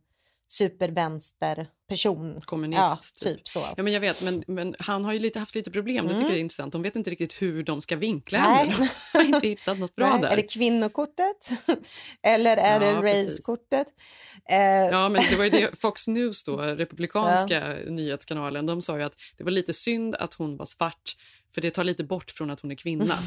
supervänsterperson. 0.52 2.42
Kommunist. 2.42 2.80
Ja, 2.82 3.00
typ 3.34 3.48
så. 3.48 3.60
Ja, 3.78 3.84
men 3.84 3.94
jag 3.94 4.00
vet, 4.02 4.22
men, 4.22 4.44
men 4.48 4.76
han 4.80 5.06
har 5.06 5.14
ju 5.14 5.20
lite, 5.20 5.40
haft 5.40 5.56
lite 5.56 5.72
problem. 5.72 5.96
Det 6.08 6.14
Mm. 6.14 6.18
tycker 6.18 6.30
jag 6.32 6.38
är 6.38 6.42
intressant. 6.42 6.74
De 6.74 6.82
vet 6.82 6.96
inte 6.96 7.10
riktigt 7.10 7.42
hur 7.42 7.64
de 7.64 7.82
ska 7.82 7.96
vinkla 7.96 8.40
Nej. 8.40 8.68
henne. 8.68 8.90
De 9.14 9.18
har 9.20 9.26
inte 9.36 9.48
hittat 9.48 9.80
något 9.80 9.96
bra 9.96 10.10
Nej, 10.12 10.22
där. 10.22 10.30
Är 10.30 10.36
det 10.36 10.54
kvinnokortet 10.54 11.50
eller 12.28 12.58
är 12.58 12.80
det 12.80 12.86
Ja, 12.86 13.02
precis. 13.02 13.30
racekortet? 13.30 13.88
Eh, 14.50 14.58
Ja, 14.92 15.10
men 15.10 15.22
det 15.30 15.36
var 15.38 15.44
ju 15.44 15.50
det 15.50 15.80
Fox 15.80 16.08
News, 16.08 16.44
då, 16.44 16.58
republikanska 16.58 17.76
nyhetskanalen, 17.88 18.66
de 18.66 18.82
sa 18.82 18.98
ju 18.98 19.04
att 19.04 19.16
det 19.38 19.44
var 19.44 19.52
lite 19.52 19.74
synd 19.74 20.16
att 20.16 20.34
hon 20.34 20.58
var 20.58 20.66
svart 20.66 21.16
för 21.54 21.62
det 21.62 21.72
tar 21.72 21.84
lite 21.84 22.04
bort 22.04 22.32
från 22.32 22.50
att 22.50 22.60
hon 22.60 22.72
är 22.72 22.76
kvinna. 22.76 23.04
Mm. 23.04 23.20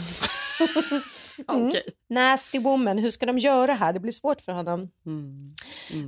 Okej. 1.69 1.83
Nasty 2.09 2.59
woman, 2.59 2.99
hur 2.99 3.11
ska 3.11 3.27
de 3.27 3.39
göra 3.39 3.73
här? 3.73 3.93
Det 3.93 4.01
blir 4.01 4.13
svårt 4.13 4.41
för 4.41 4.53
honom. 4.53 4.91
Mm. 5.07 5.55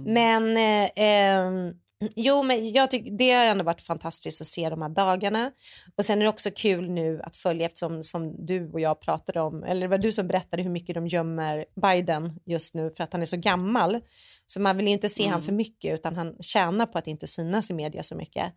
Men, 0.04 0.56
eh, 0.56 0.90
ehm, 0.96 1.72
jo, 2.16 2.42
men 2.42 2.72
jag 2.72 2.90
tycker 2.90 3.10
det 3.10 3.32
har 3.32 3.46
ändå 3.46 3.64
varit 3.64 3.82
fantastiskt 3.82 4.40
att 4.40 4.46
se 4.46 4.68
de 4.68 4.82
här 4.82 4.88
dagarna. 4.88 5.50
Och 5.96 6.04
sen 6.04 6.18
är 6.18 6.22
det 6.22 6.28
också 6.28 6.50
kul 6.50 6.90
nu 6.90 7.20
att 7.22 7.36
följa 7.36 7.66
eftersom 7.66 8.02
som 8.02 8.46
du 8.46 8.70
och 8.70 8.80
jag 8.80 9.00
pratade 9.00 9.40
om, 9.40 9.64
eller 9.64 9.80
det 9.80 9.88
var 9.88 9.98
du 9.98 10.12
som 10.12 10.26
berättade 10.26 10.62
hur 10.62 10.70
mycket 10.70 10.94
de 10.94 11.06
gömmer 11.06 11.64
Biden 11.82 12.40
just 12.46 12.74
nu 12.74 12.92
för 12.96 13.04
att 13.04 13.12
han 13.12 13.22
är 13.22 13.26
så 13.26 13.36
gammal. 13.36 14.00
Så 14.46 14.60
man 14.60 14.76
vill 14.76 14.88
inte 14.88 15.08
se 15.08 15.22
Mm. 15.22 15.32
han 15.32 15.42
för 15.42 15.52
mycket 15.52 15.94
utan 15.94 16.16
han 16.16 16.36
tjänar 16.40 16.86
på 16.86 16.98
att 16.98 17.06
inte 17.06 17.26
synas 17.26 17.70
i 17.70 17.74
media 17.74 18.02
så 18.02 18.14
mycket. 18.16 18.52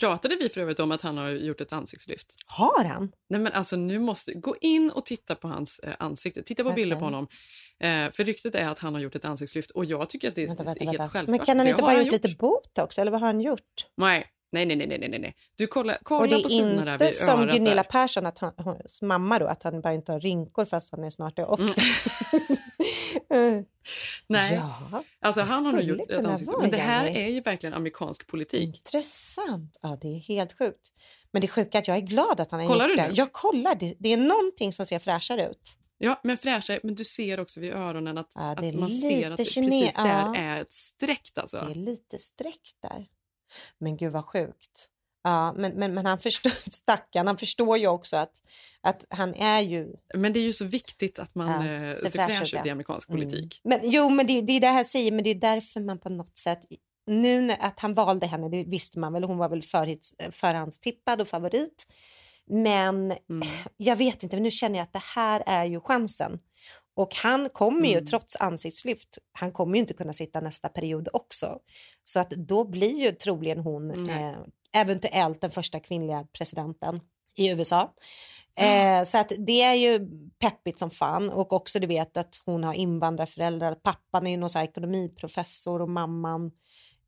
Pratade 0.00 0.36
vi 0.36 0.48
för 0.48 0.60
övrigt 0.60 0.80
om 0.80 0.92
att 0.92 1.00
han 1.02 1.16
har 1.18 1.28
gjort 1.30 1.60
ett 1.60 1.72
ansiktslyft? 1.72 2.34
Har 2.46 2.84
han? 2.84 3.12
Nej, 3.28 3.40
men 3.40 3.52
alltså 3.52 3.76
nu 3.76 3.98
måste 3.98 4.32
gå 4.34 4.56
in 4.60 4.90
och 4.90 5.06
titta 5.06 5.34
på 5.34 5.48
hans 5.48 5.78
eh, 5.78 5.94
ansikte. 5.98 6.42
Titta 6.42 6.64
på 6.64 6.72
bilder 6.72 6.96
på 6.96 7.04
honom. 7.04 7.26
Eh, 7.80 7.88
för 8.12 8.24
ryktet 8.24 8.54
är 8.54 8.68
att 8.68 8.78
han 8.78 8.94
har 8.94 9.00
gjort 9.00 9.14
ett 9.14 9.24
ansiktslyft 9.24 9.70
och 9.70 9.84
jag 9.84 10.10
tycker 10.10 10.28
att 10.28 10.34
det 10.34 10.46
Vänta, 10.46 10.62
är 10.62 10.66
vänta, 10.66 10.84
helt 10.84 11.00
vänta. 11.00 11.12
självklart. 11.12 11.36
Men 11.38 11.46
kan 11.46 11.58
han 11.58 11.66
Det 11.66 11.70
inte 11.70 11.82
bara 11.82 12.02
gjort 12.02 12.12
lite 12.12 12.36
botox 12.38 12.98
eller 12.98 13.10
vad 13.10 13.20
har 13.20 13.26
han 13.26 13.40
gjort? 13.40 13.86
Nej. 13.96 14.26
Nej, 14.52 14.66
nej, 14.66 14.76
nej, 14.76 14.98
nej, 14.98 15.18
nej. 15.18 15.34
Du 15.56 15.66
kolla, 15.66 15.92
Och 15.94 15.98
kolla 16.02 16.36
det 16.36 16.42
på 16.42 16.48
är 16.48 16.52
inte 16.52 17.10
som 17.10 17.46
Gunilla 17.46 17.74
där. 17.74 17.82
Persson, 17.82 18.26
att 18.26 18.38
han, 18.38 18.52
hans 18.56 19.02
mamma 19.02 19.38
då, 19.38 19.46
att 19.46 19.62
han 19.62 19.80
bara 19.80 19.94
inte 19.94 20.12
har 20.12 20.20
rynkor 20.20 20.64
fast 20.64 20.90
han 20.92 21.04
är 21.04 21.10
snart 21.10 21.38
80. 21.38 21.62
Mm. 21.64 21.74
Nej, 24.26 24.54
Ja, 24.54 25.02
alltså 25.20 25.40
han 25.40 25.66
har 25.66 25.72
nog 25.72 25.82
gjort 25.82 26.10
ett 26.10 26.46
vara 26.46 26.60
Men 26.60 26.70
det 26.70 26.76
här 26.76 27.06
Jerry. 27.06 27.18
är 27.20 27.28
ju 27.28 27.40
verkligen 27.40 27.74
amerikansk 27.74 28.26
politik. 28.26 28.76
Intressant. 28.76 29.78
Ja, 29.82 29.98
det 30.00 30.08
är 30.08 30.18
helt 30.18 30.58
sjukt. 30.58 30.92
Men 31.30 31.40
det 31.40 31.46
är 31.46 31.48
sjukt 31.48 31.74
att 31.74 31.88
jag 31.88 31.96
är 31.96 32.00
glad 32.00 32.40
att 32.40 32.50
han 32.50 32.60
har 32.60 32.66
Kollar 32.66 32.88
gjort 32.88 32.96
det. 32.96 33.10
Jag 33.14 33.32
kollar. 33.32 33.74
Det, 33.74 33.94
det 33.98 34.12
är 34.12 34.16
någonting 34.16 34.72
som 34.72 34.86
ser 34.86 34.98
fräschare 34.98 35.48
ut. 35.50 35.78
Ja, 35.98 36.20
men 36.24 36.36
fräschare. 36.36 36.80
Men 36.82 36.94
du 36.94 37.04
ser 37.04 37.40
också 37.40 37.60
vid 37.60 37.72
öronen 37.72 38.18
att, 38.18 38.36
är 38.36 38.68
att 38.68 38.74
man 38.74 38.90
ser 38.90 39.30
att 39.30 39.40
kine- 39.40 39.68
precis 39.70 39.96
där 39.96 40.08
ja. 40.08 40.36
är 40.36 40.60
ett 40.60 40.72
streck. 40.72 41.30
Alltså. 41.34 41.60
Det 41.60 41.70
är 41.70 41.74
lite 41.74 42.18
streck 42.18 42.72
där. 42.82 43.06
Men 43.78 43.96
gud 43.96 44.12
vad 44.12 44.24
sjukt. 44.24 44.90
Ja, 45.26 45.52
men, 45.56 45.72
men, 45.72 45.94
men 45.94 46.06
han 46.06 46.18
förstår, 46.18 46.50
stackarn, 46.70 47.26
han 47.26 47.36
förstår 47.38 47.78
ju 47.78 47.86
också 47.86 48.16
att, 48.16 48.42
att 48.80 49.04
han 49.08 49.34
är 49.34 49.60
ju... 49.60 49.88
Men 50.14 50.32
det 50.32 50.38
är 50.40 50.42
ju 50.44 50.52
så 50.52 50.64
viktigt 50.64 51.18
att 51.18 51.34
man 51.34 51.66
Ja, 51.66 51.88
eh, 51.90 51.96
ser 51.96 52.10
fräsch 52.10 52.54
ut, 52.54 52.66
i 52.66 52.70
amerikansk 52.70 53.08
Mm. 53.08 53.20
politik. 53.20 53.60
Men, 53.64 53.80
jo, 53.82 54.08
men 54.10 54.26
det, 54.26 54.40
det 54.40 54.52
är 54.52 54.60
det 54.60 54.66
här 54.66 54.84
säger, 54.84 55.12
men 55.12 55.24
det 55.24 55.30
är 55.30 55.34
därför 55.34 55.80
man 55.80 55.98
på 55.98 56.08
något 56.08 56.36
sätt... 56.38 56.60
Nu 57.06 57.40
när, 57.40 57.56
att 57.60 57.80
han 57.80 57.94
valde 57.94 58.26
henne, 58.26 58.48
det 58.48 58.64
visste 58.64 58.98
man 58.98 59.12
väl. 59.12 59.24
Hon 59.24 59.38
var 59.38 59.48
väl 59.48 59.62
förhits, 59.62 60.14
förhandstippad 60.30 61.20
och 61.20 61.28
favorit. 61.28 61.86
Men 62.46 62.94
Mm. 62.94 63.18
jag 63.76 63.96
vet 63.96 64.22
inte, 64.22 64.36
men 64.36 64.42
nu 64.42 64.50
känner 64.50 64.78
jag 64.78 64.82
att 64.82 64.92
det 64.92 65.02
här 65.14 65.42
är 65.46 65.64
ju 65.64 65.80
chansen. 65.80 66.38
Och 66.94 67.14
han 67.14 67.48
kommer 67.48 67.86
ju, 67.88 67.92
Mm. 67.92 68.06
trots 68.06 68.36
ansiktslyft, 68.36 69.18
han 69.32 69.52
kommer 69.52 69.74
ju 69.74 69.80
inte 69.80 69.94
kunna 69.94 70.12
sitta 70.12 70.40
nästa 70.40 70.68
period 70.68 71.08
också. 71.12 71.58
Så 72.04 72.20
att 72.20 72.30
då 72.30 72.64
blir 72.64 72.98
ju 73.04 73.12
troligen 73.12 73.58
hon 73.58 73.88
Nej. 73.88 74.24
eh, 74.24 74.36
eventuellt 74.80 75.40
den 75.40 75.50
första 75.50 75.80
kvinnliga 75.80 76.26
presidenten 76.32 77.00
i 77.36 77.48
USA. 77.48 77.94
Eh, 78.58 79.04
så 79.04 79.18
att 79.18 79.32
det 79.38 79.62
är 79.62 79.74
ju 79.74 80.08
peppigt 80.38 80.78
som 80.78 80.90
fan 80.90 81.30
och 81.30 81.52
också 81.52 81.78
du 81.78 81.86
vet 81.86 82.16
att 82.16 82.42
hon 82.44 82.64
har 82.64 82.74
invandrarföräldrar. 82.74 83.74
Pappan 83.74 84.26
är 84.26 84.30
ju 84.30 84.36
någon 84.36 84.50
så 84.50 84.58
ekonomiprofessor 84.58 85.82
och 85.82 85.90
mamman 85.90 86.50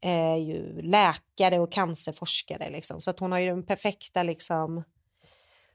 är 0.00 0.36
ju 0.36 0.80
läkare 0.80 1.58
och 1.58 1.72
cancerforskare. 1.72 2.70
Liksom. 2.70 3.00
Så 3.00 3.10
att 3.10 3.20
hon 3.20 3.32
har 3.32 3.38
ju 3.38 3.46
den 3.46 3.66
perfekta 3.66 4.22
liksom, 4.22 4.84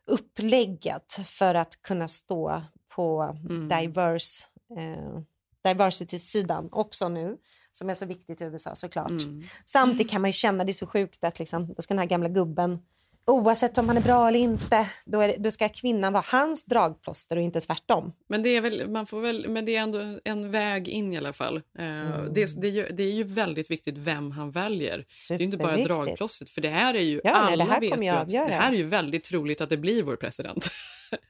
upplägget 0.07 1.13
för 1.25 1.55
att 1.55 1.81
kunna 1.81 2.07
stå 2.07 2.61
på 2.95 3.21
Mm. 3.49 3.67
diverse, 3.69 4.45
eh, 4.77 5.19
diversity-sidan 5.63 6.69
också 6.71 7.09
nu, 7.09 7.37
som 7.73 7.89
är 7.89 7.93
så 7.93 8.05
viktigt 8.05 8.41
i 8.41 8.43
USA 8.43 8.75
såklart. 8.75 9.09
Mm. 9.09 9.43
Samtidigt 9.65 10.11
kan 10.11 10.21
man 10.21 10.29
ju 10.29 10.33
känna 10.33 10.63
det 10.63 10.71
är 10.71 10.73
så 10.73 10.87
sjukt 10.87 11.23
att 11.23 11.39
liksom, 11.39 11.73
då 11.73 11.81
ska 11.81 11.93
den 11.93 11.99
här 11.99 12.05
gamla 12.05 12.29
gubben, 12.29 12.79
oavsett 13.25 13.77
om 13.77 13.87
han 13.87 13.97
är 13.97 14.01
bra 14.01 14.27
eller 14.27 14.39
inte, 14.39 14.87
då, 15.05 15.19
det, 15.19 15.35
då 15.39 15.51
ska 15.51 15.69
kvinnan 15.69 16.13
vara 16.13 16.23
hans 16.27 16.65
dragplåster 16.65 17.35
och 17.35 17.41
inte 17.41 17.61
tvärtom. 17.61 18.13
Men 18.29 18.43
det 18.43 18.49
är 18.49 18.61
väl, 18.61 18.89
man 18.89 19.07
får 19.07 19.21
väl, 19.21 19.49
men 19.49 19.65
det 19.65 19.75
är 19.75 19.81
ändå 19.81 20.19
en 20.23 20.51
väg 20.51 20.87
in 20.87 21.13
i 21.13 21.17
alla 21.17 21.33
fall. 21.33 21.61
Mm. 21.79 22.33
det, 22.33 22.61
det, 22.61 22.67
är 22.67 22.71
ju, 22.71 22.87
det 22.91 23.03
är 23.03 23.11
ju 23.11 23.23
väldigt 23.23 23.71
viktigt 23.71 23.97
vem 23.97 24.31
han 24.31 24.51
väljer. 24.51 25.05
Det 25.29 25.33
är 25.33 25.41
inte 25.41 25.57
bara 25.57 25.77
dragplåstret, 25.77 26.49
för 26.49 26.61
det 26.61 26.69
här 26.69 26.93
är 26.93 26.99
ju, 26.99 27.21
Ja, 27.23 27.43
nej, 27.43 27.53
alla 27.53 27.65
här 27.65 27.81
vet 27.81 28.01
ju 28.01 28.07
att 28.07 28.29
det 28.29 28.53
här 28.53 28.71
är 28.71 28.75
ju 28.77 28.83
väldigt 28.83 29.23
troligt 29.23 29.61
att 29.61 29.69
det 29.69 29.77
blir 29.77 30.03
vår 30.03 30.15
president. 30.15 30.69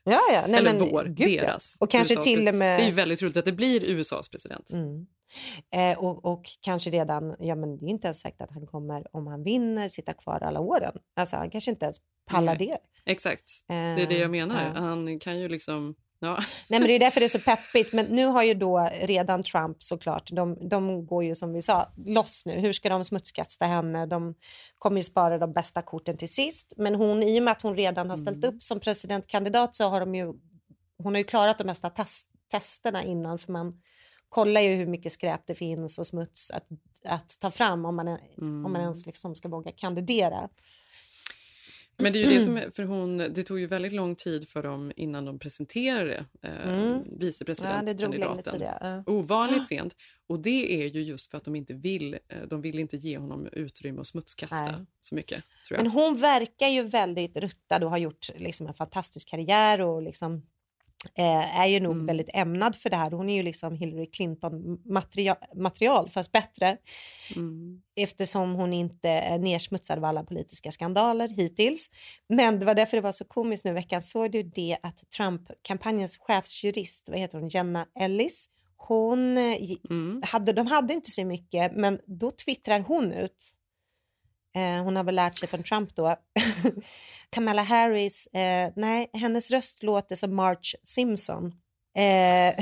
Ja, 0.03 0.21
ja. 0.34 0.43
Nej, 0.47 0.60
Eller 0.60 0.73
men, 0.73 0.89
vår, 0.89 1.06
gud, 1.06 1.29
ja. 1.29 1.41
deras. 1.41 1.77
Och 1.79 1.91
kanske 1.91 2.13
USAs 2.13 2.25
till 2.25 2.53
med... 2.53 2.79
Det 2.79 2.84
är 2.84 2.88
ju 2.88 2.93
väldigt 2.93 3.19
troligt 3.19 3.38
att 3.38 3.45
det 3.45 3.51
blir 3.51 3.84
USAs 3.84 4.29
president. 4.29 4.69
Mm. 4.73 5.06
Eh, 5.74 5.98
och, 5.98 6.26
och 6.26 6.43
kanske 6.62 6.89
redan, 6.89 7.36
ja 7.39 7.56
men 7.56 7.78
det 7.78 7.86
är 7.86 7.89
inte 7.89 8.08
ens 8.08 8.19
säkert 8.19 8.41
att 8.41 8.52
han 8.52 8.67
kommer, 8.67 9.15
om 9.15 9.28
han 9.28 9.43
vinner, 9.43 9.89
sitta 9.89 10.13
kvar 10.13 10.39
alla 10.43 10.60
åren. 10.60 10.93
Alltså 11.15 11.36
han 11.36 11.50
kanske 11.50 11.72
inte 11.72 11.86
ens 11.86 11.98
pallar 12.30 12.56
Nej. 12.60 12.67
det. 12.67 12.78
Exakt, 13.12 13.43
det 13.67 13.74
är 13.74 14.08
det 14.08 14.17
jag 14.17 14.32
menar. 14.32 14.72
ja. 14.76 14.82
Han 14.82 15.19
kan 15.19 15.39
ju 15.39 15.48
liksom... 15.48 15.96
Ja. 16.19 16.38
Nej 16.67 16.80
men 16.80 16.88
det 16.88 16.93
är 16.93 17.00
därför 17.00 17.19
det 17.19 17.26
är 17.26 17.28
så 17.28 17.39
peppigt. 17.39 17.93
Men 17.93 18.06
nu 18.06 18.26
har 18.26 18.43
ju 18.43 18.54
då 18.54 18.89
redan 19.02 19.43
Trump 19.43 19.84
såklart, 19.84 20.30
de, 20.32 20.69
de 20.69 21.06
går 21.06 21.24
ju 21.24 21.36
som 21.36 21.54
vi 21.54 21.62
sa 21.62 21.93
loss 22.06 22.43
nu. 22.46 22.54
Hur 22.54 22.74
ska 22.74 22.89
de 22.89 23.04
smutskasta 23.04 23.65
henne? 23.65 24.06
De 24.06 24.36
kommer 24.78 24.98
ju 24.98 25.04
spara 25.04 25.38
de 25.38 25.54
bästa 25.54 25.82
korten 25.82 26.17
till 26.17 26.34
sist. 26.34 26.74
Men 26.78 26.96
hon, 26.96 27.24
i 27.24 27.39
och 27.39 27.43
med 27.43 27.52
att 27.52 27.62
hon 27.62 27.76
redan 27.76 28.10
har 28.10 28.17
ställt 28.17 28.46
upp 28.46 28.63
som 28.63 28.80
presidentkandidat 28.80 29.76
så 29.76 29.89
har 29.89 30.00
de 30.00 30.15
ju, 30.15 30.26
hon 31.04 31.13
har 31.13 31.17
ju 31.17 31.24
klarat 31.24 31.58
de 31.58 31.63
mesta 31.63 31.89
test, 31.89 32.30
testerna 32.52 33.04
innan 33.04 33.38
för 33.38 33.52
man 33.52 33.82
kollar 34.34 34.62
ju 34.62 34.76
hur 34.76 34.88
mycket 34.88 35.12
skräp 35.12 35.41
det 35.46 35.56
finns 35.56 36.00
och 36.00 36.08
smuts 36.08 36.52
att, 36.52 36.67
att 37.06 37.38
ta 37.39 37.52
fram 37.52 37.86
om 37.86 37.96
man, 37.96 38.08
är, 38.08 38.19
om 38.38 38.62
man 38.62 38.82
ens 38.82 39.06
liksom 39.06 39.36
ska 39.36 39.50
våga 39.50 39.72
kandidera. 39.72 40.50
Men 41.98 42.13
det 42.13 42.24
är 42.24 42.30
ju 42.30 42.36
det 42.36 42.41
som 42.41 42.62
för 42.74 42.84
hon, 42.84 43.17
det 43.17 43.43
tog 43.43 43.60
ju 43.60 43.67
väldigt 43.67 43.93
lång 43.93 44.15
tid 44.15 44.50
för 44.50 44.63
dem 44.63 44.91
innan 44.96 45.25
de 45.25 45.40
presenterade 45.40 46.25
eh, 46.42 46.67
Mm. 46.67 46.79
Ja, 46.79 47.17
vicepresidentkandidaten. 47.19 48.54
tid. 48.54 48.62
Ja. 48.81 49.04
Ovanligt 49.06 49.67
sent. 49.67 49.96
Och 50.27 50.40
det 50.40 50.84
är 50.84 50.88
ju 50.88 51.02
just 51.02 51.31
för 51.31 51.38
att 51.38 51.44
de 51.44 51.56
inte 51.56 51.73
vill, 51.73 52.13
eh, 52.13 52.42
de 52.50 52.62
vill 52.62 52.79
inte 52.79 52.98
ge 52.98 53.17
honom 53.17 53.48
utrymme 53.52 54.00
att 54.00 54.08
smutskasta 54.08 54.62
Nej. 54.62 54.86
så 55.02 55.15
mycket. 55.15 55.44
Tror 55.67 55.77
jag. 55.77 55.84
Men 55.84 55.92
hon 55.92 56.17
verkar 56.17 56.67
ju 56.67 56.84
väldigt 56.84 57.38
ruttad 57.38 57.84
och 57.84 57.90
har 57.90 57.98
gjort 57.98 58.29
liksom 58.36 58.67
en 58.67 58.73
fantastisk 58.73 59.29
karriär 59.29 59.81
och 59.81 60.02
liksom, 60.02 60.42
eh, 61.17 61.60
är 61.62 61.67
ju 61.67 61.79
nog 61.79 61.91
Mm. 61.93 62.06
väldigt 62.06 62.29
ämnad 62.33 62.75
för 62.75 62.89
det 62.89 62.95
här. 62.95 63.12
Hon 63.12 63.29
är 63.29 63.35
ju 63.35 63.43
liksom 63.43 63.75
Hillary 63.75 64.06
Clinton-material, 64.12 65.37
material, 65.56 66.10
fast 66.10 66.31
bättre 66.31 66.77
Mm. 67.35 67.81
eftersom 67.95 68.54
hon 68.54 68.73
inte 68.73 69.10
är 69.10 69.37
nersmutsad 69.39 69.97
av 69.97 70.06
alla 70.06 70.23
politiska 70.23 70.71
skandaler 70.71 71.27
hittills. 71.29 71.89
Men 72.29 72.60
det 72.60 72.65
var 72.65 72.73
därför 72.75 72.97
det 72.97 73.01
var 73.01 73.12
så 73.12 73.25
komiskt 73.25 73.65
nu 73.65 73.71
i 73.71 73.73
veckan. 73.73 74.01
Såg 74.01 74.31
du 74.31 74.43
det 74.43 74.77
att 74.83 75.04
Trump-kampanjens 75.17 76.17
chefsjurist, 76.17 77.10
vad 77.10 77.19
heter 77.19 77.39
hon, 77.39 77.47
Jenna 77.49 77.85
Ellis, 77.99 78.49
hon 78.77 79.37
eh, 79.37 79.58
Mm. 79.89 80.21
hade, 80.25 80.54
de 80.54 80.67
hade 80.67 80.93
inte 80.93 81.12
så 81.12 81.25
mycket, 81.25 81.71
men 81.75 81.99
då 82.06 82.31
twittrar 82.31 82.79
hon 82.79 83.12
ut 83.12 83.51
Eh, 84.56 84.83
hon 84.83 84.95
har 84.95 85.04
väl 85.04 85.15
lärt 85.15 85.37
sig 85.37 85.47
från 85.47 85.63
Trump 85.63 85.95
då. 85.95 86.15
Kamala 87.29 87.62
Harris, 87.63 88.27
eh, 88.27 88.71
nej, 88.75 89.10
hennes 89.13 89.51
röst 89.51 89.83
låter 89.83 90.15
som 90.15 90.35
Marge 90.35 90.77
Simpson. 90.83 91.54
Eh, 91.97 92.56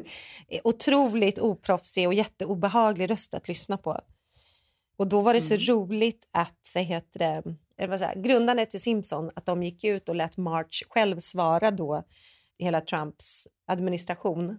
otroligt 0.64 1.38
oproffsig 1.38 2.06
och 2.06 2.14
jätteobehaglig 2.14 3.10
röst 3.10 3.34
att 3.34 3.48
lyssna 3.48 3.76
på. 3.76 4.00
Och 4.98 5.06
då 5.06 5.20
var 5.20 5.34
det 5.34 5.40
så 5.40 5.54
Mm. 5.54 5.66
roligt 5.66 6.28
att, 6.32 6.70
vad 6.74 6.84
heter 6.84 7.18
det, 7.18 7.42
eller 7.78 7.88
vad 7.88 7.98
säger, 7.98 8.22
grundarna 8.22 8.66
till 8.66 8.80
Simpson, 8.80 9.30
att 9.36 9.46
de 9.46 9.62
gick 9.62 9.84
ut 9.84 10.08
och 10.08 10.14
lät 10.14 10.36
March 10.36 10.82
själv 10.88 11.18
svara 11.18 11.70
då 11.70 12.02
hela 12.58 12.80
Trumps 12.80 13.48
administration. 13.66 14.58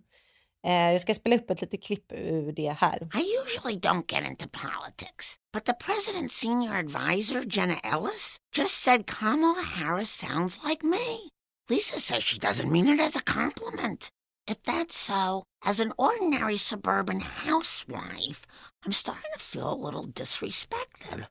Eh, 0.67 0.91
jag 0.91 1.01
ska 1.01 1.13
spela 1.13 1.35
upp 1.35 1.49
ett 1.49 1.61
litet 1.61 1.83
klipp 1.83 2.11
ur 2.11 2.51
det 2.51 2.77
här. 2.79 3.07
I 3.13 3.41
usually 3.45 3.79
don't 3.79 4.11
get 4.11 4.29
into 4.29 4.47
politics, 4.47 5.39
but 5.53 5.65
the 5.65 5.73
president's 5.73 6.35
senior 6.35 6.75
advisor, 6.75 7.43
Jenna 7.49 7.79
Ellis, 7.83 8.37
just 8.55 8.77
said 8.77 9.07
Kamala 9.07 9.61
Harris 9.61 10.09
sounds 10.09 10.63
like 10.63 10.87
me. 10.87 11.29
Lisa 11.69 11.99
says 11.99 12.23
she 12.23 12.39
doesn't 12.39 12.71
mean 12.71 12.87
it 12.87 12.99
as 12.99 13.15
a 13.15 13.23
compliment. 13.23 14.09
If 14.47 14.57
that's 14.63 14.97
so, 14.97 15.43
as 15.65 15.79
an 15.79 15.93
ordinary 15.97 16.57
suburban 16.57 17.21
housewife, 17.21 18.45
I'm 18.85 18.93
starting 18.93 19.31
to 19.33 19.39
feel 19.39 19.73
a 19.73 19.85
little 19.85 20.07
disrespected. 20.07 21.27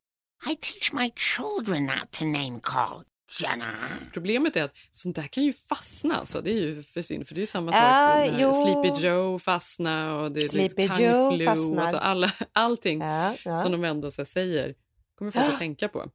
I 0.46 0.56
teach 0.60 0.92
my 0.92 1.12
children 1.14 1.86
not 1.86 2.12
to 2.12 2.24
name 2.24 2.60
call. 2.60 3.04
Jenna. 3.40 3.74
Problemet 4.12 4.56
är 4.56 4.62
att 4.62 4.74
sånt 4.90 5.16
där 5.16 5.22
kan 5.26 5.44
ju 5.44 5.52
fastna. 5.52 6.16
Alltså. 6.16 6.40
Det 6.40 6.50
är 6.50 6.60
ju 6.60 6.82
för 6.82 7.02
synd, 7.02 7.28
för 7.28 7.34
det 7.34 7.42
är 7.42 7.46
samma 7.46 7.72
sak. 7.72 8.38
jo. 8.38 8.52
Sleepy 8.52 9.06
Joe 9.06 9.38
fastna 9.38 10.16
och 10.16 10.32
det 10.32 10.40
är 10.40 10.48
Sleepy 10.48 10.82
liksom 10.82 11.04
Joe 11.04 11.44
fastnar. 11.44 11.82
Alltså 11.82 11.96
alla, 11.96 12.32
allting 12.52 13.00
ja. 13.00 13.34
som 13.44 13.72
de 13.72 13.84
ändå 13.84 14.10
så 14.10 14.24
säger 14.24 14.74
kommer 15.18 15.30
folk 15.30 15.52
att 15.52 15.58
tänka 15.58 15.88
på. 15.88 16.10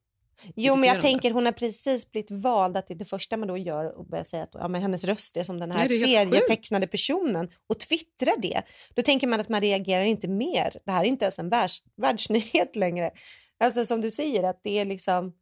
Jo, 0.55 0.75
men 0.75 0.89
jag 0.89 1.01
tänker 1.01 1.31
hon 1.31 1.45
har 1.45 1.51
precis 1.51 2.11
blivit 2.11 2.31
vald 2.31 2.77
att 2.77 2.87
det 2.87 2.93
är 2.93 2.97
det 2.97 3.05
första 3.05 3.37
man 3.37 3.47
då 3.47 3.57
gör 3.57 3.97
och 3.97 4.05
börjar 4.05 4.23
säga 4.23 4.43
att 4.43 4.53
ja, 4.53 4.67
men 4.67 4.81
hennes 4.81 5.03
röst 5.03 5.37
är 5.37 5.43
som 5.43 5.59
den 5.59 5.71
här 5.71 5.87
Nej, 5.87 6.01
serietecknade 6.01 6.87
personen 6.87 7.49
och 7.69 7.79
twittrar 7.79 8.41
det. 8.41 8.61
Då 8.95 9.01
tänker 9.01 9.27
man 9.27 9.39
att 9.39 9.49
man 9.49 9.61
reagerar 9.61 10.03
inte 10.03 10.27
mer. 10.27 10.73
Det 10.85 10.91
här 10.91 11.03
är 11.03 11.07
inte 11.07 11.25
ens 11.25 11.39
en 11.39 11.49
världs, 11.49 11.83
världsnyhet 11.97 12.75
längre. 12.75 13.11
Alltså 13.63 13.85
som 13.85 14.01
du 14.01 14.09
säger 14.09 14.43
att 14.43 14.59
det 14.63 14.79
är 14.79 14.85
liksom 14.85 15.33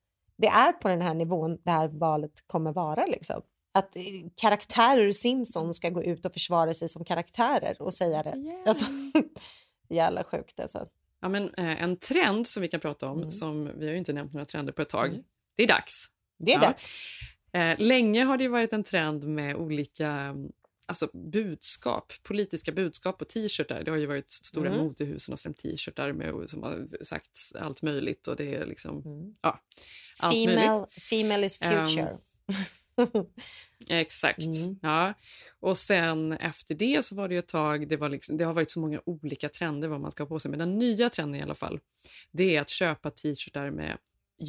det 0.41 0.47
är 0.47 0.71
på 0.71 0.87
den 0.87 1.01
här 1.01 1.13
nivån 1.13 1.57
det 1.63 1.71
här 1.71 1.87
valet 1.87 2.31
kommer 2.47 2.71
vara 2.71 3.05
liksom. 3.05 3.41
Att 3.73 3.95
eh, 3.95 4.01
karaktärer 4.35 5.01
ur 5.01 5.11
Simpson 5.11 5.73
ska 5.73 5.89
gå 5.89 6.03
ut 6.03 6.25
och 6.25 6.33
försvara 6.33 6.73
sig 6.73 6.89
som 6.89 7.05
karaktärer 7.05 7.81
och 7.81 7.93
säga 7.93 8.23
det. 8.23 8.63
Alltså, 8.67 8.85
jävla 9.89 10.23
sjukt 10.23 10.59
alltså. 10.59 10.85
Ja, 11.21 11.29
men, 11.29 11.53
eh, 11.53 11.83
en 11.83 11.97
trend 11.97 12.47
som 12.47 12.61
vi 12.61 12.67
kan 12.67 12.79
prata 12.79 13.09
om, 13.09 13.17
Mm. 13.17 13.31
som 13.31 13.71
vi 13.79 13.85
har 13.85 13.91
ju 13.91 13.97
inte 13.97 14.13
nämnt 14.13 14.33
några 14.33 14.45
trender 14.45 14.73
på 14.73 14.81
ett 14.81 14.89
tag, 14.89 15.23
det 15.57 15.63
är 15.63 15.67
dags. 15.67 16.05
Det 16.39 16.51
är 16.53 16.55
Ja. 16.55 16.67
dags. 16.67 16.87
Eh, 17.51 17.75
länge 17.77 18.23
har 18.23 18.37
det 18.37 18.43
ju 18.43 18.49
varit 18.49 18.73
en 18.73 18.83
trend 18.83 19.23
med 19.27 19.55
olika 19.55 20.09
mm, 20.11 20.51
alltså, 20.89 21.09
budskap, 21.13 22.13
politiska 22.23 22.71
budskap 22.71 23.17
på 23.17 23.25
t-shirtar. 23.25 23.83
Det 23.83 23.91
har 23.91 23.97
ju 23.97 24.05
varit 24.05 24.29
stora 24.29 24.69
Mm. 24.69 24.79
modehusen 24.83 25.33
och 25.33 25.39
släppt 25.39 25.61
t-shirtar 25.61 26.13
med, 26.13 26.49
som 26.49 26.63
har 26.63 27.03
sagt 27.03 27.51
allt 27.59 27.81
möjligt 27.81 28.27
och 28.27 28.35
det 28.35 28.55
är 28.55 28.65
liksom, 28.65 29.03
ja, 29.41 29.61
allt 30.19 30.35
Mm. 30.35 30.47
Female, 30.47 30.69
möjligt. 30.71 30.93
female 31.03 31.45
is 31.45 31.61
Ehm, 31.61 31.85
future. 31.87 32.17
Exakt. 33.89 34.39
Mm. 34.39 34.79
Ja. 34.81 35.13
Och 35.59 35.77
sen 35.77 36.31
efter 36.33 36.75
det 36.75 37.05
så 37.05 37.15
var 37.15 37.27
det 37.27 37.33
ju 37.35 37.39
ett 37.39 37.47
tag, 37.47 37.87
det, 37.87 37.97
var 37.97 38.09
liksom, 38.09 38.37
det 38.37 38.43
har 38.43 38.53
varit 38.53 38.71
så 38.71 38.79
många 38.79 39.01
olika 39.05 39.49
trender 39.49 39.87
vad 39.87 40.01
man 40.01 40.11
ska 40.11 40.23
ha 40.23 40.27
på 40.27 40.39
sig, 40.39 40.51
men 40.51 40.59
den 40.59 40.77
nya 40.77 41.09
trenden 41.09 41.39
i 41.39 41.43
alla 41.43 41.55
fall, 41.55 41.79
det 42.31 42.55
är 42.55 42.61
att 42.61 42.69
köpa 42.69 43.09
t-shirtar 43.09 43.71
med 43.71 43.97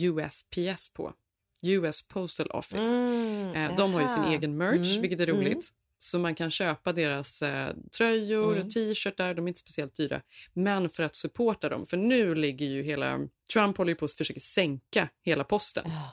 USPS 0.03 0.91
på. 0.95 1.15
US 1.63 2.03
Postal 2.03 2.51
Office. 2.51 2.79
Mm, 2.91 3.53
eh, 3.55 3.77
de 3.77 3.93
har 3.95 4.01
ju 4.03 4.09
sin 4.09 4.25
egen 4.25 4.57
merch, 4.57 4.91
Mm, 4.91 5.01
vilket 5.01 5.21
är 5.21 5.29
mm. 5.29 5.37
roligt. 5.41 5.69
Så 6.03 6.19
man 6.19 6.35
kan 6.35 6.51
köpa 6.51 6.93
deras 6.93 7.43
eh, 7.43 7.75
tröjor 7.97 8.53
Mm. 8.53 8.67
och 8.67 8.71
t-shirtar, 8.73 9.35
de 9.35 9.45
är 9.45 9.49
inte 9.49 9.61
speciellt 9.61 9.97
dyra. 9.97 10.23
Men 10.53 10.91
för 10.91 11.03
att 11.03 11.17
supporta 11.17 11.69
dem, 11.69 11.87
för 11.87 11.97
nu 11.97 12.35
ligger 12.35 12.67
ju 12.67 12.83
hela... 12.83 13.19
Trump 13.53 13.77
håller 13.79 13.91
ju 13.91 13.97
på 13.97 14.05
att 14.05 14.13
försöka 14.13 14.41
sänka 14.41 15.09
hela 15.25 15.45
posten. 15.45 15.85
Ja, 15.87 16.11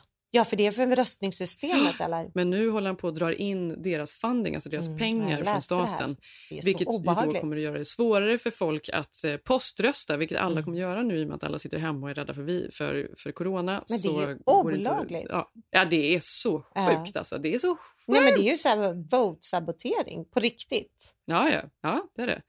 för 0.47 0.55
det 0.55 0.67
är 0.67 0.71
för 0.71 0.95
röstningssystemet 0.95 1.95
eller? 2.01 2.31
Men 2.33 2.49
nu 2.49 2.69
håller 2.69 2.87
han 2.87 2.97
på 2.97 3.07
att 3.07 3.15
dra 3.15 3.33
in 3.33 3.81
deras 3.81 4.15
funding, 4.15 4.55
alltså 4.55 4.69
deras 4.69 4.87
Mm, 4.87 4.99
pengar 4.99 5.43
från 5.43 5.55
det 5.55 5.61
staten. 5.61 6.17
Det 6.49 6.65
Vilket 6.65 6.81
ju 6.81 6.85
då 6.85 7.33
kommer 7.39 7.55
att 7.55 7.61
göra 7.61 7.77
det 7.77 7.85
svårare 7.85 8.37
för 8.37 8.51
folk 8.51 8.89
att 8.93 9.23
eh, 9.23 9.37
poströsta, 9.37 10.17
vilket 10.17 10.37
alla 10.39 10.51
Mm. 10.51 10.63
kommer 10.63 10.77
göra 10.77 11.03
nu 11.03 11.19
i 11.19 11.23
och 11.23 11.27
med 11.27 11.35
att 11.35 11.43
alla 11.43 11.59
sitter 11.59 11.77
hemma 11.77 12.05
och 12.05 12.09
är 12.09 12.15
rädda 12.15 12.33
för, 12.33 12.41
vi, 12.41 12.69
för, 12.73 13.09
för 13.17 13.31
corona. 13.31 13.83
Men 13.89 14.01
det 14.01 14.07
är 14.07 14.11
ju 14.19 14.25
det 14.25 14.31
inte 14.31 14.43
att- 14.51 14.65
olagligt. 14.65 15.27
Ja, 15.29 15.51
ja, 15.71 15.85
det 15.85 16.15
är 16.15 16.19
så 16.23 16.65
Ja. 16.75 16.87
sjukt 17.03 17.17
alltså. 17.17 17.37
Det 17.37 17.53
är 17.53 17.57
så 17.59 17.75
sjukt. 17.75 18.07
Nej, 18.07 18.21
men 18.21 18.33
det 18.33 18.47
är 18.49 18.51
ju 18.51 18.57
så 18.57 18.69
här 18.69 18.93
vote-sabotering 19.09 20.25
på 20.33 20.39
riktigt. 20.39 21.13
Ja, 21.25 21.49
ja, 21.49 21.61
ja, 21.81 22.07
det 22.15 22.21
är 22.21 22.27
det. 22.27 22.41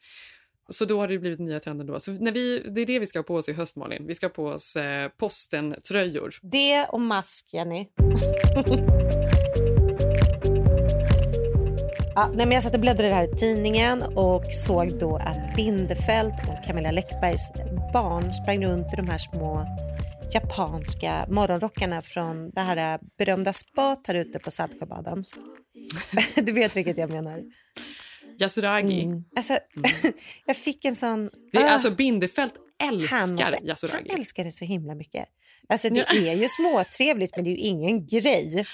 Så 0.68 0.84
då 0.84 1.00
har 1.00 1.08
det 1.08 1.18
blivit 1.18 1.38
nya 1.38 1.60
trender 1.60 1.84
då. 1.84 2.00
Så 2.00 2.12
när 2.12 2.32
vi, 2.32 2.62
det 2.70 2.80
är 2.80 2.86
det 2.86 2.98
vi 2.98 3.06
ska 3.06 3.18
ha 3.18 3.24
på 3.24 3.34
oss 3.34 3.48
i 3.48 3.52
höst, 3.52 3.76
Malin. 3.76 4.06
Vi 4.06 4.14
ska 4.14 4.26
ha 4.26 4.30
på 4.30 4.46
oss 4.46 4.76
eh, 4.76 5.08
posten-tröjor. 5.08 6.34
Det 6.42 6.86
och 6.86 7.00
mask, 7.00 7.48
Jenny. 7.52 7.86
Ja, 12.14 12.30
nej, 12.34 12.46
men 12.46 12.52
jag 12.52 12.62
satt 12.62 12.74
och 12.74 12.80
bläddrade 12.80 13.14
här 13.14 13.34
i 13.34 13.36
tidningen 13.36 14.02
och 14.02 14.44
såg 14.54 14.98
då 14.98 15.16
att 15.16 15.56
Bindefeld 15.56 16.32
och 16.48 16.64
Camilla 16.66 16.90
Läckbergs 16.90 17.52
barn 17.92 18.34
sprang 18.34 18.66
runt 18.66 18.92
i 18.92 18.96
de 18.96 19.08
här 19.08 19.18
små 19.18 19.66
japanska 20.34 21.26
morgonrockarna 21.30 22.02
från 22.02 22.50
det 22.50 22.60
här 22.60 22.98
berömda 23.18 23.52
spat 23.52 24.06
här 24.06 24.14
ute 24.14 24.38
på 24.38 24.50
Saltsjöbaden. 24.50 25.24
du 26.36 26.52
vet 26.52 26.76
vilket 26.76 26.98
jag 26.98 27.10
menar. 27.10 27.42
Yasuragi. 28.40 29.02
Mm. 29.04 29.24
Alltså, 29.36 29.58
jag 30.44 30.56
fick 30.56 30.84
en 30.84 30.96
sån... 30.96 31.30
Det 31.52 31.58
är, 31.58 31.64
Ah. 31.64 31.70
alltså 31.70 31.90
Bindefeld 31.90 32.52
älskar 32.82 33.16
han, 33.16 33.30
måste, 33.30 33.58
Yasuragi. 33.62 34.08
han 34.10 34.18
älskar 34.18 34.44
det 34.44 34.52
så 34.52 34.64
himla 34.64 34.94
mycket. 34.94 35.26
Alltså 35.68 35.88
det 35.90 36.00
är 36.00 36.34
ju 36.34 36.48
småtrevligt 36.48 37.36
men 37.36 37.44
det 37.44 37.50
är 37.50 37.52
ju 37.52 37.58
ingen 37.58 38.06
grej. 38.06 38.54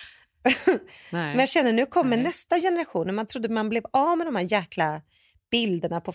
Nej. 0.66 0.80
Men 1.10 1.38
jag 1.38 1.48
känner 1.48 1.72
nu 1.72 1.86
kommer 1.86 2.16
Nej. 2.16 2.26
nästa 2.26 2.60
generation. 2.60 3.06
När 3.06 3.14
man 3.14 3.26
trodde 3.26 3.48
man 3.48 3.68
blev 3.68 3.82
av 3.92 4.18
med 4.18 4.26
de 4.26 4.36
här 4.36 4.52
jäkla 4.52 5.02
bilderna 5.50 6.00
på 6.00 6.12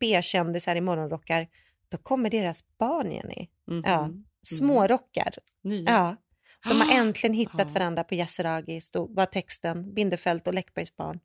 B-kändisar 0.00 0.76
i 0.76 0.80
morgonrockar. 0.80 1.46
Då 1.88 1.98
kommer 1.98 2.30
deras 2.30 2.64
barn, 2.78 3.10
Jenny. 3.12 3.48
Mhm. 3.70 3.82
Ja. 3.86 4.10
Smårockar. 4.42 5.34
Nya. 5.64 5.90
Ja. 5.90 6.16
De 6.68 6.80
har 6.80 6.92
äntligen 7.00 7.34
hittat 7.34 7.70
varandra 7.70 8.04
på 8.04 8.14
Yasuragi, 8.14 8.80
stod, 8.80 9.14
var 9.16 9.26
texten. 9.26 9.94
Bindefeld 9.94 10.48
och 10.48 10.54
Läckbergs 10.54 10.96
barn. 10.96 11.20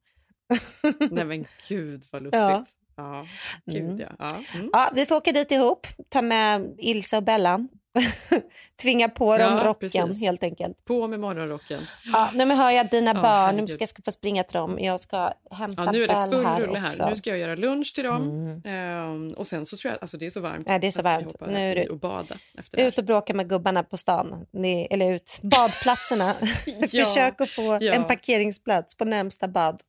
Nej 1.12 1.26
men 1.26 1.46
gud 1.70 2.04
vad 2.12 2.22
lustigt. 2.24 2.40
Ja. 2.40 2.66
Ja, 2.96 3.26
gud 3.66 3.82
Mm. 3.84 4.00
ja. 4.00 4.08
ja. 4.20 4.44
Mm. 4.56 4.70
Ja, 4.74 4.90
vi 4.94 5.06
får 5.06 5.16
åka 5.16 5.32
dit 5.32 5.52
ihop, 5.52 5.88
ta 6.10 6.22
med 6.22 6.76
Ilse 6.78 7.18
och 7.18 7.24
Bellan. 7.24 7.68
Tvinga 8.82 9.10
på 9.10 9.38
dem 9.38 9.58
Ja, 9.58 9.64
rocken 9.64 9.90
precis. 10.08 10.22
helt 10.22 10.44
enkelt. 10.44 10.86
På 10.86 11.08
med 11.08 11.20
morgonrocken. 11.20 11.82
Ja, 12.14 12.30
nu 12.34 12.54
hör 12.54 12.72
jag 12.72 12.90
dina 12.90 13.12
Ja, 13.16 13.22
barn, 13.22 13.56
nu 13.56 13.68
ska 13.68 13.82
jag 13.82 13.90
ska 13.90 14.02
få 14.06 14.12
springa 14.12 14.44
till 14.44 14.58
dem. 14.58 14.80
Jag 14.80 15.00
ska 15.00 15.32
hämta 15.52 15.84
Ja, 15.86 15.92
nu 15.92 16.04
är 16.04 16.08
det 16.08 16.32
full 16.36 16.46
här 16.46 16.60
rulle 16.62 16.80
här. 16.80 16.88
också. 16.88 17.10
Nu 17.10 17.16
ska 17.16 17.30
jag 17.30 17.40
göra 17.40 17.56
lunch 17.56 17.96
till 17.96 18.04
dem. 18.04 18.22
Mm. 18.30 18.62
Ehm, 18.66 19.34
och 19.34 19.48
sen 19.48 19.66
så 19.66 19.78
tror 19.78 19.92
jag, 19.94 20.02
alltså 20.02 20.18
det 20.18 20.26
är 20.26 20.30
så 20.30 20.40
varmt. 20.42 20.70
Ja, 20.70 20.80
det 20.80 20.88
är 20.88 20.92
så 20.92 21.02
varmt. 21.02 21.36
Nu 21.48 21.72
är 21.72 21.76
det- 21.76 21.88
och 21.90 22.00
bada 22.00 22.36
efter. 22.60 22.88
Ut 22.88 22.98
och 22.98 23.04
bråka 23.06 23.34
med 23.34 23.50
gubbarna 23.50 23.84
på 23.84 23.98
stan. 23.98 24.46
Ni, 24.54 24.88
eller 24.92 25.14
ut. 25.14 25.40
Badplatserna. 25.44 26.34
Försök 26.92 27.42
att 27.42 27.50
få 27.50 27.72
en 27.72 28.04
parkeringsplats 28.08 28.98
på 28.98 29.06
närmsta 29.06 29.48
bad. 29.48 29.82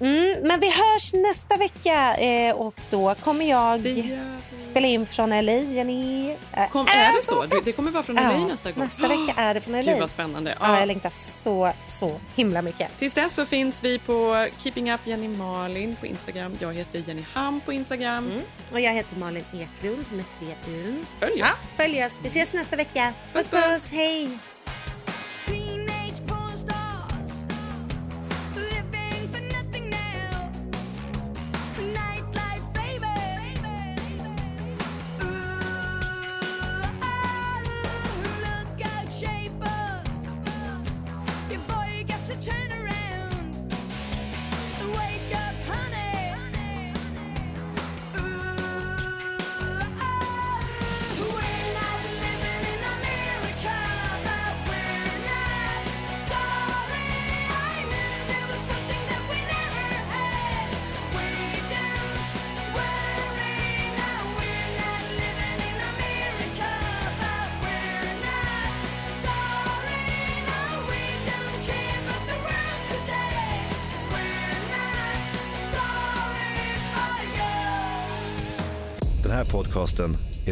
Mm, 0.00 0.40
men 0.42 0.60
vi 0.60 0.66
hörs 0.70 1.12
nästa 1.14 1.56
vecka 1.56 2.16
eh, 2.16 2.54
och 2.56 2.74
då 2.90 3.14
kommer 3.14 3.44
jag 3.44 4.04
spela 4.56 4.86
in 4.86 5.06
från 5.06 5.30
LA, 5.30 5.52
Jenny. 5.52 6.30
Eh, 6.52 6.68
Kom, 6.70 6.86
är 6.86 7.12
det 7.14 7.22
så? 7.22 7.44
Det, 7.64 7.72
kommer 7.72 7.90
vara 7.90 8.02
från 8.02 8.16
LA 8.16 8.22
Ja, 8.22 8.46
nästa 8.46 8.72
gång? 8.72 8.84
nästa 8.84 9.08
vecka 9.08 9.34
är 9.36 9.54
det 9.54 9.60
från 9.60 9.72
LA. 9.74 9.82
Gud 9.92 10.00
vad 10.00 10.10
spännande. 10.10 10.54
Ja, 10.60 10.66
Ja. 10.72 10.78
jag 10.78 10.86
längtar 10.86 11.10
så, 11.10 11.72
så 11.86 12.20
himla 12.34 12.62
mycket. 12.62 12.98
Tills 12.98 13.12
dess 13.14 13.34
så 13.34 13.44
finns 13.46 13.84
vi 13.84 13.98
på 13.98 14.46
Keeping 14.58 14.92
Up 14.92 15.00
Jenny 15.04 15.28
Malin 15.28 15.96
på 16.00 16.06
Instagram. 16.06 16.56
Jag 16.60 16.74
heter 16.74 17.02
Jenny 17.06 17.24
Ham 17.32 17.60
på 17.60 17.72
Instagram. 17.72 18.26
Mm. 18.30 18.42
Och 18.72 18.80
jag 18.80 18.92
heter 18.92 19.16
Malin 19.16 19.44
Eklund 19.52 20.12
med 20.12 20.24
tre 20.38 20.48
U. 20.74 21.04
Följ 21.18 21.38
Ja, 21.38 21.48
oss. 21.48 21.68
följ 21.76 22.04
oss. 22.04 22.20
Vi 22.22 22.26
ses 22.28 22.52
nästa 22.52 22.76
vecka. 22.76 23.12
Puss. 23.32 23.48
puss. 23.48 23.60
puss. 23.64 23.92
Hej! 23.92 24.28